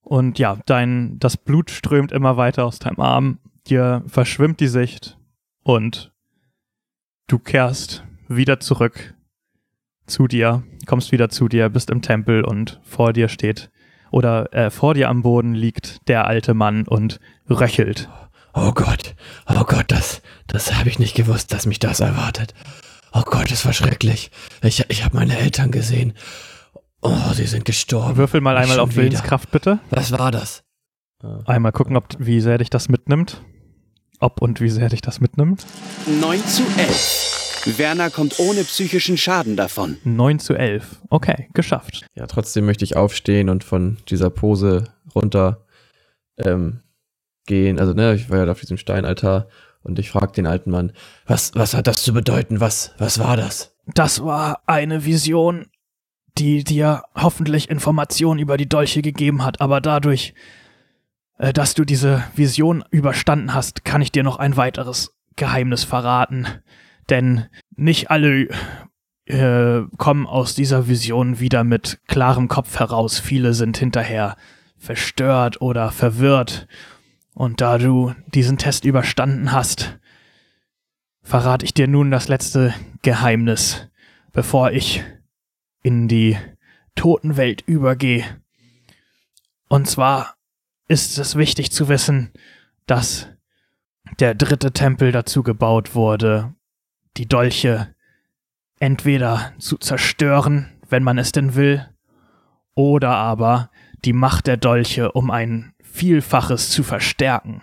Und 0.00 0.38
ja, 0.38 0.60
dein, 0.66 1.18
das 1.18 1.36
Blut 1.36 1.70
strömt 1.72 2.12
immer 2.12 2.36
weiter 2.36 2.64
aus 2.64 2.78
deinem 2.78 3.00
Arm, 3.00 3.38
dir 3.66 4.04
verschwimmt 4.06 4.60
die 4.60 4.68
Sicht 4.68 5.18
und 5.64 6.12
du 7.26 7.40
kehrst 7.40 8.04
wieder 8.28 8.60
zurück 8.60 9.16
zu 10.06 10.28
dir, 10.28 10.62
kommst 10.86 11.10
wieder 11.10 11.30
zu 11.30 11.48
dir, 11.48 11.68
bist 11.68 11.90
im 11.90 12.00
Tempel 12.00 12.44
und 12.44 12.80
vor 12.84 13.12
dir 13.12 13.28
steht 13.28 13.72
oder 14.10 14.52
äh, 14.52 14.70
vor 14.70 14.94
dir 14.94 15.08
am 15.08 15.22
Boden 15.22 15.54
liegt 15.54 16.08
der 16.08 16.26
alte 16.26 16.54
Mann 16.54 16.86
und 16.86 17.20
röchelt. 17.48 18.08
Oh 18.54 18.72
Gott, 18.72 19.14
oh 19.48 19.64
Gott, 19.64 19.86
das, 19.88 20.22
das 20.46 20.74
habe 20.74 20.88
ich 20.88 20.98
nicht 20.98 21.14
gewusst, 21.14 21.52
dass 21.52 21.66
mich 21.66 21.78
das 21.78 22.00
erwartet. 22.00 22.54
Oh 23.12 23.22
Gott, 23.22 23.50
das 23.50 23.64
war 23.64 23.72
schrecklich. 23.72 24.30
Ich, 24.62 24.84
ich 24.88 25.04
habe 25.04 25.16
meine 25.16 25.38
Eltern 25.38 25.70
gesehen. 25.70 26.14
Oh, 27.00 27.32
sie 27.32 27.46
sind 27.46 27.64
gestorben. 27.64 28.16
Würfel 28.16 28.40
mal 28.40 28.56
einmal 28.56 28.76
Schon 28.76 28.84
auf 28.84 28.90
wieder. 28.90 29.04
Willenskraft 29.04 29.50
bitte. 29.50 29.78
Was 29.90 30.12
war 30.12 30.30
das? 30.30 30.62
Einmal 31.46 31.72
gucken, 31.72 31.96
ob 31.96 32.08
wie 32.18 32.40
sehr 32.40 32.58
dich 32.58 32.70
das 32.70 32.88
mitnimmt. 32.88 33.42
Ob 34.20 34.42
und 34.42 34.60
wie 34.60 34.68
sehr 34.68 34.88
dich 34.88 35.00
das 35.00 35.20
mitnimmt. 35.20 35.64
9 36.20 36.44
zu 36.46 36.62
11. 36.76 37.37
Werner 37.76 38.08
kommt 38.08 38.38
ohne 38.38 38.64
psychischen 38.64 39.18
Schaden 39.18 39.56
davon. 39.56 39.98
9 40.04 40.38
zu 40.38 40.54
11. 40.54 41.02
Okay, 41.10 41.48
geschafft. 41.52 42.06
Ja, 42.14 42.26
trotzdem 42.26 42.64
möchte 42.64 42.84
ich 42.84 42.96
aufstehen 42.96 43.48
und 43.50 43.64
von 43.64 43.98
dieser 44.08 44.30
Pose 44.30 44.84
runter 45.14 45.66
ähm, 46.38 46.80
gehen. 47.46 47.78
Also, 47.78 47.92
ne, 47.92 48.14
ich 48.14 48.30
war 48.30 48.38
ja 48.44 48.50
auf 48.50 48.60
diesem 48.60 48.78
Steinaltar 48.78 49.48
und 49.82 49.98
ich 49.98 50.10
frage 50.10 50.32
den 50.32 50.46
alten 50.46 50.70
Mann, 50.70 50.92
Was, 51.26 51.52
was 51.54 51.74
hat 51.74 51.86
das 51.86 52.02
zu 52.02 52.12
bedeuten? 52.12 52.60
Was, 52.60 52.94
was 52.98 53.18
war 53.18 53.36
das? 53.36 53.74
Das 53.94 54.22
war 54.22 54.62
eine 54.66 55.04
Vision, 55.04 55.66
die 56.38 56.62
dir 56.62 57.02
hoffentlich 57.14 57.68
Informationen 57.68 58.38
über 58.38 58.56
die 58.56 58.68
Dolche 58.68 59.02
gegeben 59.02 59.44
hat, 59.44 59.60
aber 59.60 59.80
dadurch, 59.80 60.34
äh, 61.38 61.52
dass 61.52 61.74
du 61.74 61.84
diese 61.84 62.22
Vision 62.34 62.84
überstanden 62.90 63.54
hast, 63.54 63.84
kann 63.84 64.02
ich 64.02 64.12
dir 64.12 64.22
noch 64.22 64.38
ein 64.38 64.56
weiteres 64.56 65.14
Geheimnis 65.36 65.84
verraten. 65.84 66.46
Denn 67.10 67.46
nicht 67.76 68.10
alle 68.10 68.48
äh, 69.26 69.82
kommen 69.96 70.26
aus 70.26 70.54
dieser 70.54 70.88
Vision 70.88 71.40
wieder 71.40 71.64
mit 71.64 72.00
klarem 72.06 72.48
Kopf 72.48 72.78
heraus. 72.78 73.18
Viele 73.18 73.54
sind 73.54 73.78
hinterher 73.78 74.36
verstört 74.78 75.60
oder 75.60 75.90
verwirrt. 75.90 76.66
Und 77.34 77.60
da 77.60 77.78
du 77.78 78.14
diesen 78.34 78.58
Test 78.58 78.84
überstanden 78.84 79.52
hast, 79.52 79.98
verrate 81.22 81.64
ich 81.64 81.74
dir 81.74 81.86
nun 81.86 82.10
das 82.10 82.28
letzte 82.28 82.74
Geheimnis, 83.02 83.88
bevor 84.32 84.72
ich 84.72 85.04
in 85.82 86.08
die 86.08 86.36
Totenwelt 86.94 87.62
übergehe. 87.66 88.24
Und 89.68 89.86
zwar 89.86 90.34
ist 90.88 91.18
es 91.18 91.36
wichtig 91.36 91.70
zu 91.70 91.88
wissen, 91.88 92.32
dass 92.86 93.28
der 94.20 94.34
dritte 94.34 94.72
Tempel 94.72 95.12
dazu 95.12 95.42
gebaut 95.42 95.94
wurde, 95.94 96.54
die 97.18 97.26
Dolche 97.26 97.94
entweder 98.78 99.52
zu 99.58 99.76
zerstören, 99.76 100.72
wenn 100.88 101.02
man 101.02 101.18
es 101.18 101.32
denn 101.32 101.54
will, 101.54 101.86
oder 102.74 103.10
aber 103.10 103.70
die 104.04 104.12
Macht 104.12 104.46
der 104.46 104.56
Dolche 104.56 105.12
um 105.12 105.30
ein 105.30 105.74
Vielfaches 105.82 106.70
zu 106.70 106.84
verstärken. 106.84 107.60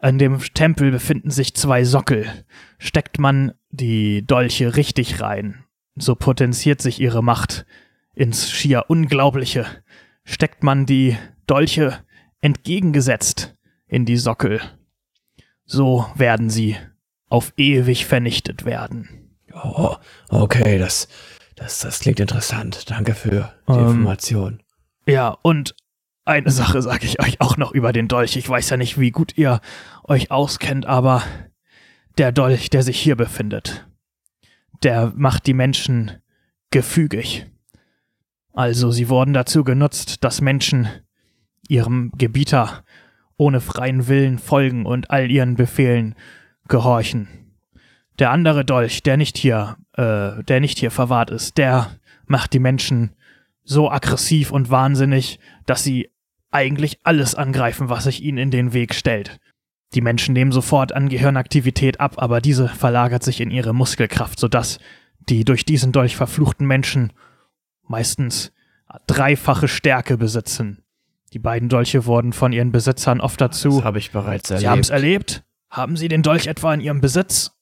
An 0.00 0.18
dem 0.18 0.40
Tempel 0.54 0.90
befinden 0.90 1.30
sich 1.30 1.54
zwei 1.54 1.84
Sockel. 1.84 2.26
Steckt 2.78 3.18
man 3.18 3.52
die 3.70 4.26
Dolche 4.26 4.76
richtig 4.76 5.20
rein, 5.20 5.64
so 5.94 6.14
potenziert 6.14 6.80
sich 6.80 7.00
ihre 7.00 7.22
Macht 7.22 7.66
ins 8.14 8.50
schier 8.50 8.86
Unglaubliche. 8.88 9.66
Steckt 10.24 10.62
man 10.64 10.86
die 10.86 11.16
Dolche 11.46 11.98
entgegengesetzt 12.40 13.54
in 13.86 14.06
die 14.06 14.16
Sockel, 14.16 14.60
so 15.64 16.06
werden 16.16 16.48
sie 16.48 16.76
auf 17.32 17.54
ewig 17.56 18.04
vernichtet 18.04 18.66
werden. 18.66 19.08
Oh, 19.54 19.96
okay, 20.28 20.78
das, 20.78 21.08
das, 21.56 21.78
das 21.80 22.00
klingt 22.00 22.20
interessant. 22.20 22.90
Danke 22.90 23.14
für 23.14 23.54
die 23.68 23.72
Ähm, 23.72 23.86
Information. 23.86 24.62
Ja, 25.06 25.38
und 25.40 25.74
eine 26.26 26.50
Sache 26.50 26.82
sage 26.82 27.06
ich 27.06 27.20
euch 27.20 27.40
auch 27.40 27.56
noch 27.56 27.72
über 27.72 27.94
den 27.94 28.06
Dolch. 28.06 28.36
Ich 28.36 28.46
weiß 28.46 28.68
ja 28.68 28.76
nicht, 28.76 29.00
wie 29.00 29.10
gut 29.10 29.38
ihr 29.38 29.60
euch 30.04 30.30
auskennt, 30.30 30.84
aber 30.84 31.22
der 32.18 32.32
Dolch, 32.32 32.68
der 32.68 32.82
sich 32.82 33.00
hier 33.00 33.16
befindet, 33.16 33.86
der 34.82 35.14
macht 35.16 35.46
die 35.46 35.54
Menschen 35.54 36.12
gefügig. 36.70 37.46
Also 38.52 38.90
sie 38.90 39.08
wurden 39.08 39.32
dazu 39.32 39.64
genutzt, 39.64 40.22
dass 40.22 40.42
Menschen 40.42 40.86
ihrem 41.66 42.12
Gebieter 42.18 42.84
ohne 43.38 43.62
freien 43.62 44.06
Willen 44.06 44.38
folgen 44.38 44.84
und 44.84 45.10
all 45.10 45.30
ihren 45.30 45.54
Befehlen 45.56 46.14
gehorchen. 46.72 47.28
Der 48.18 48.30
andere 48.30 48.64
Dolch, 48.64 49.02
der 49.02 49.16
nicht 49.16 49.36
hier, 49.36 49.76
äh, 49.92 50.42
der 50.42 50.60
nicht 50.60 50.78
hier 50.78 50.90
verwahrt 50.90 51.30
ist, 51.30 51.58
der 51.58 51.90
macht 52.26 52.54
die 52.54 52.58
Menschen 52.58 53.14
so 53.62 53.90
aggressiv 53.90 54.50
und 54.50 54.70
wahnsinnig, 54.70 55.38
dass 55.66 55.84
sie 55.84 56.10
eigentlich 56.50 56.98
alles 57.04 57.34
angreifen, 57.34 57.90
was 57.90 58.04
sich 58.04 58.22
ihnen 58.22 58.38
in 58.38 58.50
den 58.50 58.72
Weg 58.72 58.94
stellt. 58.94 59.38
Die 59.94 60.00
Menschen 60.00 60.32
nehmen 60.32 60.50
sofort 60.50 60.92
an 60.92 61.10
Gehirnaktivität 61.10 62.00
ab, 62.00 62.14
aber 62.16 62.40
diese 62.40 62.68
verlagert 62.68 63.22
sich 63.22 63.40
in 63.40 63.50
ihre 63.50 63.74
Muskelkraft, 63.74 64.40
sodass 64.40 64.78
die 65.28 65.44
durch 65.44 65.64
diesen 65.66 65.92
Dolch 65.92 66.16
verfluchten 66.16 66.66
Menschen 66.66 67.12
meistens 67.86 68.52
dreifache 69.06 69.68
Stärke 69.68 70.16
besitzen. 70.16 70.82
Die 71.34 71.38
beiden 71.38 71.68
Dolche 71.68 72.06
wurden 72.06 72.32
von 72.32 72.52
ihren 72.52 72.72
Besitzern 72.72 73.20
oft 73.20 73.40
dazu. 73.40 73.76
Das 73.76 73.84
habe 73.84 73.98
ich 73.98 74.10
bereits 74.10 74.48
Sie 74.48 74.68
haben 74.68 74.80
es 74.80 74.90
erlebt. 74.90 75.44
Haben 75.72 75.96
Sie 75.96 76.08
den 76.08 76.22
Dolch 76.22 76.48
etwa 76.48 76.74
in 76.74 76.82
Ihrem 76.82 77.00
Besitz? 77.00 77.52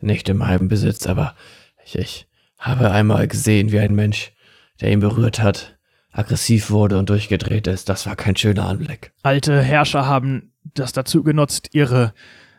Nicht 0.00 0.28
in 0.28 0.36
meinem 0.38 0.66
Besitz, 0.66 1.06
aber 1.06 1.36
ich, 1.84 1.96
ich 1.96 2.26
habe 2.58 2.90
einmal 2.90 3.28
gesehen, 3.28 3.70
wie 3.70 3.78
ein 3.78 3.94
Mensch, 3.94 4.32
der 4.80 4.90
ihn 4.90 4.98
berührt 4.98 5.40
hat, 5.40 5.78
aggressiv 6.10 6.70
wurde 6.70 6.98
und 6.98 7.08
durchgedreht 7.08 7.68
ist. 7.68 7.88
Das 7.88 8.04
war 8.04 8.16
kein 8.16 8.34
schöner 8.34 8.66
Anblick. 8.66 9.12
Alte 9.22 9.62
Herrscher 9.62 10.06
haben 10.06 10.50
das 10.74 10.90
dazu 10.90 11.22
genutzt, 11.22 11.68
ihre 11.72 12.14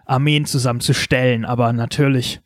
Armeen 0.06 0.45
zusammenzustellen, 0.45 1.43
aber 1.43 1.74
natürlich 1.74 2.39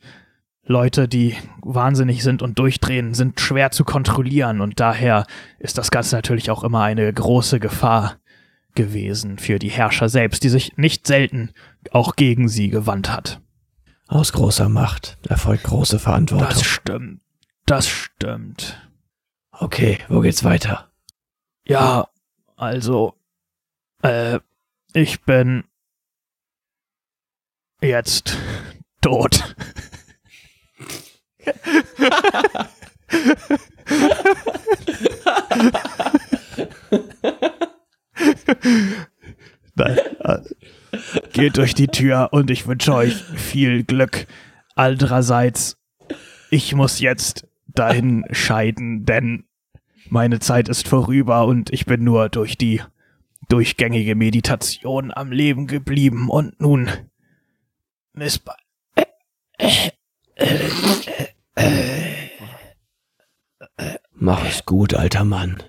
Leute, 0.65 1.07
die 1.07 1.35
wahnsinnig 1.61 2.23
sind 2.23 2.41
und 2.41 2.57
durchdrehen, 2.57 3.13
sind 3.13 3.39
schwer 3.39 3.69
zu 3.69 3.85
kontrollieren 3.85 4.61
und 4.61 4.79
daher 4.79 5.27
ist 5.59 5.77
das 5.77 5.91
Ganze 5.91 6.15
natürlich 6.15 6.49
auch 6.49 6.63
immer 6.63 6.81
eine 6.81 7.13
große 7.13 7.59
Gefahr 7.59 8.17
gewesen 8.77 9.39
für 9.39 9.59
die 9.59 9.69
Herrscher 9.69 10.07
selbst, 10.07 10.45
die 10.45 10.49
sich 10.49 10.77
nicht 10.77 11.05
selten 11.05 11.51
auch 11.91 12.15
gegen 12.15 12.47
sie 12.47 12.69
gewandt 12.69 13.11
hat. 13.11 13.41
Aus 14.07 14.31
großer 14.31 14.69
Macht 14.69 15.17
erfolgt 15.27 15.63
große 15.63 15.99
Verantwortung. 15.99 16.47
Das 16.47 16.63
stimmt. 16.63 17.19
Das 17.65 17.89
stimmt. 17.89 18.89
okay, 19.51 19.97
wo 20.07 20.21
geht's 20.21 20.45
weiter? 20.45 20.89
Ja, 21.67 22.07
also, 22.55 23.15
äh, 24.01 24.39
ich 24.93 25.21
bin 25.23 25.65
jetzt 27.81 28.37
tot. 29.01 29.53
Äh, 39.77 40.39
geht 41.33 41.57
durch 41.57 41.75
die 41.75 41.87
Tür 41.87 42.29
und 42.31 42.49
ich 42.49 42.65
wünsche 42.65 42.93
euch 42.95 43.13
viel 43.13 43.83
Glück. 43.83 44.25
Andererseits, 44.75 45.77
ich 46.49 46.73
muss 46.73 46.99
jetzt 46.99 47.47
dahin 47.67 48.25
scheiden, 48.31 49.05
denn 49.05 49.45
meine 50.09 50.39
Zeit 50.39 50.67
ist 50.69 50.87
vorüber 50.87 51.45
und 51.45 51.71
ich 51.71 51.85
bin 51.85 52.03
nur 52.03 52.29
durch 52.29 52.57
die 52.57 52.81
durchgängige 53.49 54.15
Meditation 54.15 55.11
am 55.13 55.31
Leben 55.31 55.67
geblieben 55.67 56.29
und 56.29 56.59
nun 56.59 56.89
ist 58.15 58.43
ba- 58.45 58.57
Mach 64.13 64.45
es 64.45 64.65
gut, 64.65 64.93
alter 64.93 65.23
Mann. 65.23 65.61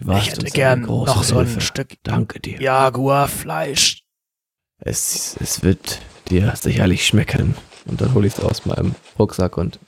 Du 0.00 0.06
warst 0.06 0.26
ich 0.26 0.32
hätte 0.32 0.40
uns 0.42 0.52
gern 0.52 0.78
eine 0.78 0.86
große 0.86 1.12
noch 1.12 1.22
so 1.22 1.38
ein 1.38 1.46
Hilfe. 1.46 1.60
Stück 1.60 1.94
Danke 2.02 2.40
dir. 2.40 2.60
Jaguarfleisch. 2.60 4.02
Es, 4.78 5.36
es 5.40 5.62
wird 5.62 6.00
dir 6.30 6.54
sicherlich 6.56 7.06
schmecken. 7.06 7.54
Und 7.84 8.00
dann 8.00 8.14
hole 8.14 8.26
ich 8.26 8.34
es 8.34 8.40
aus 8.40 8.64
meinem 8.64 8.94
Rucksack 9.18 9.58
und 9.58 9.78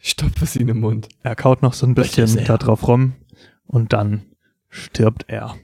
stopfe 0.00 0.46
sie 0.46 0.60
in 0.60 0.66
den 0.66 0.80
Mund. 0.80 1.08
Er 1.22 1.36
kaut 1.36 1.62
noch 1.62 1.74
so 1.74 1.86
ein 1.86 1.94
bisschen 1.94 2.44
da 2.44 2.58
drauf 2.58 2.88
rum 2.88 3.14
und 3.66 3.92
dann 3.92 4.26
stirbt 4.68 5.26
er. 5.28 5.56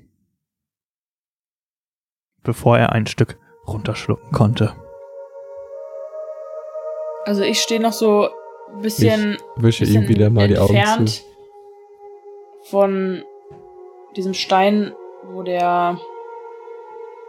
Bevor 2.44 2.78
er 2.78 2.92
ein 2.92 3.06
Stück 3.08 3.38
runterschlucken 3.66 4.30
konnte. 4.30 4.72
Also 7.24 7.42
ich 7.42 7.60
stehe 7.60 7.80
noch 7.80 7.92
so 7.92 8.28
ein 8.72 8.82
bisschen, 8.82 9.36
Wische 9.56 9.84
ihm 9.84 10.02
bisschen 10.02 10.08
wieder 10.08 10.30
mal 10.30 10.46
die 10.46 10.58
Augen 10.58 10.76
entfernt 10.76 11.10
zu. 11.10 11.22
von 12.70 13.24
diesem 14.16 14.34
Stein, 14.34 14.92
wo 15.30 15.42
der 15.42 15.98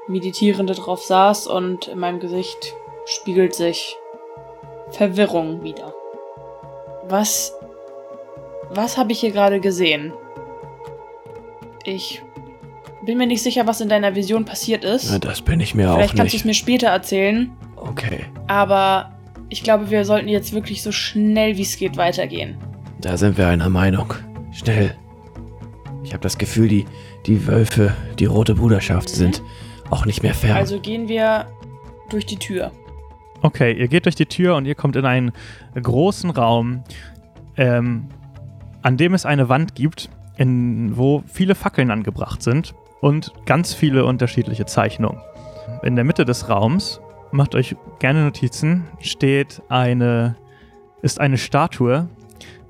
Meditierende 0.07 0.73
drauf 0.73 1.03
saß 1.03 1.47
und 1.47 1.87
in 1.87 1.99
meinem 1.99 2.19
Gesicht 2.19 2.73
spiegelt 3.05 3.53
sich 3.55 3.95
Verwirrung 4.91 5.63
wieder. 5.63 5.93
Was, 7.09 7.53
was 8.69 8.97
habe 8.97 9.11
ich 9.11 9.19
hier 9.19 9.31
gerade 9.31 9.59
gesehen? 9.59 10.13
Ich 11.83 12.21
bin 13.05 13.17
mir 13.17 13.27
nicht 13.27 13.43
sicher, 13.43 13.65
was 13.67 13.79
in 13.81 13.89
deiner 13.89 14.15
Vision 14.15 14.45
passiert 14.45 14.83
ist. 14.83 15.09
Na, 15.11 15.19
das 15.19 15.41
bin 15.41 15.59
ich 15.59 15.73
mir 15.75 15.89
auch 15.91 15.95
Vielleicht 15.95 16.15
kannst 16.15 16.33
du 16.33 16.37
es 16.37 16.45
nicht. 16.45 16.45
mir 16.45 16.53
später 16.53 16.87
erzählen. 16.87 17.51
Okay, 17.77 18.25
Aber 18.47 19.13
ich 19.49 19.63
glaube, 19.63 19.89
wir 19.89 20.03
sollten 20.03 20.27
jetzt 20.27 20.51
wirklich 20.53 20.83
so 20.83 20.91
schnell 20.91 21.55
wie 21.57 21.61
es 21.61 21.77
geht 21.77 21.95
weitergehen. 21.95 22.57
da 22.99 23.15
sind 23.17 23.37
wir 23.37 23.47
einer 23.47 23.69
Meinung. 23.69 24.13
Schnell. 24.51 24.95
Ich 26.07 26.13
habe 26.13 26.23
das 26.23 26.37
Gefühl, 26.37 26.69
die, 26.69 26.85
die 27.25 27.47
Wölfe, 27.47 27.93
die 28.17 28.23
rote 28.23 28.55
Bruderschaft 28.55 29.09
sind 29.09 29.43
auch 29.89 30.05
nicht 30.05 30.23
mehr 30.23 30.33
fern. 30.33 30.55
Also 30.55 30.79
gehen 30.79 31.09
wir 31.09 31.47
durch 32.09 32.25
die 32.25 32.37
Tür. 32.37 32.71
Okay, 33.41 33.73
ihr 33.73 33.89
geht 33.89 34.05
durch 34.05 34.15
die 34.15 34.25
Tür 34.25 34.55
und 34.55 34.65
ihr 34.65 34.73
kommt 34.73 34.95
in 34.95 35.05
einen 35.05 35.33
großen 35.75 36.29
Raum, 36.29 36.85
ähm, 37.57 38.07
an 38.83 38.95
dem 38.95 39.13
es 39.15 39.25
eine 39.25 39.49
Wand 39.49 39.75
gibt, 39.75 40.09
in, 40.37 40.95
wo 40.95 41.23
viele 41.27 41.55
Fackeln 41.55 41.91
angebracht 41.91 42.41
sind 42.41 42.73
und 43.01 43.33
ganz 43.45 43.73
viele 43.73 44.05
unterschiedliche 44.05 44.65
Zeichnungen. 44.65 45.19
In 45.83 45.97
der 45.97 46.05
Mitte 46.05 46.23
des 46.23 46.47
Raums, 46.47 47.01
macht 47.31 47.53
euch 47.53 47.75
gerne 47.99 48.23
Notizen, 48.23 48.85
steht 49.01 49.61
eine, 49.67 50.37
ist 51.01 51.19
eine 51.19 51.37
Statue, 51.37 52.07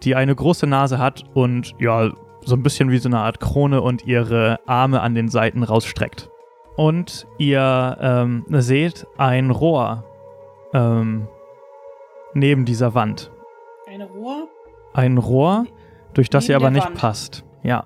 die 0.01 0.15
eine 0.15 0.33
große 0.33 0.65
Nase 0.65 0.97
hat 0.97 1.23
und 1.35 1.75
ja, 1.77 2.11
so 2.47 2.55
ein 2.55 2.63
bisschen 2.63 2.89
wie 2.91 2.97
so 2.97 3.09
eine 3.09 3.19
Art 3.19 3.39
Krone 3.41 3.81
und 3.81 4.05
ihre 4.07 4.59
Arme 4.65 5.01
an 5.01 5.15
den 5.15 5.27
Seiten 5.27 5.63
rausstreckt. 5.63 6.29
Und 6.77 7.27
ihr 7.37 7.97
ähm, 7.99 8.45
seht 8.49 9.05
ein 9.17 9.51
Rohr 9.51 10.05
ähm, 10.73 11.27
neben 12.33 12.63
dieser 12.65 12.93
Wand. 12.93 13.31
Eine 13.87 14.05
Rohr? 14.05 14.47
Ein 14.93 15.17
Rohr, 15.17 15.65
durch 16.13 16.29
das 16.29 16.45
Neben 16.45 16.51
ihr 16.51 16.55
aber 16.57 16.71
nicht 16.71 16.85
Wand. 16.85 16.97
passt. 16.97 17.43
Ja, 17.63 17.83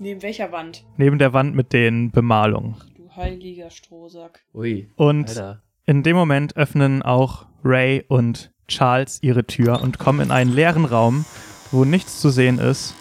Neben 0.00 0.20
welcher 0.22 0.50
Wand? 0.50 0.84
neben 0.96 1.18
der 1.18 1.32
Wand 1.32 1.54
mit 1.54 1.72
den 1.72 2.10
Bemalungen. 2.10 2.74
Du 2.96 3.08
heiliger 3.14 3.70
Strohsack. 3.70 4.40
Ui. 4.52 4.90
Und 4.96 5.28
Alter. 5.28 5.62
in 5.86 6.02
dem 6.02 6.16
Moment 6.16 6.56
öffnen 6.56 7.02
auch 7.02 7.46
Ray 7.62 8.04
und 8.08 8.50
Charles 8.66 9.22
ihre 9.22 9.44
Tür 9.46 9.80
und 9.80 9.98
kommen 10.00 10.20
in 10.20 10.30
einen 10.32 10.50
leeren 10.50 10.86
Raum, 10.86 11.24
wo 11.70 11.84
nichts 11.84 12.20
zu 12.20 12.30
sehen 12.30 12.58
ist, 12.58 12.96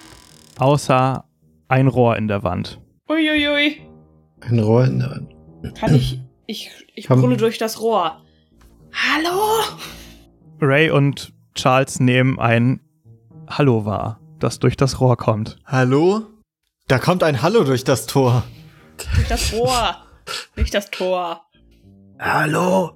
außer 0.59 1.25
ein 1.67 1.87
Rohr 1.87 2.17
in 2.17 2.27
der 2.27 2.43
Wand. 2.43 2.81
Uiuiui. 3.09 3.81
Ein 4.41 4.59
Rohr 4.59 4.85
in 4.85 4.99
der 4.99 5.11
Wand. 5.11 5.75
Kann 5.77 5.95
ich. 5.95 6.19
Ich, 6.47 6.69
ich 6.95 7.07
Komm. 7.07 7.21
brülle 7.21 7.37
durch 7.37 7.57
das 7.57 7.79
Rohr. 7.81 8.21
Hallo? 8.91 9.63
Ray 10.59 10.89
und 10.89 11.33
Charles 11.55 11.99
nehmen 11.99 12.39
ein 12.39 12.81
Hallo 13.49 13.85
wahr, 13.85 14.19
das 14.39 14.59
durch 14.59 14.75
das 14.75 14.99
Rohr 14.99 15.17
kommt. 15.17 15.57
Hallo? 15.65 16.23
Da 16.87 16.99
kommt 16.99 17.23
ein 17.23 17.41
Hallo 17.41 17.63
durch 17.63 17.83
das 17.83 18.05
Tor. 18.05 18.43
Durch 19.15 19.27
das 19.27 19.53
Rohr. 19.53 19.95
Nicht 20.55 20.73
das 20.73 20.91
Tor. 20.91 21.41
Hallo? 22.19 22.91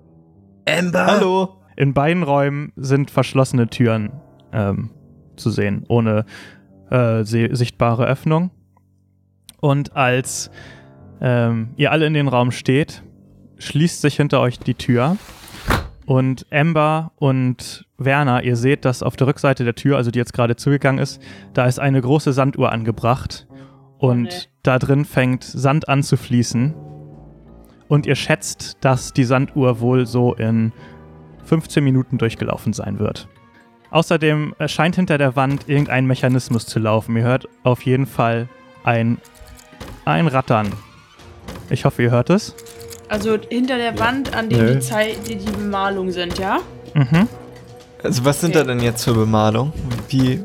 Amber? 0.67 1.05
Hallo? 1.05 1.61
In 1.77 1.93
beiden 1.93 2.23
Räumen 2.23 2.71
sind 2.75 3.11
verschlossene 3.11 3.67
Türen 3.67 4.11
ähm, 4.53 4.89
zu 5.35 5.49
sehen, 5.49 5.85
ohne 5.87 6.25
äh, 6.95 7.23
sichtbare 7.23 8.05
Öffnung. 8.05 8.51
Und 9.59 9.95
als 9.95 10.49
ähm, 11.21 11.69
ihr 11.75 11.91
alle 11.91 12.05
in 12.05 12.13
den 12.13 12.27
Raum 12.27 12.51
steht, 12.51 13.03
schließt 13.57 14.01
sich 14.01 14.15
hinter 14.15 14.39
euch 14.39 14.59
die 14.59 14.75
Tür. 14.75 15.17
Und 16.05 16.45
Amber 16.51 17.11
und 17.15 17.85
Werner, 17.97 18.43
ihr 18.43 18.55
seht, 18.55 18.85
dass 18.85 19.01
auf 19.01 19.15
der 19.15 19.27
Rückseite 19.27 19.63
der 19.63 19.75
Tür, 19.75 19.97
also 19.97 20.11
die 20.11 20.19
jetzt 20.19 20.33
gerade 20.33 20.55
zugegangen 20.55 21.01
ist, 21.01 21.21
da 21.53 21.65
ist 21.65 21.79
eine 21.79 21.99
große 21.99 22.31
Sanduhr 22.31 22.71
angebracht. 22.71 23.47
Und 23.97 24.23
nee. 24.23 24.33
da 24.63 24.77
drin 24.77 25.03
fängt 25.03 25.43
Sand 25.43 25.89
an 25.89 26.03
zu 26.03 26.15
fließen. 26.15 26.75
Und 27.87 28.05
ihr 28.05 28.15
schätzt, 28.15 28.77
dass 28.81 29.13
die 29.13 29.23
Sanduhr 29.23 29.79
wohl 29.79 30.05
so 30.05 30.33
in 30.33 30.73
15 31.45 31.83
Minuten 31.83 32.17
durchgelaufen 32.17 32.73
sein 32.73 32.99
wird. 32.99 33.27
Außerdem 33.95 34.55
scheint 34.67 34.97
hinter 34.97 35.17
der 35.17 35.37
Wand 35.37 35.69
irgendein 35.69 36.05
Mechanismus 36.05 36.65
zu 36.65 36.79
laufen. 36.79 37.15
Ihr 37.15 37.23
hört 37.23 37.47
auf 37.63 37.83
jeden 37.83 38.05
Fall 38.05 38.49
ein, 38.83 39.19
ein 40.03 40.27
Rattern. 40.27 40.73
Ich 41.69 41.85
hoffe, 41.85 42.03
ihr 42.03 42.11
hört 42.11 42.29
es. 42.29 42.53
Also 43.07 43.37
hinter 43.49 43.77
der 43.77 43.97
Wand, 43.97 44.35
an 44.35 44.49
dem 44.49 44.67
die, 44.67 44.79
Zei 44.81 45.15
die, 45.25 45.37
die 45.37 45.49
Bemalungen 45.49 46.11
sind, 46.11 46.37
ja? 46.37 46.59
Mhm. 46.93 47.29
Also 48.03 48.25
was 48.25 48.41
sind 48.41 48.53
Okay. 48.53 48.65
da 48.65 48.73
denn 48.73 48.81
jetzt 48.81 49.05
für 49.05 49.13
Bemalung? 49.13 49.71
Wie? 50.09 50.43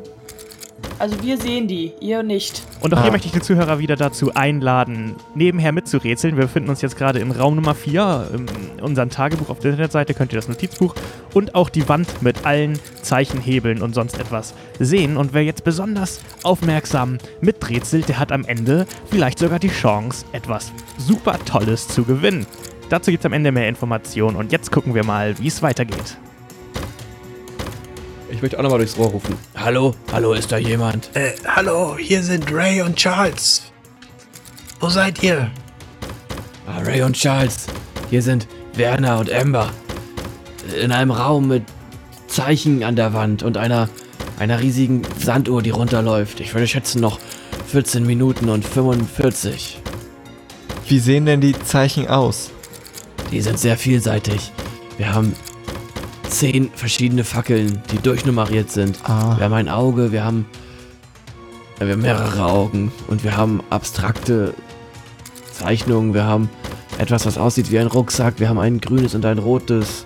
Also 1.01 1.23
wir 1.23 1.39
sehen 1.39 1.67
die, 1.67 1.93
ihr 2.01 2.23
nicht. 2.23 2.63
Und 2.83 2.93
auch 2.93 2.99
Ah. 2.99 3.03
hier 3.05 3.11
möchte 3.11 3.27
ich 3.27 3.33
die 3.33 3.41
Zuhörer 3.41 3.79
wieder 3.79 3.97
dazu 3.97 4.35
einladen, 4.35 5.17
nebenher 5.35 5.73
mitzurätseln. 5.73 6.37
Wir 6.37 6.43
befinden 6.45 6.69
uns 6.69 6.83
jetzt 6.83 6.99
gerade 6.99 7.21
in 7.21 7.31
Raum 7.31 7.55
Nummer 7.55 7.75
4. 7.75 8.29
In 8.35 8.83
unserem 8.85 9.09
Tagebuch 9.09 9.49
auf 9.49 9.61
der 9.61 9.71
Internetseite 9.71 10.13
könnt 10.13 10.33
ihr 10.35 10.39
das 10.39 10.49
Notizbuch 10.49 10.95
und 11.33 11.55
auch 11.55 11.71
die 11.71 11.89
Wand 11.89 12.21
mit 12.21 12.45
allen 12.45 12.79
Zeichen, 13.01 13.41
Hebeln 13.41 13.81
und 13.81 13.95
sonst 13.95 14.21
etwas 14.21 14.53
sehen. 14.79 15.17
Und 15.17 15.33
wer 15.33 15.43
jetzt 15.43 15.65
besonders 15.65 16.21
aufmerksam 16.43 17.17
miträtselt, 17.41 18.11
der 18.11 18.19
hat 18.19 18.31
am 18.31 18.45
Ende 18.45 18.87
vielleicht 19.11 19.39
sogar 19.39 19.59
die 19.59 19.69
Chance, 19.71 20.27
etwas 20.33 20.71
super 20.99 21.39
Tolles 21.47 21.89
zu 21.89 22.05
gewinnen. 22.05 22.47
Dazu 22.91 23.11
gibt 23.11 23.23
es 23.23 23.27
am 23.27 23.33
Ende 23.33 23.53
mehr 23.53 23.69
Informationen. 23.69 24.37
Und 24.37 24.53
jetzt 24.53 24.71
gucken 24.71 24.95
wir 24.95 25.05
mal, 25.05 25.39
wie 25.39 25.49
es 25.49 25.63
weitergeht. 25.63 26.19
Ich 28.31 28.43
möchte 28.43 28.59
auch 28.59 28.63
nochmal 28.63 28.79
durchs 28.79 28.97
Rohr 28.97 29.09
rufen. 29.09 29.35
Hallo? 29.57 29.95
Hallo, 30.13 30.33
ist 30.33 30.53
da 30.53 30.59
jemand? 30.59 31.11
Äh, 31.15 31.33
hallo, 31.47 31.97
hier 31.99 32.23
sind 32.23 32.53
Ray 32.53 32.81
und 32.83 32.97
Charles. 32.97 33.63
Wo 34.79 34.89
seid 34.89 35.23
ihr? 35.23 35.51
Ah, 36.67 36.79
Ray 36.79 37.03
und 37.03 37.17
Charles. 37.17 37.67
Hier 38.09 38.23
sind 38.23 38.47
Werner 38.75 39.19
und 39.19 39.33
Amber. 39.33 39.71
In 40.81 40.93
einem 40.93 41.11
Raum 41.11 41.49
mit 41.49 41.65
Zeichen 42.29 42.85
an 42.85 42.95
der 42.95 43.13
Wand 43.13 43.43
und 43.43 43.57
einer, 43.57 43.89
einer 44.39 44.61
riesigen 44.61 45.03
Sanduhr, 45.19 45.63
die 45.63 45.71
runterläuft. 45.71 46.41
Ich 46.41 46.55
würde 46.55 46.69
schätzen 46.69 47.01
noch 47.01 47.19
14 47.67 48.07
Minuten 48.07 48.49
und 48.49 48.65
45. 48.65 49.81
Wie 50.87 50.99
sehen 50.99 51.27
denn 51.27 51.41
die 51.41 51.59
Zeichen 51.59 52.09
aus? 52.09 52.51
Die 53.33 53.41
sind 53.41 53.59
sehr 53.59 53.77
vielseitig. 53.77 54.53
Wir 54.97 55.13
haben 55.13 55.35
zehn 56.31 56.71
verschiedene 56.75 57.25
Fackeln, 57.25 57.83
die 57.93 57.99
durchnummeriert 57.99 58.71
sind. 58.71 58.99
Ah. 59.05 59.37
Wir 59.37 59.45
haben 59.45 59.55
ein 59.55 59.69
Auge, 59.69 60.13
wir 60.13 60.25
haben, 60.25 60.47
äh, 61.79 61.85
wir 61.87 61.93
haben 61.93 62.03
mehrere 62.03 62.45
Augen 62.45 62.93
und 63.09 63.25
wir 63.25 63.37
haben 63.37 63.63
abstrakte 63.71 64.55
Zeichnungen. 65.53 66.15
Wir 66.15 66.25
haben 66.25 66.49
etwas, 66.99 67.27
was 67.27 67.39
aussieht 67.39 67.71
wie 67.71 67.79
ein 67.79 67.87
Rucksack. 67.87 68.35
Wir 68.39 68.49
haben 68.49 68.59
ein 68.59 68.81
grünes 68.81 69.15
und 69.15 69.25
ein 69.25 69.39
rotes, 69.39 70.05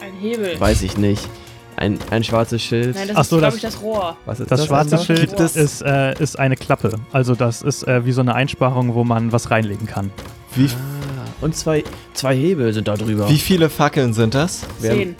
Ein 0.00 0.12
Hebel. 0.20 0.58
weiß 0.60 0.82
ich 0.82 0.96
nicht. 0.96 1.28
Ein, 1.76 1.98
ein 2.10 2.22
schwarzes 2.22 2.62
Schild. 2.62 2.94
Nein, 2.94 3.08
das 3.08 3.16
Ach 3.16 3.20
ist, 3.22 3.30
so, 3.30 3.38
glaube 3.38 3.46
das- 3.52 3.56
ich, 3.56 3.62
das 3.62 3.82
Rohr. 3.82 4.16
Was 4.26 4.40
ist 4.40 4.50
Das, 4.50 4.60
das? 4.60 4.66
schwarze 4.68 4.94
Amber? 4.98 5.04
Schild 5.06 5.40
es- 5.40 5.56
ist, 5.56 5.82
äh, 5.82 6.22
ist 6.22 6.38
eine 6.38 6.54
Klappe. 6.56 6.92
Also 7.12 7.34
das 7.34 7.62
ist 7.62 7.88
äh, 7.88 8.04
wie 8.04 8.12
so 8.12 8.20
eine 8.20 8.34
Einsparung, 8.34 8.94
wo 8.94 9.04
man 9.04 9.32
was 9.32 9.50
reinlegen 9.50 9.86
kann. 9.86 10.10
Wie, 10.54 10.66
Ah, 10.66 11.28
und 11.40 11.56
zwei, 11.56 11.82
zwei 12.12 12.36
Hebel 12.36 12.72
sind 12.74 12.86
da 12.88 12.94
drüber. 12.96 13.28
wie 13.28 13.38
viele 13.38 13.70
Fackeln 13.70 14.12
sind 14.12 14.34
das? 14.34 14.60
Wir 14.80 14.90
haben 14.90 14.98
Zehn. 14.98 15.16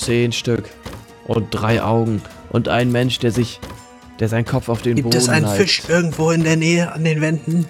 Zehn 0.00 0.32
Stück. 0.32 0.64
Und 1.26 1.48
drei 1.50 1.82
Augen. 1.82 2.22
Und 2.50 2.68
ein 2.68 2.90
Mensch, 2.90 3.18
der 3.20 3.30
sich, 3.32 3.60
der 4.18 4.28
seinen 4.28 4.44
Kopf 4.44 4.68
auf 4.68 4.82
den 4.82 4.96
Gibt 4.96 5.04
Boden 5.04 5.16
es 5.18 5.28
einen 5.28 5.46
neigt. 5.46 5.60
Fisch 5.60 5.82
irgendwo 5.88 6.30
in 6.30 6.42
der 6.44 6.56
Nähe 6.56 6.92
an 6.92 7.04
den 7.04 7.20
Wänden? 7.20 7.66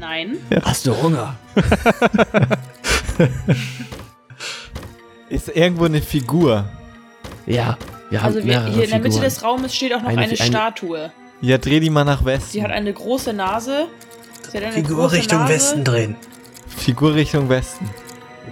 Nein. 0.00 0.36
Hast 0.62 0.86
du 0.86 0.94
Hunger? 1.02 1.36
Ist 5.28 5.48
irgendwo 5.48 5.84
eine 5.86 6.00
Figur? 6.02 6.68
Ja, 7.46 7.76
wir 8.10 8.20
haben 8.22 8.26
Also 8.26 8.38
wir, 8.38 8.44
mehrere 8.60 8.70
hier 8.72 8.84
in 8.84 8.90
der 8.90 8.98
Mitte 8.98 9.10
Figuren. 9.12 9.24
des 9.24 9.42
Raumes 9.42 9.74
steht 9.74 9.92
auch 9.94 10.02
noch 10.02 10.08
Eine- 10.08 10.22
eine, 10.22 10.28
eine- 10.32 10.36
Statue. 10.36 11.12
Ja, 11.40 11.58
dreh 11.58 11.80
die 11.80 11.90
mal 11.90 12.04
nach 12.04 12.24
Westen. 12.24 12.50
Sie 12.52 12.62
hat 12.62 12.70
eine 12.70 12.92
große 12.92 13.32
Nase. 13.32 13.86
Sie 14.50 14.56
hat 14.58 14.64
eine 14.64 14.72
Figur 14.74 14.96
große 14.98 15.16
Richtung 15.16 15.38
Nase. 15.40 15.52
Westen 15.52 15.84
drehen. 15.84 16.16
Figur 16.68 17.14
Richtung 17.14 17.48
Westen. 17.48 17.88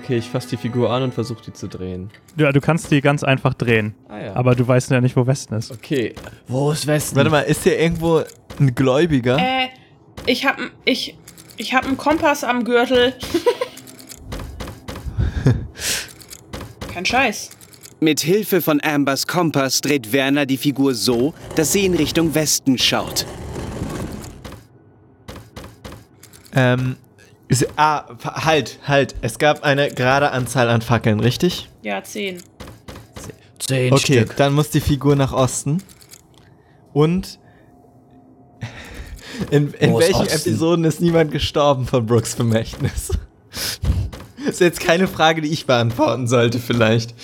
Okay, 0.01 0.17
ich 0.19 0.29
fasse 0.31 0.49
die 0.51 0.57
Figur 0.57 0.91
an 0.91 1.03
und 1.03 1.15
versuche 1.15 1.43
die 1.45 1.53
zu 1.53 1.69
drehen. 1.69 2.11
Ja, 2.37 2.51
du 2.53 2.61
kannst 2.61 2.91
die 2.91 3.01
ganz 3.01 3.23
einfach 3.23 3.55
drehen. 3.55 3.95
Ah 4.09 4.19
ja. 4.21 4.35
Aber 4.35 4.55
du 4.55 4.67
weißt 4.67 4.91
ja 4.91 5.01
nicht, 5.01 5.17
wo 5.17 5.27
Westen 5.27 5.55
ist. 5.55 5.71
okay. 5.71 6.15
Wo 6.49 6.73
ist 6.73 6.87
Westen? 6.87 7.17
Warte 7.17 7.31
mal, 7.31 7.41
ist 7.43 7.63
hier 7.65 7.79
irgendwo 7.79 8.23
ein 8.59 8.75
Gläubiger? 8.75 9.37
Äh, 9.39 9.69
ich 10.27 10.45
hab, 10.47 10.59
n- 10.59 10.71
ich, 10.85 11.17
ich 11.57 11.75
hab 11.75 11.85
einen 11.87 11.97
Kompass 11.97 12.43
am 12.45 12.65
Gürtel. 12.65 13.15
Kein 16.93 17.05
Scheiß. 17.07 17.51
Mit 18.01 18.21
Hilfe 18.21 18.61
von 18.61 18.81
Ambers 18.83 19.27
Kompass 19.27 19.81
dreht 19.81 20.13
Werner 20.13 20.45
die 20.47 20.57
Figur 20.57 20.95
so, 20.95 21.35
dass 21.55 21.73
sie 21.73 21.85
in 21.87 21.95
Richtung 21.95 22.35
Westen 22.35 22.77
schaut. 22.79 23.25
Ähm, 26.55 26.97
ist, 27.53 27.69
ah, 27.77 28.05
halt, 28.25 28.79
halt. 28.87 29.15
Es 29.21 29.39
gab 29.39 29.63
eine 29.63 29.91
gerade 29.91 30.31
Anzahl 30.31 30.69
an 30.71 30.81
Fackeln, 30.81 31.21
richtig? 31.21 31.69
Ja, 31.83 32.03
zehn. 32.03 32.43
Zehn 33.59 33.93
Okay, 33.93 34.23
Stück. 34.23 34.37
dann 34.37 34.55
muss 34.55 34.71
die 34.71 34.81
Figur 34.81 35.17
nach 35.17 35.33
Osten. 35.33 35.83
Und 36.93 37.39
in, 39.51 39.73
in 39.75 39.97
welchen 39.97 40.23
Osten? 40.23 40.35
Episoden 40.35 40.85
ist 40.85 41.01
niemand 41.01 41.31
gestorben 41.31 41.87
von 41.87 42.07
Brooks 42.07 42.35
Vermächtnis? 42.35 43.11
ist 44.49 44.61
jetzt 44.61 44.81
keine 44.81 45.07
Frage, 45.07 45.43
die 45.43 45.49
ich 45.49 45.67
beantworten 45.67 46.27
sollte, 46.27 46.59
vielleicht. 46.59 47.15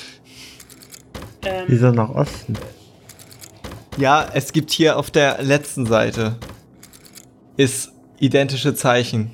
Ähm, 1.42 1.64
Wieso 1.68 1.90
nach 1.90 2.10
Osten? 2.10 2.54
Ja, 3.96 4.28
es 4.32 4.52
gibt 4.52 4.70
hier 4.70 4.96
auf 4.96 5.10
der 5.10 5.42
letzten 5.42 5.86
Seite 5.86 6.36
ist 7.56 7.90
identische 8.20 8.74
Zeichen. 8.74 9.32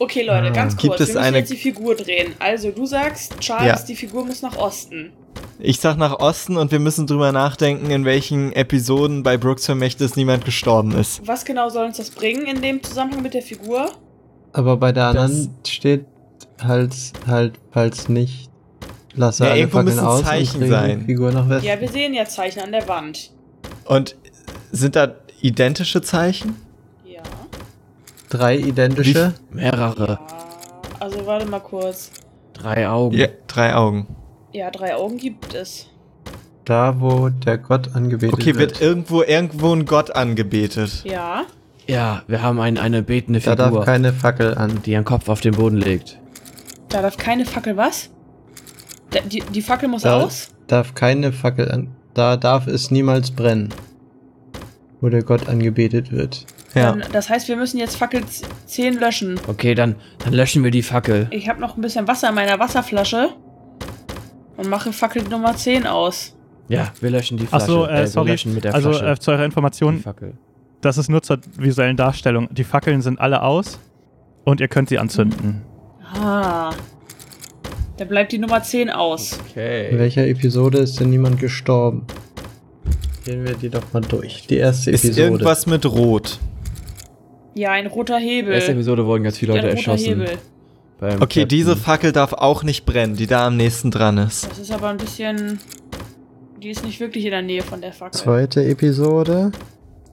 Okay, 0.00 0.22
Leute, 0.22 0.48
Ah. 0.48 0.50
ganz 0.50 0.72
kurz. 0.76 0.82
Gibt 0.82 1.00
es 1.00 1.08
Wir 1.08 1.14
müssen 1.14 1.24
eine- 1.26 1.38
jetzt 1.38 1.50
die 1.52 1.56
Figur 1.56 1.94
drehen. 1.94 2.34
Also, 2.40 2.70
du 2.72 2.84
sagst, 2.86 3.38
Charles, 3.38 3.80
Ja. 3.80 3.86
die 3.86 3.94
Figur 3.96 4.24
muss 4.26 4.42
nach 4.42 4.56
Osten. 4.56 5.12
Ich 5.60 5.78
sag 5.78 5.96
nach 5.96 6.18
Osten 6.18 6.56
und 6.56 6.72
wir 6.72 6.80
müssen 6.80 7.06
drüber 7.06 7.30
nachdenken, 7.32 7.90
in 7.90 8.04
welchen 8.04 8.52
Episoden 8.52 9.22
bei 9.22 9.36
Brooks 9.36 9.66
Vermächtnis 9.66 10.16
niemand 10.16 10.44
gestorben 10.44 10.92
ist. 10.92 11.20
Was 11.26 11.44
genau 11.44 11.68
soll 11.68 11.86
uns 11.86 11.98
das 11.98 12.10
bringen 12.10 12.46
in 12.46 12.60
dem 12.60 12.82
Zusammenhang 12.82 13.22
mit 13.22 13.34
der 13.34 13.42
Figur? 13.42 13.90
Aber 14.52 14.76
bei 14.78 14.90
der 14.90 15.04
anderen 15.06 15.54
steht 15.66 16.06
halt, 16.60 16.92
halt, 17.26 17.54
falls 17.70 18.08
nicht. 18.08 18.48
Lasse 19.14 19.44
Ja, 19.44 19.50
alle 19.50 19.60
irgendwo 19.60 19.78
Fackeln 19.78 19.94
müssen 19.96 20.06
aus 20.06 20.22
Zeichen 20.22 20.68
sein. 20.68 21.00
die 21.00 21.06
Figur 21.06 21.32
nach 21.32 21.48
Westen. 21.48 21.66
Ja, 21.66 21.80
wir 21.80 21.88
sehen 21.88 22.14
ja 22.14 22.24
Zeichen 22.24 22.60
an 22.60 22.72
der 22.72 22.86
Wand. 22.88 23.30
Und 23.84 24.16
sind 24.72 24.94
da 24.96 25.14
identische 25.40 26.00
Zeichen? 26.02 26.54
Drei 28.30 28.56
identische. 28.56 29.34
Mehrere. 29.50 30.18
Ah, 30.20 31.00
Also, 31.00 31.26
warte 31.26 31.46
mal 31.46 31.60
kurz. 31.60 32.10
Drei 32.54 32.88
Augen. 32.88 33.16
Ja, 33.16 33.26
drei 33.46 33.74
Augen. 33.74 34.06
Ja, 34.52 34.70
drei 34.70 34.94
Augen 34.96 35.16
gibt 35.18 35.52
es. 35.54 35.86
Da, 36.64 37.00
wo 37.00 37.28
der 37.30 37.58
Gott 37.58 37.94
angebetet 37.94 38.32
Okay, 38.34 38.54
wird 38.56 38.58
wird. 38.72 38.80
irgendwo 38.80 39.22
irgendwo 39.22 39.72
ein 39.74 39.84
Gott 39.86 40.14
angebetet? 40.14 41.02
Ja. 41.04 41.42
Ja, 41.86 42.22
wir 42.28 42.42
haben 42.42 42.60
ein, 42.60 42.78
eine 42.78 43.02
betende 43.02 43.40
Da 43.40 43.52
Figur, 43.56 43.78
darf 43.78 43.84
keine 43.86 44.12
Fackel 44.12 44.56
an. 44.56 44.80
die 44.84 44.92
ihren 44.92 45.04
Kopf 45.04 45.28
auf 45.28 45.40
den 45.40 45.54
Boden 45.54 45.76
legt. 45.78 46.18
Da 46.88 47.02
darf 47.02 47.16
keine 47.16 47.44
Fackel 47.46 47.76
was? 47.76 48.10
Da, 49.10 49.20
die, 49.20 49.40
die 49.52 49.62
Fackel 49.62 49.88
muss 49.88 50.02
Da 50.02 50.20
aus? 50.22 50.50
darf 50.68 50.94
keine 50.94 51.32
Fackel 51.32 51.70
an. 51.70 51.88
Da 52.14 52.36
darf 52.36 52.66
es 52.68 52.90
niemals 52.92 53.30
brennen. 53.32 53.70
Wo 55.00 55.08
der 55.08 55.22
Gott 55.24 55.48
angebetet 55.48 56.12
wird. 56.12 56.44
Ja. 56.74 56.92
Dann, 56.92 57.04
das 57.12 57.28
heißt, 57.28 57.48
wir 57.48 57.56
müssen 57.56 57.78
jetzt 57.78 57.96
Fackel 57.96 58.24
z- 58.26 58.46
10 58.66 58.94
löschen. 59.00 59.40
Okay, 59.48 59.74
dann, 59.74 59.96
dann 60.18 60.32
löschen 60.32 60.62
wir 60.62 60.70
die 60.70 60.82
Fackel. 60.82 61.26
Ich 61.30 61.48
habe 61.48 61.60
noch 61.60 61.76
ein 61.76 61.80
bisschen 61.80 62.06
Wasser 62.06 62.28
in 62.28 62.34
meiner 62.36 62.58
Wasserflasche. 62.58 63.30
Und 64.56 64.68
mache 64.68 64.92
Fackel 64.92 65.22
Nummer 65.24 65.56
10 65.56 65.86
aus. 65.86 66.36
Ja, 66.68 66.92
wir 67.00 67.10
löschen 67.10 67.38
die 67.38 67.46
Flasche. 67.46 67.64
Achso, 67.64 67.86
äh, 67.86 67.98
wir 68.00 68.06
sorry. 68.06 68.30
löschen 68.30 68.54
mit 68.54 68.64
der 68.64 68.74
Also 68.74 68.92
Flasche 68.92 69.10
äh, 69.12 69.18
zu 69.18 69.30
eurer 69.32 69.44
Information, 69.44 69.98
Fackel. 70.00 70.34
das 70.82 70.98
ist 70.98 71.08
nur 71.08 71.22
zur 71.22 71.38
visuellen 71.56 71.96
Darstellung. 71.96 72.48
Die 72.52 72.62
Fackeln 72.64 73.02
sind 73.02 73.18
alle 73.20 73.42
aus 73.42 73.78
und 74.44 74.60
ihr 74.60 74.68
könnt 74.68 74.88
sie 74.90 74.98
anzünden. 74.98 75.62
Ah. 76.14 76.70
Da 77.96 78.04
bleibt 78.04 78.32
die 78.32 78.38
Nummer 78.38 78.62
10 78.62 78.90
aus. 78.90 79.32
In 79.32 79.38
Okay. 79.50 79.88
welcher 79.92 80.26
Episode 80.26 80.78
ist 80.78 81.00
denn 81.00 81.10
niemand 81.10 81.40
gestorben? 81.40 82.06
Gehen 83.24 83.44
wir 83.44 83.54
die 83.54 83.68
doch 83.70 83.92
mal 83.92 84.00
durch. 84.00 84.46
Die 84.46 84.56
erste 84.56 84.90
Ist 84.90 85.04
Episode. 85.04 85.22
irgendwas 85.26 85.66
mit 85.66 85.84
Rot? 85.86 86.38
Ja, 87.54 87.70
ein 87.72 87.86
roter 87.86 88.18
In 88.18 88.22
der 88.24 88.30
Hebel. 88.32 88.54
ersten 88.54 88.72
Episode 88.72 89.06
wurden 89.06 89.24
ganz 89.24 89.38
viele 89.38 89.52
ein 89.52 89.56
Leute 89.56 89.68
roter 89.68 89.76
erschossen. 89.78 90.04
Hebel. 90.20 90.38
beim 91.00 91.14
Okay, 91.16 91.40
Captain. 91.42 91.48
diese 91.48 91.76
Fackel 91.76 92.12
darf 92.12 92.32
auch 92.32 92.62
nicht 92.62 92.86
brennen, 92.86 93.16
die 93.16 93.26
da 93.26 93.46
am 93.46 93.56
nächsten 93.56 93.90
dran 93.90 94.18
ist. 94.18 94.48
Das 94.50 94.58
ist 94.58 94.70
aber 94.72 94.88
ein 94.88 94.96
bisschen. 94.98 95.58
Die 96.62 96.68
ist 96.70 96.84
nicht 96.84 97.00
wirklich 97.00 97.24
in 97.24 97.30
der 97.30 97.42
Nähe 97.42 97.62
von 97.62 97.80
der 97.80 97.92
Fackel. 97.92 98.18
Zweite 98.20 98.62
Episode. 98.64 99.50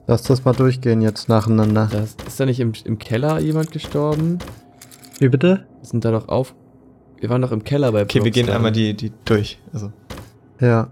Lass 0.06 0.22
das 0.22 0.44
mal 0.44 0.54
durchgehen 0.54 1.02
jetzt 1.02 1.28
nacheinander. 1.28 1.88
Das, 1.92 2.16
ist 2.26 2.40
da 2.40 2.46
nicht 2.46 2.60
im, 2.60 2.72
im 2.84 2.98
Keller 2.98 3.38
jemand 3.40 3.70
gestorben? 3.70 4.38
Wie 5.18 5.28
bitte? 5.28 5.66
Sind 5.82 6.04
da 6.06 6.10
doch 6.10 6.28
auf. 6.28 6.54
Wir 7.20 7.28
waren 7.28 7.42
doch 7.42 7.52
im 7.52 7.64
Keller 7.64 7.92
bei 7.92 8.02
Okay, 8.02 8.14
wir 8.14 8.22
Brooks 8.22 8.34
gehen 8.34 8.46
dann. 8.46 8.56
einmal 8.56 8.72
die, 8.72 8.94
die 8.94 9.12
durch. 9.26 9.58
Also, 9.72 9.92
Ja. 10.60 10.88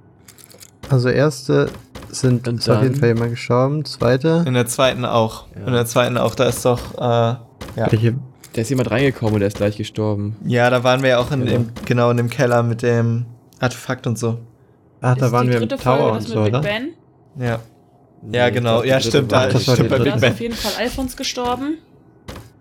Also 0.91 1.09
erste 1.09 1.71
sind 2.11 2.47
Und 2.49 2.59
ist 2.59 2.69
auf 2.69 2.83
jeden 2.83 2.95
Fall 2.97 3.09
jemand 3.09 3.31
gestorben. 3.33 3.85
Zweite. 3.85 4.45
in 4.47 4.55
der 4.55 4.67
zweiten 4.67 5.05
auch. 5.05 5.47
Ja. 5.59 5.67
In 5.67 5.73
der 5.73 5.87
zweiten 5.87 6.17
auch, 6.19 6.35
da 6.35 6.45
ist 6.45 6.65
doch, 6.65 6.81
äh, 6.99 7.01
ja. 7.01 7.41
Welche? 7.91 8.15
Da 8.53 8.63
ist 8.63 8.71
jemand 8.71 8.91
reingekommen 8.91 9.35
und 9.35 9.41
der 9.41 9.49
ist 9.49 9.57
gleich 9.59 9.77
gestorben. 9.77 10.37
Ja, 10.47 10.71
da 10.71 10.83
waren 10.83 11.03
wir 11.03 11.11
ja 11.11 11.19
auch 11.19 11.31
in, 11.31 11.41
Genau. 11.45 11.57
im, 11.57 11.69
genau 11.85 12.11
in 12.11 12.17
dem 12.17 12.31
Keller 12.31 12.63
mit 12.63 12.83
dem 12.83 13.27
Artefakt 13.61 14.07
und 14.07 14.19
so. 14.19 14.39
Ach, 15.03 15.15
da 15.17 15.27
Ist 15.27 15.33
waren 15.33 15.47
wir 15.49 15.57
im 15.61 15.69
dritte 15.69 15.77
Tower 15.83 15.99
Folge 15.99 16.17
und 16.17 16.29
so, 16.29 16.41
oder? 16.41 16.61
Ben? 16.63 16.89
Ja. 17.39 17.59
Nee, 18.23 18.39
Ja, 18.39 18.49
genau. 18.51 18.71
glaub, 18.77 18.83
die 18.85 18.89
Ja, 18.89 19.01
stimmt, 19.01 19.31
da- 19.31 19.49
das 19.49 19.63
stimmt 19.63 19.91
bei 19.91 19.99
Da 19.99 20.05
Big 20.05 20.15
ist 20.15 20.21
Ben. 20.23 20.33
auf 20.33 20.41
jeden 20.41 20.55
Fall 20.55 20.73
Alfons 20.79 21.17
gestorben. 21.19 21.79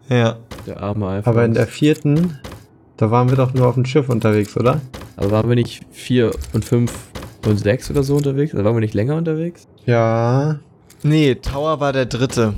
Ja. 0.09 0.35
Der 0.67 0.81
arme 0.81 1.07
Alfons. 1.07 1.27
Aber 1.27 1.45
in 1.45 1.53
der 1.53 1.65
vierten, 1.67 2.39
da 2.97 3.09
waren 3.09 3.29
wir 3.29 3.37
doch 3.37 3.53
nur 3.53 3.67
auf 3.67 3.75
dem 3.75 3.85
Schiff 3.85 4.09
unterwegs, 4.09 4.55
oder? 4.57 4.81
Aber 5.15 5.31
waren 5.31 5.47
wir 5.49 5.55
nicht 5.55 5.81
4 5.91 6.31
und 6.53 6.65
5 6.65 6.91
und 7.47 7.57
6 7.57 7.91
oder 7.91 8.03
so 8.03 8.15
unterwegs? 8.15 8.53
Oder 8.53 8.65
waren 8.65 8.75
wir 8.75 8.81
nicht 8.81 8.93
länger 8.93 9.15
unterwegs? 9.15 9.67
Ja. 9.85 10.59
Nee, 11.03 11.35
Tower 11.35 11.79
war 11.79 11.93
der 11.93 12.05
dritte. 12.05 12.53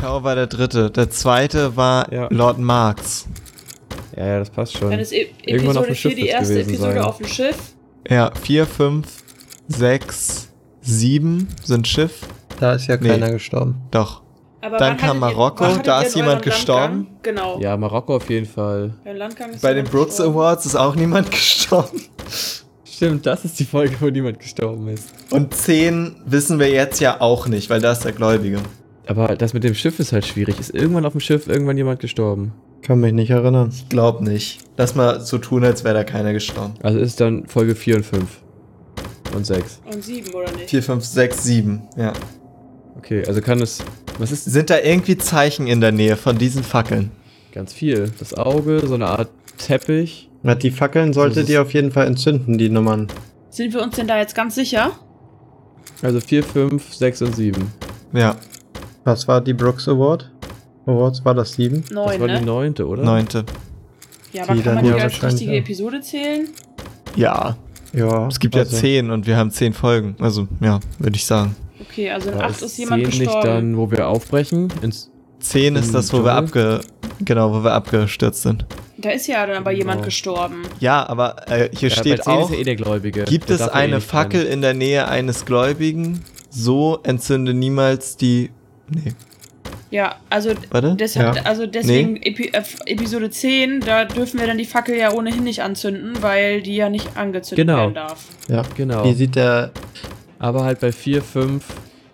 Tower 0.00 0.22
war 0.24 0.34
der 0.34 0.46
dritte. 0.46 0.90
Der 0.90 1.10
zweite 1.10 1.76
war 1.76 2.12
Ja. 2.12 2.28
Lord 2.30 2.58
Marx. 2.58 3.26
Ja, 4.16 4.26
ja, 4.26 4.38
das 4.38 4.50
passt 4.50 4.76
schon. 4.78 4.90
Dann 4.90 5.00
ist 5.00 5.12
e 5.12 5.28
Irgendwann 5.44 5.76
auf 5.78 5.86
Episode 5.86 5.86
dem 5.86 5.94
4 5.94 5.96
Schiff 5.96 6.14
die 6.14 6.26
erste 6.28 6.60
Episode 6.60 6.92
sein. 6.94 7.02
auf 7.02 7.16
dem 7.18 7.26
Schiff. 7.26 7.56
Ja, 8.08 8.30
vier, 8.40 8.66
fünf, 8.66 9.22
sechs, 9.68 10.48
sieben 10.82 11.48
sind 11.64 11.88
Schiff. 11.88 12.20
Da 12.60 12.74
ist 12.74 12.86
ja 12.86 12.96
Nee. 12.96 13.08
keiner 13.08 13.30
gestorben. 13.32 13.76
Doch. 13.90 14.22
Aber 14.60 14.78
Dann 14.78 14.96
kam 14.96 15.16
ihr- 15.16 15.20
Marokko, 15.20 15.64
hattet 15.64 15.86
da 15.86 16.00
ihr 16.00 16.06
ist 16.06 16.16
jemand 16.16 16.42
gestorben. 16.42 16.94
Landgang? 16.96 17.16
Genau. 17.22 17.60
Ja, 17.60 17.76
Marokko 17.76 18.16
auf 18.16 18.30
jeden 18.30 18.46
Fall. 18.46 18.94
Bei 19.60 19.74
den 19.74 19.84
Brooks 19.84 20.16
gestorben. 20.16 20.32
Awards 20.38 20.66
ist 20.66 20.76
auch 20.76 20.94
niemand 20.94 21.30
gestorben. 21.30 22.00
Stimmt, 22.94 23.26
das 23.26 23.44
ist 23.44 23.58
die 23.58 23.64
Folge, 23.64 23.96
wo 23.98 24.06
niemand 24.06 24.38
gestorben 24.38 24.86
ist. 24.86 25.08
Und 25.30 25.52
zehn 25.52 26.14
wissen 26.26 26.60
wir 26.60 26.70
jetzt 26.70 27.00
ja 27.00 27.20
auch 27.20 27.48
nicht, 27.48 27.68
weil 27.68 27.80
da 27.80 27.90
ist 27.90 28.04
der 28.04 28.12
Gläubige. 28.12 28.58
Aber 29.08 29.34
das 29.34 29.52
mit 29.52 29.64
dem 29.64 29.74
Schiff 29.74 29.98
ist 29.98 30.12
halt 30.12 30.24
schwierig. 30.24 30.60
Ist 30.60 30.72
irgendwann 30.72 31.04
auf 31.04 31.12
dem 31.12 31.20
Schiff 31.20 31.48
irgendwann 31.48 31.76
jemand 31.76 31.98
gestorben? 31.98 32.52
Kann 32.82 33.00
mich 33.00 33.12
nicht 33.12 33.30
erinnern. 33.30 33.70
Ich 33.74 33.88
glaub 33.88 34.20
nicht. 34.20 34.60
Lass 34.76 34.94
mal 34.94 35.20
so 35.20 35.38
tun, 35.38 35.64
als 35.64 35.82
wäre 35.82 35.94
da 35.94 36.04
keiner 36.04 36.32
gestorben. 36.32 36.74
Also 36.84 37.00
ist 37.00 37.20
dann 37.20 37.46
Folge 37.48 37.74
4 37.74 37.96
und 37.96 38.06
5. 38.06 38.28
Und 39.34 39.44
6. 39.44 39.80
Und 39.92 40.04
sieben, 40.04 40.32
oder 40.32 40.52
nicht? 40.52 40.70
Vier, 40.70 40.82
fünf, 40.82 41.04
sechs, 41.04 41.42
sieben. 41.42 41.82
Ja. 41.96 42.12
Okay, 42.96 43.24
also 43.26 43.40
kann 43.40 43.60
es. 43.60 43.80
Was 44.18 44.30
ist 44.30 44.44
Sind 44.44 44.70
da 44.70 44.78
irgendwie 44.78 45.18
Zeichen 45.18 45.66
in 45.66 45.80
der 45.80 45.90
Nähe 45.90 46.16
von 46.16 46.38
diesen 46.38 46.62
Fackeln? 46.62 47.10
ganz 47.50 47.72
viel? 47.72 48.12
Das 48.20 48.34
Auge, 48.34 48.86
so 48.86 48.94
eine 48.94 49.06
Art 49.06 49.30
Teppich. 49.58 50.28
Na, 50.46 50.54
die 50.54 50.70
Fackeln 50.70 51.12
solltet 51.14 51.44
Das 51.44 51.48
ihr 51.50 51.62
auf 51.62 51.72
jeden 51.72 51.90
Fall 51.90 52.06
entzünden, 52.06 52.58
die 52.58 52.68
Nummern. 52.68 53.08
Sind 53.48 53.72
wir 53.72 53.82
uns 53.82 53.96
denn 53.96 54.06
da 54.06 54.18
jetzt 54.18 54.34
ganz 54.34 54.54
sicher? 54.54 54.92
Also 56.02 56.20
4, 56.20 56.42
5, 56.44 56.92
6 56.94 57.22
und 57.22 57.34
7. 57.34 57.72
Ja, 58.12 58.36
Was 59.04 59.26
war 59.26 59.40
die 59.40 59.54
Brooks 59.54 59.88
Award? 59.88 60.30
Awards 60.86 61.24
war 61.24 61.34
das 61.34 61.54
sieben? 61.54 61.80
Das 61.82 61.90
Neun, 61.92 62.20
war 62.20 62.26
ne? 62.26 62.38
die 62.40 62.44
neunte, 62.44 62.86
oder? 62.86 63.02
neunte. 63.02 63.44
Ja, 64.34 64.42
aber 64.44 64.54
Die 64.54 64.60
kann 64.60 64.64
dann 64.64 64.74
man 64.76 64.84
die 64.84 64.90
ja 64.90 64.94
als 64.96 65.02
wahrscheinlich, 65.14 65.32
richtige 65.40 65.52
ja. 65.52 65.58
Episode 65.60 66.00
zählen? 66.02 66.48
Ja, 67.16 67.56
Ja. 67.94 68.26
es 68.28 68.38
gibt 68.38 68.54
also- 68.54 68.74
ja 68.76 68.80
zehn 68.82 69.10
und 69.10 69.26
wir 69.26 69.36
haben 69.38 69.50
zehn 69.50 69.72
Folgen. 69.72 70.14
Also, 70.20 70.46
ja, 70.60 70.80
würde 70.98 71.16
ich 71.16 71.24
sagen. 71.24 71.56
Okay, 71.80 72.10
also 72.10 72.30
in 72.30 72.36
War 72.38 72.44
acht 72.44 72.56
es 72.56 72.62
ist 72.62 72.78
jemand 72.78 73.02
10 73.02 73.08
nicht 73.10 73.18
gestorben. 73.24 73.46
dann, 73.48 73.76
wo 73.78 73.90
wir 73.90 74.08
aufbrechen? 74.08 74.68
Ins 74.82 75.10
Zehn 75.40 75.76
ist 75.76 75.88
Im 75.88 75.92
das, 75.94 76.12
wo 76.12 76.18
wir 76.24 76.34
Dschungel? 76.46 76.76
abge... 76.76 76.80
Genau, 77.20 77.52
wo 77.52 77.62
wir 77.64 77.72
abgestürzt 77.72 78.42
sind. 78.42 78.64
Da 78.96 79.10
ist 79.10 79.26
ja 79.26 79.46
dann 79.46 79.56
aber 79.58 79.72
jemand 79.72 79.98
Genau. 79.98 80.04
gestorben. 80.06 80.62
Ja, 80.80 81.06
aber 81.08 81.36
äh, 81.50 81.68
hier 81.76 81.88
Ja, 81.90 81.96
steht 81.96 82.24
10 82.24 82.32
auch, 82.32 82.50
eh 82.52 82.62
der 82.64 82.76
Gläubige. 82.76 83.24
gibt 83.24 83.48
Der 83.48 83.56
es 83.56 83.62
eh 83.62 83.70
eine 83.70 83.96
nicht 83.96 84.06
Fackel 84.06 84.40
brennen. 84.40 84.52
in 84.54 84.62
der 84.62 84.74
Nähe 84.74 85.08
eines 85.08 85.44
Gläubigen, 85.44 86.22
so 86.50 87.00
entzünde 87.02 87.52
niemals 87.54 88.16
die... 88.16 88.50
Nee. 88.88 89.12
Ja, 89.90 90.16
also, 90.28 90.52
Warte? 90.70 90.96
deshalb, 90.98 91.36
Ja. 91.36 91.42
also 91.42 91.66
deswegen 91.66 92.16
Epi 92.16 92.48
äh, 92.52 92.62
Episode 92.86 93.30
10, 93.30 93.80
da 93.80 94.04
dürfen 94.04 94.40
wir 94.40 94.46
dann 94.48 94.58
die 94.58 94.64
Fackel 94.64 94.96
ja 94.96 95.12
ohnehin 95.12 95.44
nicht 95.44 95.62
anzünden, 95.62 96.20
weil 96.20 96.62
die 96.62 96.74
ja 96.74 96.88
nicht 96.90 97.16
angezündet 97.16 97.66
Genau. 97.66 97.78
werden 97.82 97.94
darf. 97.94 98.24
Ja. 98.48 98.62
Genau. 98.76 99.04
Wie 99.04 99.14
sieht 99.14 99.36
der 99.36 99.70
Aber 100.40 100.64
halt 100.64 100.80
bei 100.80 100.90
4, 100.90 101.22
5, 101.22 101.64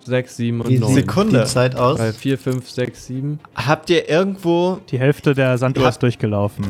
6, 0.05 0.37
7 0.37 0.61
und 0.61 0.69
wie 0.69 0.79
9. 0.79 0.95
sieht 0.95 1.07
Sekunde. 1.07 1.41
die 1.41 1.47
Zeit 1.47 1.77
aus? 1.77 1.99
Bei 1.99 2.13
4, 2.13 2.39
5, 2.39 2.69
6, 2.71 3.07
7. 3.07 3.41
Habt 3.55 3.91
ihr 3.91 4.09
irgendwo, 4.09 4.79
Die 4.91 4.99
Hälfte 4.99 5.35
der 5.35 5.59
Sanduhr 5.59 5.89
ist 5.89 6.03
durchgelaufen. 6.03 6.67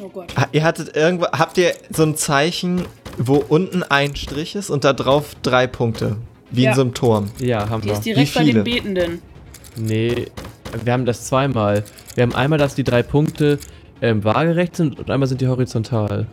Oh 0.00 0.08
Gott. 0.08 0.32
ihr 0.52 0.64
hattet 0.64 0.96
irgendwo, 0.96 1.26
habt 1.26 1.58
ihr 1.58 1.72
so 1.90 2.02
ein 2.02 2.16
Zeichen, 2.16 2.82
wo 3.18 3.36
unten 3.36 3.82
ein 3.84 4.16
Strich 4.16 4.56
ist 4.56 4.68
und 4.70 4.84
da 4.84 4.92
drauf 4.92 5.36
drei 5.42 5.66
Punkte? 5.66 6.16
Wie 6.50 6.62
Ja. 6.64 6.70
in 6.70 6.76
so 6.76 6.82
einem 6.82 6.94
Turm. 6.94 7.30
Ja, 7.38 7.68
haben 7.70 7.82
Die 7.82 7.86
wir. 7.88 7.92
ist 7.94 8.04
direkt 8.04 8.34
bei 8.34 8.40
viele? 8.44 8.64
den 8.64 8.64
Betenden. 8.64 9.22
Nee, 9.76 10.26
wir 10.84 10.92
haben 10.92 11.06
das 11.06 11.24
zweimal. 11.26 11.84
Wir 12.14 12.22
haben 12.24 12.34
einmal, 12.34 12.58
dass 12.58 12.74
die 12.74 12.84
drei 12.84 13.02
Punkte 13.02 13.58
ähm, 14.02 14.22
waagerecht 14.24 14.76
sind 14.76 14.98
und 14.98 15.10
einmal 15.10 15.28
sind 15.28 15.40
die 15.40 15.46
horizontal. 15.46 16.26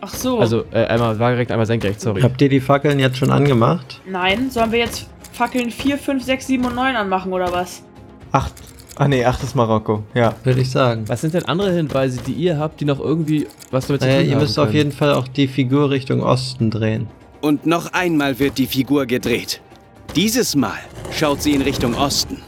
Ach 0.00 0.14
so. 0.14 0.38
Also 0.38 0.64
äh, 0.72 0.84
einmal 0.86 1.18
waagerecht, 1.18 1.50
einmal 1.50 1.66
senkrecht, 1.66 2.00
sorry. 2.00 2.22
Habt 2.22 2.40
ihr 2.40 2.48
die 2.48 2.60
Fackeln 2.60 2.98
jetzt 3.00 3.16
schon 3.18 3.30
angemacht? 3.30 4.00
Nein, 4.08 4.50
sollen 4.50 4.70
wir 4.72 4.78
jetzt 4.78 5.08
Fackeln 5.36 5.70
4, 5.70 5.98
5, 5.98 6.24
6, 6.24 6.46
7 6.46 6.64
und 6.64 6.74
9 6.74 6.96
anmachen 6.96 7.32
oder 7.32 7.52
was? 7.52 7.82
Acht. 8.32 8.54
Ah 8.98 9.06
nee, 9.06 9.22
acht 9.26 9.42
ist 9.42 9.54
Marokko. 9.54 10.02
Ja. 10.14 10.34
Würde 10.42 10.62
ich 10.62 10.70
sagen. 10.70 11.04
Was 11.08 11.20
sind 11.20 11.34
denn 11.34 11.44
andere 11.44 11.70
Hinweise, 11.72 12.18
die 12.26 12.32
ihr 12.32 12.58
habt, 12.58 12.80
die 12.80 12.86
noch 12.86 12.98
irgendwie 12.98 13.46
was 13.70 13.86
damit 13.86 14.00
zu 14.00 14.08
Naja, 14.08 14.20
tun 14.20 14.28
ihr 14.30 14.34
haben 14.36 14.40
müsst 14.42 14.58
auf 14.58 14.64
können? 14.66 14.76
jeden 14.78 14.92
Fall 14.92 15.12
auch 15.12 15.28
die 15.28 15.46
Figur 15.46 15.90
Richtung 15.90 16.22
Osten 16.22 16.70
drehen. 16.70 17.06
Und 17.42 17.66
noch 17.66 17.92
einmal 17.92 18.38
wird 18.38 18.56
die 18.56 18.66
Figur 18.66 19.04
gedreht. 19.04 19.60
Dieses 20.14 20.56
Mal 20.56 20.78
schaut 21.12 21.42
sie 21.42 21.52
in 21.52 21.60
Richtung 21.60 21.94
Osten. 21.94 22.40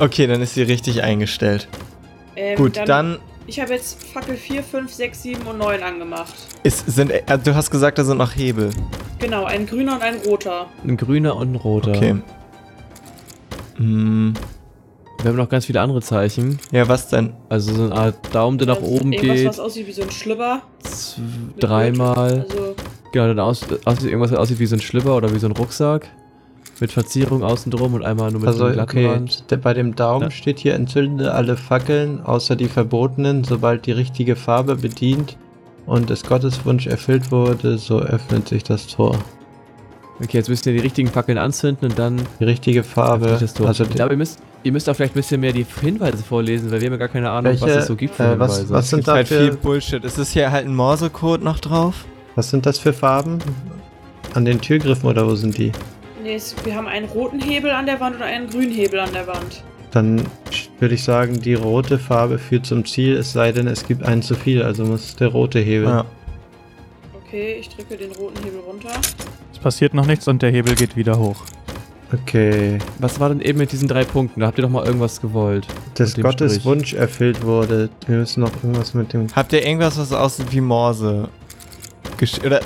Okay, 0.00 0.26
dann 0.26 0.42
ist 0.42 0.54
sie 0.54 0.62
richtig 0.62 1.04
eingestellt. 1.04 1.68
Ähm, 2.34 2.56
Gut, 2.56 2.80
dann, 2.84 3.18
Ich 3.48 3.58
habe 3.58 3.72
jetzt 3.72 4.04
Fackel 4.04 4.36
4, 4.36 4.62
5, 4.62 4.92
6, 4.92 5.22
7 5.22 5.42
und 5.46 5.56
9 5.58 5.82
angemacht. 5.82 6.34
ist, 6.62 6.86
sind, 6.86 7.10
äh, 7.10 7.22
du 7.42 7.54
hast 7.54 7.70
gesagt, 7.70 7.96
da 7.98 8.04
sind 8.04 8.18
noch 8.18 8.36
Hebel. 8.36 8.70
Genau, 9.18 9.44
ein 9.44 9.66
grüner 9.66 9.94
und 9.94 10.02
ein 10.02 10.16
roter. 10.26 10.66
Ein 10.84 10.96
grüner 10.98 11.34
und 11.34 11.52
ein 11.52 11.56
roter. 11.56 11.92
Okay. 11.96 12.16
Hm, 13.76 14.34
Wir 15.22 15.30
haben 15.30 15.36
noch 15.36 15.48
ganz 15.48 15.64
viele 15.64 15.80
andere 15.80 16.02
Zeichen. 16.02 16.58
ja, 16.72 16.86
was 16.88 17.08
denn? 17.08 17.32
Also 17.48 17.74
so 17.74 17.84
eine 17.84 17.94
Art 17.94 18.34
Daumen, 18.34 18.58
der 18.58 18.66
nach 18.68 18.76
Also 18.76 18.86
oben 18.86 19.12
irgendwas, 19.12 19.36
geht. 19.38 19.48
was 19.48 19.60
aussieht 19.60 19.86
wie 19.86 19.92
so 19.92 20.02
ein 20.02 20.10
Schlüpper. 20.10 20.62
Dreimal. 21.58 22.44
Also, 22.48 22.74
Genau, 23.12 23.28
dann 23.28 23.40
aus, 23.40 23.62
aussieht 23.86 24.04
irgendwas, 24.10 24.32
was 24.32 24.38
aussieht 24.38 24.58
wie 24.58 24.66
so 24.66 24.76
ein 24.76 24.80
Schlüpper 24.82 25.16
oder 25.16 25.32
wie 25.34 25.38
so 25.38 25.46
ein 25.46 25.52
Rucksack. 25.52 26.06
Mit 26.80 26.92
Verzierung 26.92 27.42
außen 27.42 27.72
drum 27.72 27.94
und 27.94 28.04
einmal 28.04 28.30
nur 28.30 28.40
mit 28.40 28.48
Also 28.48 28.66
glatten 28.66 28.80
okay, 28.82 29.06
Rand. 29.06 29.44
bei 29.62 29.74
dem 29.74 29.96
Daumen 29.96 30.24
Ja. 30.24 30.30
steht 30.30 30.60
hier, 30.60 30.74
entzünde 30.74 31.34
alle 31.34 31.56
Fackeln, 31.56 32.20
außer 32.24 32.54
die 32.54 32.68
verbotenen, 32.68 33.42
sobald 33.42 33.86
die 33.86 33.92
richtige 33.92 34.36
Farbe 34.36 34.76
bedient 34.76 35.36
und 35.86 36.08
des 36.10 36.22
Gotteswunsch 36.22 36.86
erfüllt 36.86 37.32
wurde, 37.32 37.78
so 37.78 37.98
öffnet 37.98 38.46
sich 38.48 38.62
das 38.62 38.86
Tor. 38.86 39.18
Okay, 40.22 40.36
jetzt 40.38 40.48
müsst 40.48 40.66
ihr 40.66 40.72
die 40.72 40.80
richtigen 40.80 41.08
Fackeln 41.08 41.38
anzünden 41.38 41.88
und 41.90 41.98
dann 41.98 42.20
Die 42.40 42.44
richtige 42.44 42.82
Farbe, 42.82 43.36
das 43.40 43.54
Tor. 43.54 43.68
also 43.68 43.84
ich 43.84 43.90
glaube, 43.90 44.14
ihr 44.14 44.18
müsst, 44.18 44.40
ihr 44.64 44.72
müsst 44.72 44.88
auch 44.88 44.94
vielleicht 44.94 45.12
ein 45.14 45.20
bisschen 45.20 45.40
mehr 45.40 45.52
die 45.52 45.64
Hinweise 45.80 46.22
vorlesen, 46.24 46.70
weil 46.70 46.80
wir 46.80 46.86
haben 46.86 46.94
ja 46.94 46.98
gar 46.98 47.08
keine 47.08 47.30
Ahnung, 47.30 47.52
was 47.54 47.60
Welche, 47.62 47.78
es 47.78 47.86
so 47.86 47.94
gibt 47.96 48.14
für 48.16 48.24
äh, 48.24 48.38
was- 48.38 48.54
Hinweise. 48.58 48.74
was 48.74 48.90
sind 48.90 48.98
Gibt 49.00 49.08
halt 49.08 49.28
viel 49.28 49.38
dafür, 49.38 49.56
Bullshit. 49.56 50.04
Ist 50.04 50.18
es 50.18 50.30
hier 50.32 50.50
halt 50.52 50.66
ein 50.66 50.74
Morsecode 50.74 51.42
noch 51.42 51.58
drauf? 51.60 52.04
was 52.34 52.50
sind 52.50 52.66
das 52.66 52.78
für 52.78 52.92
Farben? 52.92 53.38
An 54.34 54.44
den 54.44 54.60
Türgriffen 54.60 55.08
oder 55.08 55.26
wo 55.26 55.34
sind 55.34 55.56
die? 55.58 55.72
Nee, 56.22 56.40
wir 56.64 56.74
haben 56.74 56.86
einen 56.86 57.06
roten 57.06 57.40
Hebel 57.40 57.70
an 57.70 57.86
der 57.86 58.00
Wand 58.00 58.16
und 58.16 58.22
einen 58.22 58.48
grünen 58.48 58.72
Hebel 58.72 59.00
an 59.00 59.12
der 59.12 59.26
Wand. 59.26 59.62
Dann 59.90 60.22
würde 60.78 60.94
ich 60.94 61.02
sagen, 61.02 61.40
die 61.40 61.54
rote 61.54 61.98
Farbe 61.98 62.38
führt 62.38 62.66
zum 62.66 62.84
Ziel, 62.84 63.16
es 63.16 63.32
sei 63.32 63.52
denn, 63.52 63.66
es 63.66 63.86
gibt 63.86 64.02
einen 64.02 64.22
zu 64.22 64.34
viel, 64.34 64.62
also 64.62 64.84
muss 64.84 65.16
der 65.16 65.28
rote 65.28 65.58
Hebel. 65.58 65.88
Ja. 65.88 66.04
Okay, 67.24 67.56
ich 67.60 67.68
drücke 67.68 67.96
den 67.96 68.12
roten 68.12 68.42
Hebel 68.44 68.60
runter. 68.60 68.90
Es 69.52 69.58
passiert 69.58 69.94
noch 69.94 70.06
nichts 70.06 70.28
und 70.28 70.42
der 70.42 70.50
Hebel 70.50 70.74
geht 70.74 70.96
wieder 70.96 71.18
hoch. 71.18 71.44
Okay. 72.10 72.78
was 72.98 73.20
war 73.20 73.28
denn 73.28 73.40
eben 73.42 73.58
mit 73.58 73.70
diesen 73.70 73.86
drei 73.86 74.04
Punkten? 74.04 74.40
Da 74.40 74.46
habt 74.46 74.58
ihr 74.58 74.62
doch 74.62 74.70
mal 74.70 74.86
irgendwas 74.86 75.20
gewollt. 75.20 75.66
Dem 75.98 76.22
Gottes 76.22 76.52
Strich. 76.52 76.64
Wunsch 76.64 76.94
erfüllt 76.94 77.42
wurde. 77.42 77.90
Wir 78.06 78.16
müssen 78.16 78.40
noch 78.40 78.52
irgendwas 78.62 78.94
mit 78.94 79.12
dem. 79.12 79.26
Habt 79.34 79.52
ihr 79.52 79.64
irgendwas, 79.66 79.98
was 79.98 80.12
aussieht 80.12 80.50
wie 80.52 80.62
Morse? 80.62 81.28
Gesch 82.16 82.38
oder, 82.44 82.60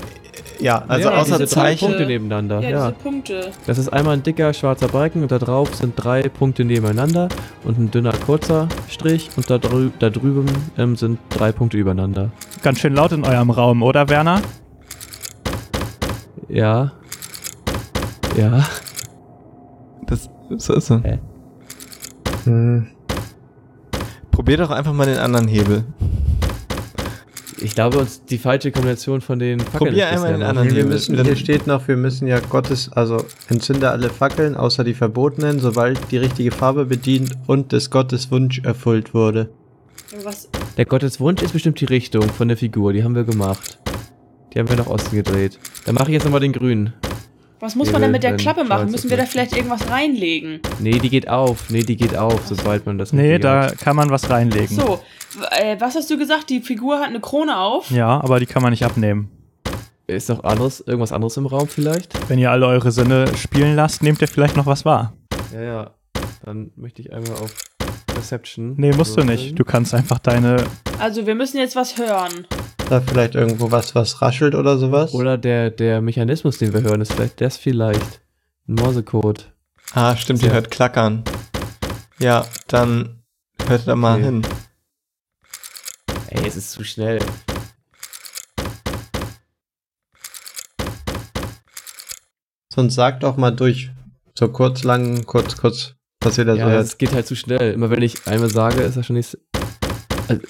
ja, 0.61 0.85
also 0.89 1.09
ja, 1.09 1.17
außer 1.17 1.39
diese 1.39 1.55
drei 1.55 1.63
Zeichen. 1.63 1.87
Punkte 1.87 2.07
nebeneinander. 2.07 2.61
Ja, 2.61 2.69
Ja, 2.71 2.91
diese 2.91 3.03
Punkte. 3.03 3.51
Das 3.67 3.79
ist 3.79 3.89
einmal 3.89 4.15
ein 4.15 4.23
dicker 4.23 4.53
schwarzer 4.53 4.89
Balken 4.89 5.23
und 5.23 5.33
da 5.33 5.39
drauf 5.39 5.75
sind 5.75 5.95
drei 5.97 6.29
Punkte 6.29 6.65
nebeneinander 6.65 7.29
und 7.65 7.79
ein 7.79 7.91
dünner 7.91 8.13
kurzer 8.13 8.69
Strich 8.89 9.31
und 9.37 9.51
da, 9.51 9.59
drü 9.59 9.91
da 9.99 10.11
drüben 10.11 10.47
ähm, 10.79 10.97
sind 10.97 11.19
drei 11.31 11.53
Punkte 11.53 11.77
übereinander. 11.77 12.31
Ganz 12.63 12.81
schön 12.81 12.95
laut 12.95 13.13
in 13.13 13.25
eurem 13.25 13.51
Raum, 13.51 13.83
oder 13.83 14.09
Werner? 14.09 14.41
Ja. 16.49 16.93
Ja. 18.37 18.67
Das, 20.07 20.29
so 20.57 20.75
ist 20.75 20.87
so. 20.87 21.01
Hm. 22.45 22.89
Probier 24.31 24.57
doch 24.57 24.71
einfach 24.71 24.93
mal 24.93 25.07
den 25.07 25.19
anderen 25.19 25.49
Hebel. 25.49 25.85
Ich 27.63 27.77
glaube, 27.77 27.99
uns 27.99 28.25
die 28.25 28.39
falsche 28.39 28.73
Kombination 28.73 29.21
von 29.21 29.39
den 29.39 29.61
Fackeln 29.61 29.91
Probier 29.91 30.09
ist 30.09 30.13
einmal 30.15 30.33
den 30.33 30.43
anderen 30.43 30.75
wir 30.75 30.85
müssen, 30.85 31.23
hier 31.23 31.37
steht 31.37 31.69
noch, 31.69 31.87
wir 31.87 31.97
müssen 31.97 32.27
ja 32.27 32.41
Gottes, 32.41 32.91
also 32.93 33.25
entzünde 33.49 33.89
alle 33.91 34.11
Fackeln, 34.11 34.57
außer 34.57 34.83
die 34.83 34.95
verbotenen, 34.95 35.61
sobald 35.61 36.11
die 36.11 36.17
richtige 36.19 36.51
Farbe 36.51 36.87
bedient 36.87 37.33
und 37.47 37.71
des 37.71 37.91
Gottes 37.91 38.33
Wunsch 38.33 38.61
erfüllt 38.65 39.15
wurde. 39.15 39.51
Irgendwas. 40.11 40.49
Der 40.77 40.87
Gotteswunsch 40.87 41.41
ist 41.43 41.53
bestimmt 41.53 41.81
die 41.81 41.85
Richtung 41.85 42.25
von 42.25 42.49
der 42.49 42.57
Figur, 42.57 42.93
die 42.93 43.05
haben 43.05 43.15
wir 43.15 43.25
gemacht. 43.25 43.79
Die 44.53 44.59
haben 44.59 44.69
wir 44.69 44.77
nach 44.77 44.89
Osten 44.89 45.17
gedreht. 45.17 45.59
Dann 45.87 45.95
mache 45.95 46.07
ich 46.07 46.15
jetzt 46.15 46.25
nochmal 46.25 46.41
den 46.41 46.53
grünen. 46.53 46.93
Was 47.63 47.77
muss 47.77 47.93
man 47.93 48.03
denn 48.03 48.11
mit 48.11 48.25
der 48.25 48.37
Klappe 48.37 48.65
machen? 48.65 48.91
Müssen 48.91 49.09
wir 49.09 49.17
da 49.17 49.25
vielleicht 49.25 49.57
irgendwas 49.57 49.89
reinlegen? 49.89 50.59
Nee, 50.81 50.99
die 50.99 51.09
geht 51.09 51.29
auf. 51.29 51.71
Nee, 51.71 51.85
die 51.85 51.95
geht 51.97 52.17
auf, 52.17 52.41
sobald 52.45 52.87
man 52.87 52.99
das 52.99 53.13
Nee, 53.13 53.39
da 53.39 53.67
hat. 53.67 53.79
kann 53.79 53.95
man 53.95 54.11
was 54.11 54.29
reinlegen. 54.29 54.77
So, 54.77 55.01
w- 55.39 55.45
äh, 55.63 55.81
was 55.81 55.95
hast 55.95 56.11
du 56.11 56.19
gesagt? 56.19 56.51
Die 56.51 56.61
Figur 56.61 56.99
hat 56.99 57.07
eine 57.07 57.21
Krone 57.21 57.57
auf. 57.57 57.89
Ja, 57.93 58.21
aber 58.21 58.41
die 58.41 58.47
kann 58.47 58.63
man 58.63 58.73
nicht 58.73 58.85
abnehmen. 58.85 59.31
Ist 60.09 60.29
noch 60.29 60.43
anderes, 60.43 60.81
irgendwas 60.81 61.13
anderes 61.13 61.37
im 61.37 61.47
Raum 61.47 61.69
vielleicht? 61.69 62.29
Wenn 62.29 62.41
ihr 62.41 62.51
alle 62.51 62.67
eure 62.67 62.91
Sinne 62.91 63.27
spielen 63.37 63.77
lasst, 63.77 64.03
nehmt 64.03 64.21
ihr 64.21 64.27
vielleicht 64.27 64.57
noch 64.57 64.67
was 64.67 64.85
wahr. 64.85 65.13
Ja, 65.55 65.63
ja. 65.63 65.91
Dann 66.45 66.73
möchte 66.75 67.01
ich 67.01 67.13
einmal 67.13 67.35
auf 67.35 67.55
Perception. 68.09 68.75
Nee, 68.77 68.91
musst 68.91 69.13
du 69.13 69.19
würfeln. 69.19 69.39
nicht. 69.39 69.57
Du 69.57 69.65
kannst 69.65 69.95
einfach 69.95 70.19
deine. 70.19 70.57
Also, 70.99 71.27
wir 71.29 71.37
müssen 71.37 71.59
jetzt 71.59 71.77
was 71.77 71.97
hören. 71.97 72.45
Da 72.93 73.01
vielleicht 73.01 73.35
irgendwo 73.37 73.71
was, 73.71 73.95
was 73.95 74.21
raschelt 74.21 74.55
oder 74.55 74.77
sowas? 74.77 75.15
Oder 75.15 75.39
der, 75.39 75.71
der 75.71 76.03
Mechanismus, 76.03 76.59
den 76.59 76.75
wir 76.75 76.83
hören, 76.83 77.01
ist 77.01 77.15
vielleicht 77.15 77.41
das 77.41 77.57
vielleicht. 77.57 78.21
Ein 78.69 78.75
Morsecode. 78.75 79.51
Ah, 79.95 80.15
stimmt, 80.15 80.43
ihr 80.43 80.53
hört 80.53 80.71
klackern. 80.71 81.25
Ja, 82.19 82.45
dann 82.69 83.23
hört 83.67 83.89
da 83.89 83.97
mal 83.97 84.17
Okay. 84.17 84.25
hin. 84.25 84.43
Ey, 86.29 86.47
es 86.47 86.57
ist 86.57 86.73
zu 86.73 86.85
schnell. 86.85 87.19
Sonst 92.73 92.95
sag 92.95 93.21
doch 93.21 93.37
mal 93.37 93.51
durch. 93.51 93.91
So 94.39 94.49
kurz, 94.49 94.83
lang, 94.83 95.25
kurz, 95.27 95.57
kurz, 95.57 95.95
was 96.21 96.39
ihr 96.39 96.45
da 96.45 96.53
so 96.55 96.59
Ja, 96.59 96.67
hört. 96.69 96.85
es 96.85 96.99
geht 96.99 97.13
halt 97.13 97.27
zu 97.27 97.37
schnell. 97.37 97.73
Immer 97.73 97.91
wenn 97.91 98.03
ich 98.03 98.27
einmal 98.27 98.51
sage, 98.51 98.83
ist 98.83 98.97
das 98.97 99.07
schon 99.07 99.17
nicht. 99.17 99.37
Also, 100.29 100.43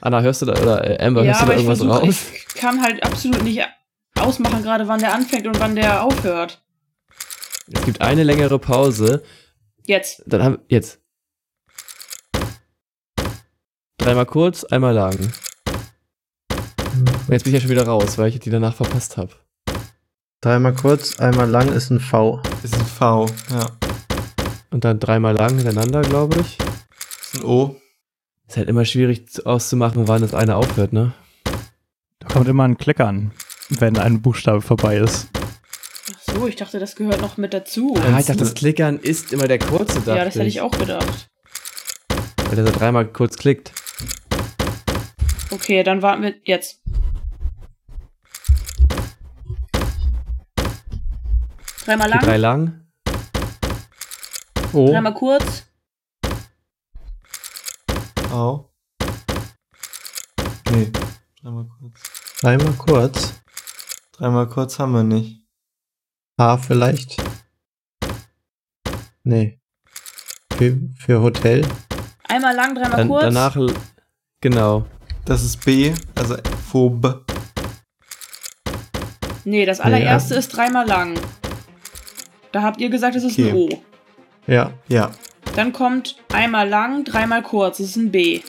Anna, 0.00 0.22
hörst 0.22 0.42
du 0.42 0.46
da, 0.46 0.60
oder 0.60 0.88
äh, 0.88 1.04
Amber, 1.04 1.22
ja, 1.22 1.32
hörst 1.32 1.42
du 1.42 1.46
da 1.46 1.52
irgendwas 1.52 1.78
versuche, 1.78 2.00
raus? 2.00 2.26
ich 2.32 2.54
kann 2.54 2.82
halt 2.82 3.02
absolut 3.02 3.42
nicht 3.42 3.62
ausmachen, 4.18 4.62
gerade 4.62 4.88
wann 4.88 5.00
der 5.00 5.14
anfängt 5.14 5.46
und 5.46 5.60
wann 5.60 5.74
der 5.74 6.02
aufhört. 6.02 6.62
Es 7.72 7.84
gibt 7.84 8.00
eine 8.00 8.22
längere 8.24 8.58
Pause. 8.58 9.22
Jetzt. 9.84 10.22
Dann 10.26 10.42
haben 10.42 10.58
jetzt. 10.68 11.00
Dreimal 13.98 14.26
kurz, 14.26 14.64
einmal 14.64 14.94
lang. 14.94 15.16
Und 16.50 17.28
jetzt 17.28 17.44
bin 17.44 17.54
ich 17.54 17.54
ja 17.54 17.60
schon 17.60 17.70
wieder 17.70 17.86
raus, 17.86 18.18
weil 18.18 18.28
ich 18.28 18.40
die 18.40 18.50
danach 18.50 18.74
verpasst 18.74 19.16
habe. 19.16 19.32
Dreimal 20.40 20.74
kurz, 20.74 21.20
einmal 21.20 21.48
lang 21.48 21.68
ist 21.68 21.90
ein 21.90 22.00
V. 22.00 22.40
Ist 22.62 22.74
ein 22.74 22.86
V, 22.86 23.26
ja. 23.50 23.66
Und 24.70 24.84
dann 24.84 24.98
dreimal 24.98 25.34
lang 25.34 25.56
hintereinander, 25.56 26.00
glaube 26.00 26.40
ich. 26.40 26.58
Ist 27.22 27.36
ein 27.36 27.44
O. 27.44 27.76
Ist 28.50 28.56
halt 28.56 28.68
immer 28.68 28.84
schwierig 28.84 29.28
zu- 29.28 29.46
auszumachen, 29.46 30.08
wann 30.08 30.22
das 30.22 30.34
eine 30.34 30.56
aufhört, 30.56 30.92
ne? 30.92 31.12
Da 32.18 32.26
kommt 32.26 32.48
immer 32.48 32.64
ein 32.64 32.76
Klickern, 32.78 33.30
wenn 33.68 33.96
ein 33.96 34.22
Buchstabe 34.22 34.60
vorbei 34.60 34.96
ist. 34.96 35.28
Ach 35.36 36.34
so, 36.34 36.48
ich 36.48 36.56
dachte, 36.56 36.80
das 36.80 36.96
gehört 36.96 37.20
noch 37.20 37.36
mit 37.36 37.54
dazu. 37.54 37.96
Ah, 37.96 38.18
ich 38.18 38.26
dachte, 38.26 38.40
das 38.40 38.54
Klickern 38.54 38.98
ist 38.98 39.32
immer 39.32 39.46
der 39.46 39.60
kurze, 39.60 40.00
ja, 40.04 40.24
das 40.24 40.34
hätte 40.34 40.46
ich 40.46 40.60
auch 40.60 40.72
gedacht. 40.72 41.28
Weil 42.46 42.56
der 42.56 42.66
so 42.66 42.72
dreimal 42.72 43.06
kurz 43.06 43.36
klickt. 43.36 43.70
Okay, 45.52 45.84
dann 45.84 46.02
warten 46.02 46.22
wir 46.24 46.34
jetzt. 46.42 46.82
Dreimal 51.84 52.08
lang, 52.10 52.18
drei 52.18 52.36
lang. 52.36 52.80
O. 54.72 54.90
dreimal 54.90 55.14
kurz. 55.14 55.69
V. 58.40 58.72
Nee, 60.70 60.90
dreimal 61.42 61.66
kurz. 61.78 62.40
Dreimal 62.40 62.72
kurz. 62.72 63.34
Dreimal 64.12 64.48
kurz 64.48 64.78
haben 64.78 64.92
wir 64.92 65.02
nicht. 65.02 65.42
H 66.38 66.56
vielleicht. 66.56 67.22
Nee. 69.24 69.60
Für, 70.56 70.78
für 70.96 71.20
Hotel. 71.20 71.66
Einmal 72.28 72.56
lang, 72.56 72.74
dreimal 72.74 72.96
Dann, 72.96 73.08
kurz. 73.08 73.22
danach, 73.24 73.56
genau. 74.40 74.86
Das 75.26 75.42
ist 75.44 75.62
B, 75.62 75.92
also 76.14 76.36
Phob. 76.70 77.26
nee, 79.44 79.66
das 79.66 79.80
allererste 79.80 80.36
ist 80.36 80.48
dreimal 80.48 80.86
lang. 80.86 81.12
Da 82.52 82.62
habt 82.62 82.80
ihr 82.80 82.88
gesagt, 82.88 83.16
es 83.16 83.24
ist 83.24 83.38
ein 83.38 83.54
O. 83.54 83.64
Okay. 83.66 83.82
Ja. 84.46 84.72
Ja. 84.88 85.10
Dann 85.60 85.74
kommt 85.74 86.16
einmal 86.32 86.66
lang, 86.66 87.04
dreimal 87.04 87.42
kurz. 87.42 87.76
Das 87.76 87.88
ist 87.88 87.96
ein 87.96 88.10
B. 88.10 88.40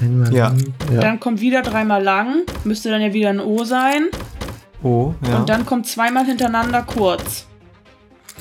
Einmal 0.00 0.32
Ja. 0.32 0.48
lang. 0.48 0.64
ja. 0.90 1.00
Dann 1.00 1.20
kommt 1.20 1.42
wieder 1.42 1.60
dreimal 1.60 2.02
lang. 2.02 2.44
Müsste 2.64 2.88
dann 2.88 3.02
ja 3.02 3.12
wieder 3.12 3.28
ein 3.28 3.38
O 3.38 3.62
sein. 3.64 4.06
O, 4.82 5.12
ja. 5.28 5.36
Und 5.40 5.50
dann 5.50 5.66
kommt 5.66 5.86
zweimal 5.86 6.24
hintereinander 6.24 6.80
kurz. 6.80 7.46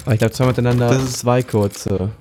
Aber 0.05 0.13
ich 0.13 0.19
glaube, 0.19 0.31
zweimal 0.33 0.53
miteinander 0.53 0.88
Das 0.88 1.03
ist- 1.03 1.19
zwei 1.19 1.43
kurze. 1.43 2.11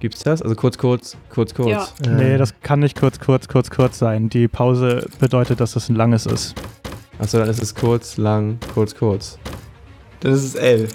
Gibt's 0.00 0.22
das? 0.22 0.42
Also 0.42 0.54
kurz, 0.54 0.76
kurz, 0.76 1.16
kurz, 1.30 1.54
kurz. 1.54 1.70
Ja. 1.70 1.88
Ähm, 2.04 2.16
Nee, 2.18 2.36
das 2.36 2.52
kann 2.60 2.80
nicht 2.80 3.00
kurz, 3.00 3.18
kurz, 3.18 3.48
kurz, 3.48 3.70
kurz 3.70 3.98
sein. 3.98 4.28
Die 4.28 4.48
Pause 4.48 5.06
bedeutet, 5.18 5.60
dass 5.60 5.76
es 5.76 5.88
ein 5.88 5.94
langes 5.96 6.26
ist. 6.26 6.54
Achso, 7.18 7.38
dann 7.38 7.48
ist 7.48 7.62
es 7.62 7.74
kurz, 7.74 8.18
lang, 8.18 8.58
kurz, 8.74 8.94
kurz. 8.94 9.38
Dann 10.20 10.32
ist 10.34 10.42
es 10.44 10.54
L. 10.56 10.88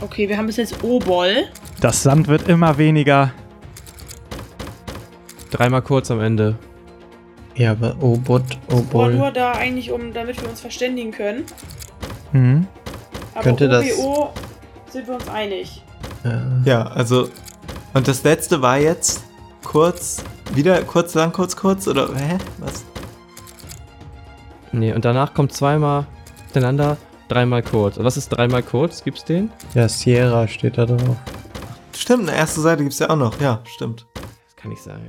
Okay, 0.00 0.28
wir 0.28 0.36
haben 0.36 0.46
bis 0.46 0.56
jetzt 0.56 0.82
O-Boll. 0.84 1.44
Das 1.80 2.02
Sand 2.02 2.28
wird 2.28 2.48
immer 2.48 2.76
weniger. 2.78 3.32
Dreimal 5.50 5.82
kurz 5.82 6.10
am 6.10 6.20
Ende. 6.20 6.56
Ja, 7.54 7.72
aber 7.72 7.96
O-Bot, 8.00 8.42
Aber 8.68 8.78
O-Boll. 8.78 9.14
nur 9.14 9.30
da 9.30 9.52
eigentlich, 9.52 9.90
um, 9.92 10.12
damit 10.12 10.40
wir 10.42 10.48
uns 10.48 10.60
verständigen 10.60 11.12
können. 11.12 11.44
Mhm. 12.32 12.66
Aber 13.34 13.44
Könnte 13.44 13.68
das- 13.68 13.96
OBO 13.98 14.32
sind 14.90 15.06
wir 15.06 15.14
uns 15.14 15.28
einig. 15.28 15.82
Ja. 16.24 16.42
Ja, 16.64 16.82
also. 16.88 17.28
Und 17.92 18.08
das 18.08 18.24
letzte 18.24 18.60
war 18.60 18.78
jetzt 18.78 19.22
kurz, 19.62 20.22
wieder 20.52 20.82
kurz, 20.82 21.14
lang, 21.14 21.32
kurz, 21.32 21.54
kurz, 21.56 21.86
oder 21.86 22.08
hä? 22.14 22.38
Was? 22.58 22.84
Nee, 24.72 24.92
und 24.92 25.04
danach 25.04 25.32
kommt 25.34 25.52
zweimal 25.52 26.06
miteinander, 26.48 26.96
dreimal 27.28 27.62
kurz. 27.62 27.98
Was 27.98 28.16
ist 28.16 28.28
dreimal 28.28 28.62
kurz? 28.62 29.02
Gibt's 29.02 29.24
den? 29.24 29.50
ja, 29.74 29.88
Sierra 29.88 30.46
steht 30.48 30.78
da 30.78 30.86
drauf. 30.86 31.16
Stimmt, 31.96 32.28
eine 32.28 32.36
erste 32.36 32.60
Seite 32.60 32.82
gibt's 32.82 32.98
ja 32.98 33.10
auch 33.10 33.16
noch. 33.16 33.40
Ja, 33.40 33.62
stimmt. 33.64 34.06
Das 34.14 34.56
kann 34.56 34.70
nicht 34.70 34.82
sein. 34.82 35.00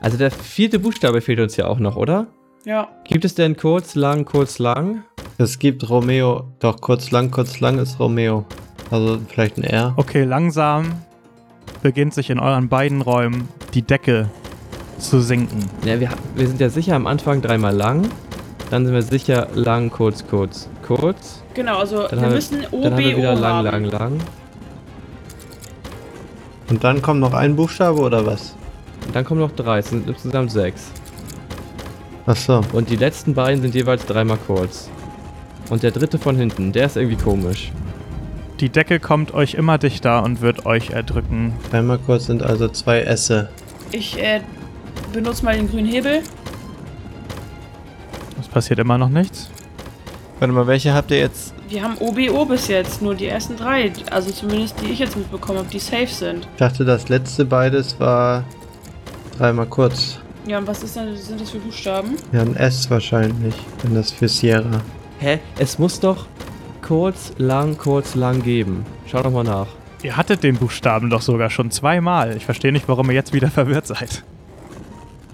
Also 0.00 0.16
der 0.16 0.30
vierte 0.30 0.78
Buchstabe 0.78 1.20
fehlt 1.20 1.40
uns 1.40 1.56
ja 1.56 1.66
auch 1.66 1.78
noch, 1.80 1.96
oder? 1.96 2.28
Ja. 2.64 2.88
Gibt 3.04 3.24
es 3.24 3.34
denn 3.34 3.56
kurz, 3.56 3.94
lang, 3.94 4.24
kurz, 4.24 4.58
lang? 4.58 5.04
Es 5.38 5.58
gibt 5.58 5.88
Romeo. 5.88 6.52
Doch, 6.60 6.80
kurz 6.80 7.10
lang, 7.10 7.30
kurz 7.30 7.60
lang 7.60 7.78
ist 7.78 7.98
Romeo. 7.98 8.44
Also 8.90 9.18
vielleicht 9.28 9.58
ein 9.58 9.64
R. 9.64 9.94
Okay, 9.96 10.24
langsam 10.24 11.02
beginnt 11.82 12.14
sich 12.14 12.30
in 12.30 12.38
euren 12.38 12.68
beiden 12.68 13.02
Räumen 13.02 13.48
die 13.74 13.82
Decke 13.82 14.30
zu 14.98 15.20
sinken. 15.20 15.64
Ja, 15.84 16.00
wir, 16.00 16.10
wir 16.34 16.46
sind 16.46 16.60
ja 16.60 16.68
sicher 16.68 16.94
am 16.96 17.06
Anfang 17.06 17.40
dreimal 17.42 17.74
lang. 17.74 18.08
Dann 18.70 18.84
sind 18.84 18.94
wir 18.94 19.02
sicher 19.02 19.48
lang, 19.54 19.90
kurz, 19.90 20.26
kurz, 20.26 20.68
kurz. 20.86 21.42
Genau, 21.54 21.78
also 21.78 22.06
Dann 22.08 22.20
wir 22.20 22.28
müssen 22.28 22.66
OBO 22.70 22.82
Dann 22.82 22.92
haben 22.92 22.98
wir 22.98 23.16
wieder 23.16 23.34
lang, 23.34 23.66
haben. 23.66 23.66
lang, 23.66 23.84
lang. 23.84 24.20
Und 26.68 26.84
dann 26.84 27.00
kommt 27.00 27.20
noch 27.20 27.32
ein 27.32 27.56
Buchstabe 27.56 27.98
oder 28.00 28.26
was? 28.26 28.54
Und 29.06 29.16
dann 29.16 29.24
kommen 29.24 29.40
noch 29.40 29.52
drei, 29.52 29.78
es 29.78 29.88
sind 29.88 30.06
insgesamt 30.06 30.50
sechs. 30.50 30.90
Ach 32.26 32.36
so. 32.36 32.60
Und 32.72 32.90
die 32.90 32.96
letzten 32.96 33.32
beiden 33.32 33.62
sind 33.62 33.74
jeweils 33.74 34.04
dreimal 34.04 34.38
kurz. 34.46 34.90
Und 35.70 35.82
der 35.82 35.92
dritte 35.92 36.18
von 36.18 36.36
hinten, 36.36 36.72
der 36.72 36.86
ist 36.86 36.96
irgendwie 36.96 37.16
komisch. 37.16 37.72
Die 38.60 38.68
Decke 38.68 39.00
kommt 39.00 39.32
euch 39.32 39.54
immer 39.54 39.78
dichter 39.78 40.22
und 40.24 40.42
wird 40.42 40.66
euch 40.66 40.90
erdrücken. 40.90 41.54
Dreimal 41.70 41.98
kurz 41.98 42.26
sind 42.26 42.42
also 42.42 42.68
zwei 42.68 43.00
Esse. 43.00 43.48
Ich 43.92 44.18
äh, 44.18 44.40
benutze 45.12 45.44
mal 45.44 45.56
den 45.56 45.68
grünen 45.68 45.86
Hebel. 45.86 46.22
Es 48.40 48.48
passiert 48.48 48.78
immer 48.78 48.98
noch 48.98 49.08
nichts. 49.08 49.50
Warte 50.38 50.52
mal, 50.54 50.66
welche 50.66 50.94
habt 50.94 51.10
ihr 51.10 51.18
jetzt? 51.18 51.52
Wir 51.68 51.82
haben 51.82 51.96
OBO 51.98 52.44
bis 52.44 52.68
jetzt, 52.68 53.02
nur 53.02 53.14
die 53.14 53.26
ersten 53.26 53.56
drei. 53.56 53.92
Also 54.10 54.30
zumindest 54.30 54.80
die 54.80 54.92
ich 54.92 55.00
jetzt 55.00 55.16
mitbekommen 55.16 55.58
habe, 55.58 55.68
die 55.68 55.80
safe 55.80 56.06
sind. 56.06 56.48
Ich 56.52 56.58
dachte, 56.58 56.84
das 56.84 57.08
letzte 57.08 57.44
beides 57.44 57.98
war 57.98 58.44
dreimal 59.36 59.66
kurz. 59.66 60.18
Ja, 60.46 60.58
und 60.58 60.66
was 60.66 60.82
ist 60.82 60.96
denn, 60.96 61.14
sind 61.16 61.40
das 61.40 61.50
für 61.50 61.58
Buchstaben? 61.58 62.16
Ja, 62.32 62.40
ein 62.42 62.56
S 62.56 62.88
wahrscheinlich, 62.90 63.54
wenn 63.82 63.94
das 63.94 64.12
für 64.12 64.28
Sierra. 64.28 64.80
Hä? 65.18 65.40
Es 65.58 65.78
muss 65.78 66.00
doch 66.00 66.26
kurz, 66.80 67.32
lang, 67.36 67.76
kurz, 67.76 68.14
lang 68.14 68.42
geben. 68.42 68.86
Schau 69.06 69.22
doch 69.22 69.32
mal 69.32 69.44
nach. 69.44 69.66
Ihr 70.02 70.16
hattet 70.16 70.44
den 70.44 70.56
Buchstaben 70.56 71.10
doch 71.10 71.22
sogar 71.22 71.50
schon 71.50 71.70
zweimal. 71.70 72.36
Ich 72.36 72.46
verstehe 72.46 72.72
nicht, 72.72 72.88
warum 72.88 73.10
ihr 73.10 73.16
jetzt 73.16 73.32
wieder 73.32 73.50
verwirrt 73.50 73.86
seid. 73.88 74.22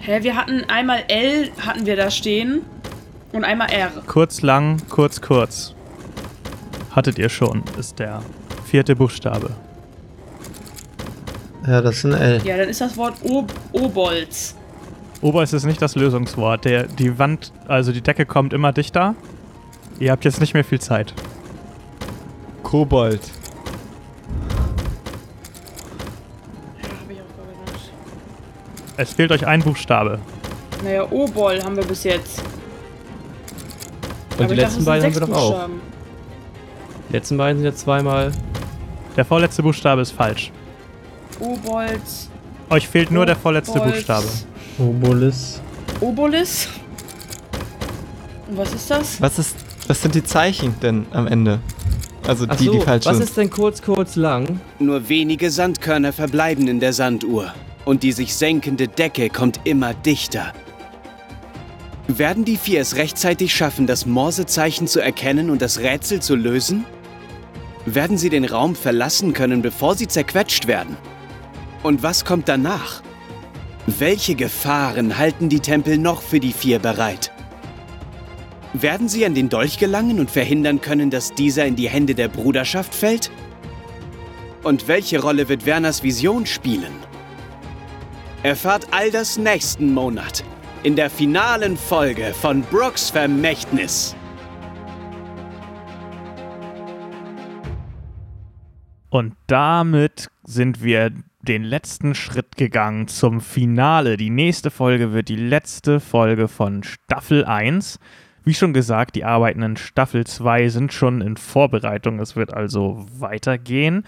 Hä, 0.06 0.22
wir 0.22 0.36
hatten 0.36 0.64
einmal 0.68 1.04
L 1.08 1.50
hatten 1.64 1.86
wir 1.86 1.96
da 1.96 2.10
stehen 2.10 2.60
und 3.32 3.42
einmal 3.42 3.70
R. 3.70 3.90
Kurz, 4.06 4.42
lang, 4.42 4.82
kurz, 4.90 5.22
kurz. 5.22 5.74
Hattet 6.90 7.18
ihr 7.18 7.30
schon, 7.30 7.64
ist 7.78 7.98
der 7.98 8.22
vierte 8.66 8.96
Buchstabe. 8.96 9.48
Ja, 11.66 11.80
das 11.80 11.96
ist 11.96 12.04
ein 12.04 12.12
L. 12.12 12.42
Ja, 12.44 12.58
dann 12.58 12.68
ist 12.68 12.82
das 12.82 12.98
Wort 12.98 13.14
O 13.22 13.46
Obolz. 13.72 14.54
Oberst 15.22 15.54
ist 15.54 15.64
nicht 15.64 15.80
das 15.80 15.94
Lösungswort. 15.94 16.66
Der, 16.66 16.82
die 16.82 17.18
Wand, 17.18 17.50
also 17.66 17.90
die 17.90 18.02
Decke 18.02 18.26
kommt 18.26 18.52
immer 18.52 18.72
dichter. 18.72 19.14
Ihr 20.00 20.12
habt 20.12 20.26
jetzt 20.26 20.38
nicht 20.38 20.52
mehr 20.52 20.64
viel 20.64 20.82
Zeit. 20.82 21.14
Kobold. 22.62 23.22
Es 28.96 29.12
fehlt 29.12 29.32
euch 29.32 29.46
ein 29.46 29.60
Buchstabe. 29.60 30.20
Naja, 30.84 31.10
Obol 31.10 31.62
haben 31.62 31.76
wir 31.76 31.84
bis 31.84 32.04
jetzt. 32.04 32.40
Und 34.38 34.44
Aber 34.44 34.54
die 34.54 34.60
dachte, 34.60 34.60
letzten 34.60 34.74
sind 34.76 34.84
beiden 34.84 35.04
haben 35.06 35.14
wir 35.14 35.20
doch 35.20 35.32
auch. 35.32 35.68
Die 37.08 37.12
letzten 37.12 37.36
beiden 37.36 37.58
sind 37.58 37.66
jetzt 37.66 37.80
zweimal. 37.80 38.30
Der 39.16 39.24
vorletzte 39.24 39.62
Buchstabe 39.62 40.02
ist 40.02 40.12
falsch. 40.12 40.52
Obolz. 41.40 42.28
Euch 42.70 42.88
fehlt 42.88 43.10
nur 43.10 43.26
der 43.26 43.36
vorletzte 43.36 43.78
Obolz. 43.78 43.94
Buchstabe. 43.94 44.26
Obolis. 44.78 45.60
Obolis. 46.00 46.68
Und 48.48 48.58
was 48.58 48.74
ist 48.74 48.90
das? 48.90 49.20
Was 49.20 49.38
ist, 49.38 49.56
was 49.88 50.02
sind 50.02 50.14
die 50.14 50.24
Zeichen 50.24 50.74
denn 50.80 51.06
am 51.12 51.26
Ende? 51.26 51.60
Also 52.26 52.46
Ach 52.48 52.56
die, 52.56 52.64
so, 52.64 52.72
die 52.72 52.80
falsch 52.80 53.06
was 53.06 53.16
sind. 53.16 53.24
ist 53.24 53.36
denn 53.36 53.50
kurz, 53.50 53.82
kurz, 53.82 54.16
lang? 54.16 54.60
Nur 54.78 55.08
wenige 55.08 55.50
Sandkörner 55.50 56.12
verbleiben 56.12 56.68
in 56.68 56.80
der 56.80 56.92
Sanduhr 56.92 57.52
und 57.84 58.02
die 58.02 58.12
sich 58.12 58.34
senkende 58.34 58.88
Decke 58.88 59.28
kommt 59.30 59.60
immer 59.64 59.94
dichter. 59.94 60.52
Werden 62.06 62.44
die 62.44 62.56
vier 62.56 62.80
es 62.80 62.96
rechtzeitig 62.96 63.54
schaffen, 63.54 63.86
das 63.86 64.04
Morsezeichen 64.04 64.86
zu 64.86 65.00
erkennen 65.00 65.50
und 65.50 65.62
das 65.62 65.78
Rätsel 65.80 66.20
zu 66.20 66.36
lösen? 66.36 66.84
Werden 67.86 68.18
sie 68.18 68.28
den 68.30 68.44
Raum 68.44 68.74
verlassen 68.74 69.32
können, 69.32 69.62
bevor 69.62 69.94
sie 69.94 70.08
zerquetscht 70.08 70.66
werden? 70.66 70.96
Und 71.82 72.02
was 72.02 72.24
kommt 72.24 72.48
danach? 72.48 73.02
Welche 73.86 74.34
Gefahren 74.34 75.18
halten 75.18 75.48
die 75.48 75.60
Tempel 75.60 75.98
noch 75.98 76.22
für 76.22 76.40
die 76.40 76.52
vier 76.52 76.78
bereit? 76.78 77.30
Werden 78.72 79.08
sie 79.08 79.24
an 79.24 79.34
den 79.34 79.48
Dolch 79.48 79.78
gelangen 79.78 80.18
und 80.18 80.30
verhindern 80.30 80.80
können, 80.80 81.10
dass 81.10 81.34
dieser 81.34 81.64
in 81.64 81.76
die 81.76 81.88
Hände 81.88 82.14
der 82.14 82.28
Bruderschaft 82.28 82.94
fällt? 82.94 83.30
Und 84.62 84.88
welche 84.88 85.20
Rolle 85.20 85.48
wird 85.48 85.64
Werners 85.64 86.02
Vision 86.02 86.44
spielen? 86.46 86.92
Erfahrt 88.44 88.88
all 88.90 89.10
das 89.10 89.38
nächsten 89.38 89.94
Monat 89.94 90.44
in 90.82 90.96
der 90.96 91.08
finalen 91.08 91.78
Folge 91.78 92.34
von 92.34 92.60
Brooks 92.60 93.08
Vermächtnis. 93.08 94.14
Und 99.08 99.34
damit 99.46 100.28
sind 100.42 100.84
wir 100.84 101.10
den 101.40 101.64
letzten 101.64 102.14
Schritt 102.14 102.58
gegangen 102.58 103.08
zum 103.08 103.40
Finale. 103.40 104.18
Die 104.18 104.28
nächste 104.28 104.70
Folge 104.70 105.14
wird 105.14 105.30
die 105.30 105.36
letzte 105.36 105.98
Folge 105.98 106.46
von 106.46 106.82
Staffel 106.82 107.46
1. 107.46 107.98
Wie 108.44 108.52
schon 108.52 108.74
gesagt, 108.74 109.16
die 109.16 109.24
Arbeiten 109.24 109.62
in 109.62 109.78
Staffel 109.78 110.26
2 110.26 110.68
sind 110.68 110.92
schon 110.92 111.22
in 111.22 111.38
Vorbereitung. 111.38 112.20
Es 112.20 112.36
wird 112.36 112.52
also 112.52 113.06
weitergehen. 113.18 114.04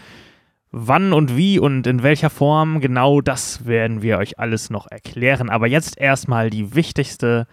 Wann 0.78 1.14
und 1.14 1.38
wie 1.38 1.58
und 1.58 1.86
in 1.86 2.02
welcher 2.02 2.28
Form 2.28 2.82
genau, 2.82 3.22
das 3.22 3.64
werden 3.64 4.02
wir 4.02 4.18
euch 4.18 4.38
alles 4.38 4.68
noch 4.68 4.86
erklären. 4.90 5.48
Aber 5.48 5.66
jetzt 5.66 5.96
erstmal 5.96 6.50
die 6.50 6.74
wichtigste 6.74 7.46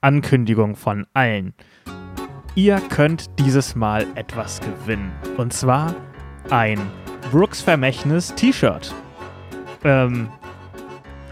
Ankündigung 0.00 0.76
von 0.76 1.06
allen. 1.12 1.52
Ihr 2.54 2.80
könnt 2.88 3.38
dieses 3.38 3.76
Mal 3.76 4.06
etwas 4.14 4.62
gewinnen. 4.62 5.12
Und 5.36 5.52
zwar 5.52 5.94
ein 6.48 6.80
Brooks 7.30 7.60
Vermächtnis 7.60 8.34
T-Shirt. 8.34 8.94
Ähm, 9.84 10.30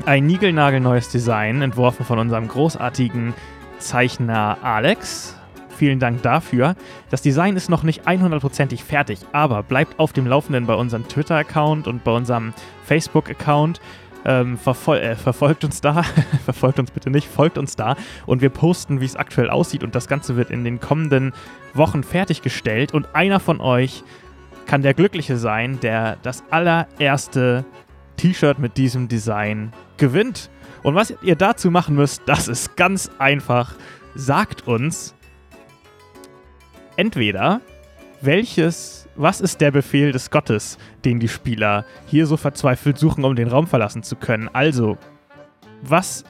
ein 0.05 0.27
niegelnagelneues 0.27 1.09
Design, 1.09 1.63
entworfen 1.63 2.05
von 2.05 2.19
unserem 2.19 2.47
großartigen 2.47 3.33
Zeichner 3.79 4.59
Alex. 4.61 5.38
Vielen 5.79 6.01
Dank 6.01 6.23
dafür. 6.23 6.75
Das 7.09 7.23
Design 7.23 7.55
ist 7.55 7.71
noch 7.71 7.85
nicht 7.85 8.09
100%ig 8.09 8.83
fertig, 8.83 9.21
aber 9.31 9.63
bleibt 9.63 10.01
auf 10.01 10.13
dem 10.13 10.27
Laufenden 10.27 10.67
bei 10.67 10.75
unserem 10.75 11.07
Twitter-Account 11.07 11.87
und 11.87 12.03
bei 12.03 12.11
unserem 12.11 12.53
Facebook-Account. 12.85 13.81
Ähm, 14.25 14.59
verfol 14.59 14.97
äh, 14.97 15.15
verfolgt 15.15 15.63
uns 15.63 15.81
da, 15.81 16.03
verfolgt 16.45 16.81
uns 16.81 16.91
bitte 16.91 17.11
nicht, 17.11 17.29
folgt 17.29 17.57
uns 17.57 17.77
da 17.77 17.95
und 18.27 18.43
wir 18.43 18.51
posten, 18.51 19.01
wie 19.01 19.05
es 19.05 19.15
aktuell 19.15 19.49
aussieht 19.49 19.85
und 19.85 19.95
das 19.95 20.09
Ganze 20.09 20.35
wird 20.37 20.51
in 20.51 20.65
den 20.65 20.81
kommenden 20.81 21.33
Wochen 21.75 22.03
fertiggestellt 22.03 22.93
und 22.93 23.15
einer 23.15 23.39
von 23.39 23.61
euch 23.61 24.03
kann 24.67 24.83
der 24.83 24.95
Glückliche 24.95 25.37
sein, 25.37 25.79
der 25.79 26.17
das 26.25 26.43
allererste 26.51 27.65
T-Shirt 28.17 28.59
mit 28.59 28.77
diesem 28.77 29.07
Design 29.07 29.73
gewinnt. 29.97 30.51
Und 30.83 30.97
was 30.97 31.15
ihr 31.23 31.37
dazu 31.37 31.71
machen 31.71 31.95
müsst, 31.95 32.23
das 32.27 32.49
ist 32.49 32.77
ganz 32.77 33.13
einfach. 33.21 33.75
Sagt 34.17 34.67
uns 34.67 35.15
entweder, 36.99 37.61
welches, 38.21 39.09
was 39.15 39.41
ist 39.41 39.61
der 39.61 39.71
Befehl 39.71 40.13
des 40.13 40.31
Gottes, 40.31 40.77
den 41.05 41.21
die 41.21 41.29
Spieler 41.29 41.85
hier 42.07 42.27
so 42.27 42.37
verzweifelt 42.37 42.99
suchen, 42.99 43.25
um 43.25 43.37
den 43.37 43.49
Raum 43.49 43.67
verlassen 43.67 44.03
zu 44.03 44.17
können. 44.17 44.51
Also, 44.53 44.99
was 45.83 46.25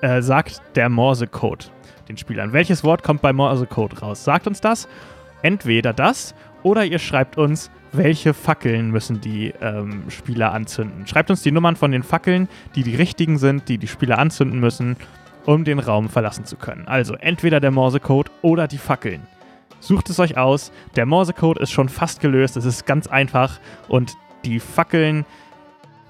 äh, 0.00 0.22
sagt 0.22 0.62
der 0.74 0.88
Morsecode 0.88 1.70
den 2.08 2.16
Spielern? 2.16 2.54
Welches 2.54 2.82
Wort 2.82 3.02
kommt 3.02 3.20
bei 3.20 3.32
Morsecode 3.34 4.00
raus? 4.00 4.24
Sagt 4.24 4.46
uns 4.46 4.60
das. 4.62 4.88
Entweder 5.42 5.92
das 5.92 6.34
oder 6.62 6.86
ihr 6.86 6.98
schreibt 6.98 7.36
uns, 7.36 7.70
welche 7.92 8.32
Fackeln 8.32 8.90
müssen 8.90 9.20
die 9.20 9.52
ähm, 9.60 10.04
Spieler 10.08 10.54
anzünden. 10.54 11.06
Schreibt 11.06 11.28
uns 11.28 11.42
die 11.42 11.52
Nummern 11.52 11.76
von 11.76 11.92
den 11.92 12.02
Fackeln, 12.02 12.48
die 12.74 12.82
die 12.82 12.96
richtigen 12.96 13.36
sind, 13.36 13.68
die 13.68 13.76
die 13.76 13.88
Spieler 13.88 14.18
anzünden 14.18 14.58
müssen, 14.58 14.96
um 15.44 15.64
den 15.64 15.78
Raum 15.78 16.08
verlassen 16.08 16.46
zu 16.46 16.56
können. 16.56 16.88
Also 16.88 17.14
entweder 17.14 17.60
der 17.60 17.70
Morsecode 17.70 18.30
oder 18.40 18.66
die 18.66 18.78
Fackeln. 18.78 19.26
Sucht 19.84 20.08
es 20.08 20.18
euch 20.18 20.38
aus. 20.38 20.72
Der 20.96 21.04
Morsecode 21.04 21.58
ist 21.58 21.70
schon 21.70 21.90
fast 21.90 22.20
gelöst. 22.20 22.56
Es 22.56 22.64
ist 22.64 22.86
ganz 22.86 23.06
einfach. 23.06 23.60
Und 23.86 24.14
die 24.46 24.58
Fackeln, 24.58 25.26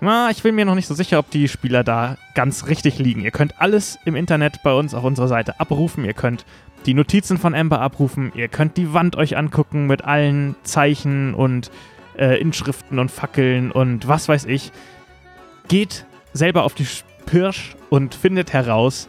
na, 0.01 0.31
ich 0.31 0.45
bin 0.45 0.55
mir 0.55 0.65
noch 0.65 0.77
nicht 0.77 0.87
so 0.87 0.95
sicher, 0.95 1.19
ob 1.19 1.29
die 1.31 1.49
Spieler 1.49 1.83
da 1.83 2.17
ganz 2.37 2.69
richtig 2.69 3.01
liegen. 3.01 3.23
Ihr 3.23 3.33
könnt 3.33 3.61
alles 3.61 3.99
im 4.05 4.15
Internet 4.15 4.63
bei 4.63 4.73
uns 4.73 4.95
auf 4.95 5.03
unserer 5.03 5.27
Seite 5.27 5.59
abrufen. 5.59 6.05
Ihr 6.05 6.13
könnt 6.13 6.47
die 6.87 6.95
Notizen 6.95 7.37
von 7.37 7.53
Amber 7.53 7.81
abrufen. 7.81 8.31
Ihr 8.37 8.47
könnt 8.47 8.77
die 8.77 8.95
Wand 8.95 9.17
euch 9.17 9.37
angucken 9.37 9.89
mit 9.89 10.05
allen 10.05 10.55
Zeichen 10.63 11.35
und 11.35 11.73
äh, 12.17 12.41
Inschriften 12.41 13.01
und 13.01 13.11
Fackeln 13.11 13.73
und 13.73 14.07
was 14.07 14.29
weiß 14.29 14.45
ich. 14.45 14.71
Geht 15.67 16.07
selber 16.33 16.63
auf 16.63 16.75
die 16.75 16.87
Pirsch 17.27 17.75
und 17.91 18.15
findet 18.15 18.53
heraus, 18.53 19.09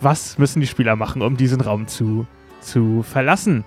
was 0.00 0.38
müssen 0.38 0.60
die 0.60 0.66
Spieler 0.66 0.96
machen, 0.96 1.22
um 1.22 1.36
diesen 1.36 1.60
Raum 1.60 1.86
zu 1.86 2.26
zu 2.64 3.02
verlassen. 3.02 3.64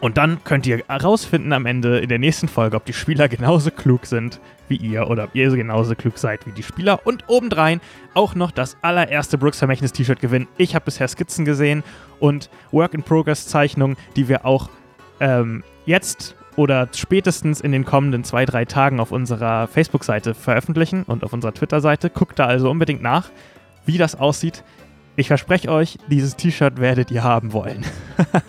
Und 0.00 0.16
dann 0.16 0.42
könnt 0.44 0.66
ihr 0.66 0.84
herausfinden 0.86 1.52
am 1.52 1.66
Ende 1.66 1.98
in 1.98 2.08
der 2.08 2.18
nächsten 2.18 2.48
Folge, 2.48 2.76
ob 2.76 2.84
die 2.84 2.92
Spieler 2.92 3.28
genauso 3.28 3.70
klug 3.70 4.06
sind 4.06 4.40
wie 4.68 4.76
ihr 4.76 5.08
oder 5.08 5.24
ob 5.24 5.34
ihr 5.34 5.50
genauso 5.50 5.94
klug 5.94 6.18
seid 6.18 6.46
wie 6.46 6.52
die 6.52 6.62
Spieler. 6.62 7.06
Und 7.06 7.24
obendrein 7.26 7.80
auch 8.14 8.34
noch 8.34 8.50
das 8.50 8.76
allererste 8.82 9.38
Brooks 9.38 9.58
Vermächtnis 9.58 9.92
T-Shirt 9.92 10.20
gewinnen. 10.20 10.46
Ich 10.56 10.74
habe 10.74 10.84
bisher 10.84 11.08
Skizzen 11.08 11.44
gesehen 11.44 11.82
und 12.20 12.50
Work-in-Progress-Zeichnungen, 12.70 13.96
die 14.14 14.28
wir 14.28 14.44
auch 14.44 14.68
ähm, 15.20 15.64
jetzt 15.86 16.36
oder 16.56 16.88
spätestens 16.92 17.60
in 17.60 17.72
den 17.72 17.84
kommenden 17.84 18.24
zwei, 18.24 18.44
drei 18.44 18.64
Tagen 18.64 19.00
auf 19.00 19.12
unserer 19.12 19.68
Facebook-Seite 19.68 20.34
veröffentlichen 20.34 21.04
und 21.04 21.24
auf 21.24 21.32
unserer 21.32 21.54
Twitter-Seite. 21.54 22.10
Guckt 22.10 22.38
da 22.38 22.46
also 22.46 22.70
unbedingt 22.70 23.02
nach, 23.02 23.30
wie 23.86 23.96
das 23.96 24.16
aussieht. 24.16 24.64
Ich 25.18 25.26
verspreche 25.26 25.70
euch, 25.72 25.98
dieses 26.08 26.36
T-Shirt 26.36 26.78
werdet 26.78 27.10
ihr 27.10 27.24
haben 27.24 27.52
wollen. 27.52 27.84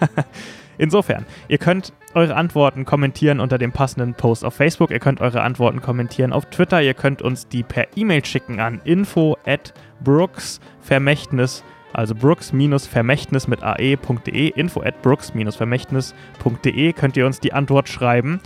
Insofern, 0.78 1.26
ihr 1.48 1.58
könnt 1.58 1.94
eure 2.14 2.36
Antworten 2.36 2.86
kommentieren 2.86 3.40
unter 3.40 3.58
dem 3.58 3.72
passenden 3.72 4.14
Post 4.14 4.46
auf 4.46 4.54
Facebook, 4.54 4.92
ihr 4.92 5.00
könnt 5.00 5.20
eure 5.20 5.42
Antworten 5.42 5.82
kommentieren 5.82 6.32
auf 6.32 6.46
Twitter, 6.52 6.80
ihr 6.80 6.94
könnt 6.94 7.24
uns 7.24 7.48
die 7.48 7.64
per 7.64 7.88
E-Mail 7.96 8.24
schicken 8.24 8.60
an 8.60 8.82
info 8.84 9.36
at 9.48 9.74
brooksvermächtnis, 10.04 11.64
also 11.92 12.14
brooks-vermächtnis 12.14 13.48
mit 13.48 13.64
ae.de, 13.64 14.50
info 14.50 14.84
at 14.84 15.02
brooks-vermächtnis.de 15.02 16.94
könnt 16.94 17.18
ihr 17.18 17.26
uns 17.26 17.40
die 17.40 17.54
Antwort 17.54 17.90
schreiben. 17.90 18.42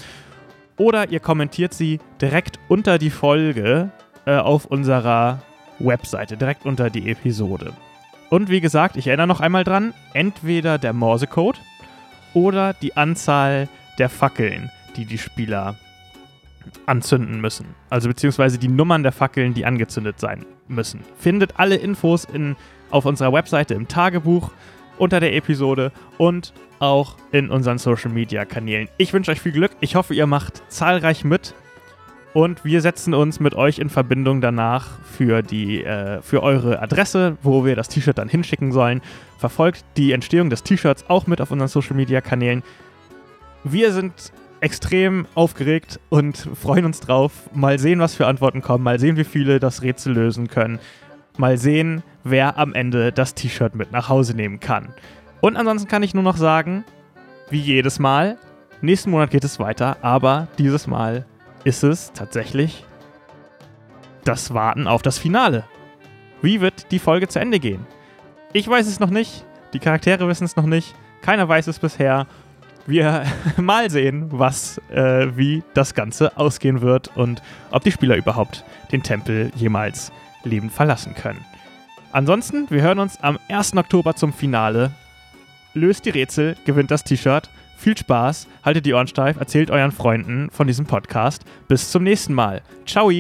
Oder 0.78 1.10
ihr 1.10 1.20
kommentiert 1.20 1.74
sie 1.74 2.00
direkt 2.22 2.58
unter 2.70 2.98
die 2.98 3.10
Folge 3.10 3.92
äh, 4.26 4.38
auf 4.38 4.64
unserer 4.64 5.42
Webseite, 5.80 6.38
direkt 6.38 6.66
unter 6.66 6.90
die 6.90 7.12
Episode. 7.12 7.74
Und 8.34 8.50
wie 8.50 8.62
gesagt, 8.62 8.98
ich 8.98 9.06
erinnere 9.06 9.28
noch 9.28 9.42
einmal 9.42 9.64
dran, 9.64 9.94
entweder 10.16 10.80
der 10.80 10.92
Morsecode 10.92 11.62
oder 12.34 12.74
die 12.74 12.98
Anzahl 12.98 13.70
der 14.00 14.10
Fackeln, 14.10 14.72
die 14.96 15.06
die 15.06 15.20
Spieler 15.20 15.76
anzünden 16.88 17.42
müssen. 17.42 17.76
Also 17.92 18.08
beziehungsweise 18.08 18.58
die 18.58 18.70
Nummern 18.70 19.04
der 19.04 19.12
Fackeln, 19.12 19.54
die 19.54 19.68
angezündet 19.68 20.20
sein 20.20 20.48
müssen. 20.68 21.02
Findet 21.16 21.60
alle 21.60 21.76
Infos 21.76 22.26
in, 22.26 22.56
auf 22.90 23.06
unserer 23.06 23.34
Webseite 23.34 23.76
im 23.76 23.88
Tagebuch 23.88 24.50
unter 24.98 25.20
der 25.20 25.36
Episode 25.36 25.92
und 26.18 26.54
auch 26.80 27.18
in 27.32 27.52
unseren 27.52 27.78
Social 27.78 28.10
Media 28.10 28.46
Kanälen. 28.46 28.90
Ich 28.98 29.14
wünsche 29.14 29.30
euch 29.30 29.42
viel 29.42 29.52
Glück. 29.52 29.74
Ich 29.80 29.94
hoffe, 29.94 30.16
ihr 30.16 30.26
macht 30.26 30.64
zahlreich 30.70 31.24
mit 31.24 31.54
und 32.34 32.66
wir 32.66 32.82
setzen 32.82 33.14
uns 33.14 33.40
mit 33.40 33.54
euch 33.54 33.80
in 33.80 33.90
Verbindung 33.90 34.42
danach 34.42 35.00
für, 35.04 35.44
die, 35.44 35.84
äh, 35.84 36.22
für 36.22 36.42
eure 36.42 36.82
Adresse, 36.82 37.38
wo 37.44 37.64
wir 37.64 37.76
das 37.76 37.90
T-Shirt 37.90 38.18
dann 38.18 38.28
hinschicken 38.28 38.72
sollen. 38.72 39.02
Verfolgt 39.38 39.86
die 39.98 40.12
Entstehung 40.12 40.50
des 40.50 40.64
T-Shirts 40.64 41.06
auch 41.10 41.28
mit 41.28 41.42
auf 41.42 41.52
unseren 41.52 41.68
Social-Media-Kanälen. 41.68 42.64
Wir 43.64 43.92
sind 43.94 44.34
extrem 44.62 45.28
aufgeregt 45.36 46.00
und 46.10 46.38
freuen 46.38 46.86
uns 46.86 47.02
drauf. 47.02 47.34
Mal 47.54 47.78
sehen, 47.78 48.00
was 48.00 48.16
für 48.16 48.26
Antworten 48.26 48.62
kommen. 48.62 48.84
Mal 48.84 49.00
sehen, 49.00 49.18
wie 49.18 49.26
viele 49.26 49.60
das 49.60 49.84
Rätsel 49.84 50.14
lösen 50.14 50.48
können. 50.48 50.80
Mal 51.38 51.58
sehen, 51.58 52.02
wer 52.24 52.58
am 52.58 52.74
Ende 52.74 53.12
das 53.12 53.36
T-Shirt 53.36 53.76
mit 53.76 53.92
nach 53.92 54.10
Hause 54.10 54.36
nehmen 54.36 54.60
kann. 54.60 54.94
Und 55.42 55.56
ansonsten 55.56 55.88
kann 55.88 56.04
ich 56.04 56.14
nur 56.14 56.24
noch 56.24 56.38
sagen, 56.38 56.84
wie 57.50 57.60
jedes 57.60 58.00
Mal, 58.00 58.38
nächsten 58.82 59.12
Monat 59.12 59.30
geht 59.30 59.44
es 59.44 59.60
weiter, 59.60 59.98
aber 60.02 60.48
dieses 60.58 60.88
Mal 60.88 61.26
ist 61.64 61.84
es 61.84 62.12
tatsächlich 62.14 62.86
das 64.24 64.54
Warten 64.54 64.88
auf 64.88 65.02
das 65.02 65.18
Finale. 65.18 65.66
Wie 66.42 66.62
wird 66.62 66.92
die 66.92 67.00
Folge 67.00 67.28
zu 67.28 67.40
Ende 67.40 67.60
gehen? 67.60 67.86
Ich 68.52 68.68
weiß 68.68 68.88
es 68.88 69.00
noch 69.00 69.10
nicht, 69.10 69.46
die 69.74 69.80
Charaktere 69.80 70.28
wissen 70.28 70.44
es 70.44 70.56
noch 70.56 70.66
nicht, 70.66 70.94
keiner 71.22 71.48
weiß 71.48 71.68
es 71.68 71.80
bisher. 71.80 72.28
Wir 72.86 73.24
mal 73.58 73.90
sehen, 73.90 74.28
was, 74.32 74.78
äh, 74.90 75.28
wie 75.36 75.64
das 75.74 75.94
Ganze 75.94 76.38
ausgehen 76.38 76.82
wird 76.82 77.16
und 77.16 77.42
ob 77.72 77.84
die 77.84 77.92
Spieler 77.92 78.18
überhaupt 78.18 78.64
den 78.92 79.04
Tempel 79.04 79.52
jemals 79.56 80.12
lebend 80.44 80.74
verlassen 80.74 81.16
können. 81.16 81.44
Ansonsten, 82.12 82.70
wir 82.70 82.82
hören 82.82 83.00
uns 83.00 83.20
am 83.22 83.40
1. 83.50 83.76
Oktober 83.78 84.16
zum 84.16 84.34
Finale. 84.34 84.92
Löst 85.74 86.06
die 86.06 86.12
Rätsel, 86.12 86.56
gewinnt 86.66 86.92
das 86.92 87.04
T-Shirt 87.04 87.50
viel 87.84 87.98
Spaß, 87.98 88.48
haltet 88.64 88.86
die 88.86 88.94
Ohren 88.94 89.08
steif, 89.08 89.38
erzählt 89.38 89.70
euren 89.70 89.92
Freunden 89.92 90.50
von 90.52 90.68
diesem 90.68 90.86
Podcast. 90.86 91.44
Bis 91.68 91.92
zum 91.92 92.04
nächsten 92.04 92.34
Mal. 92.34 92.62
Ciao! 92.86 93.12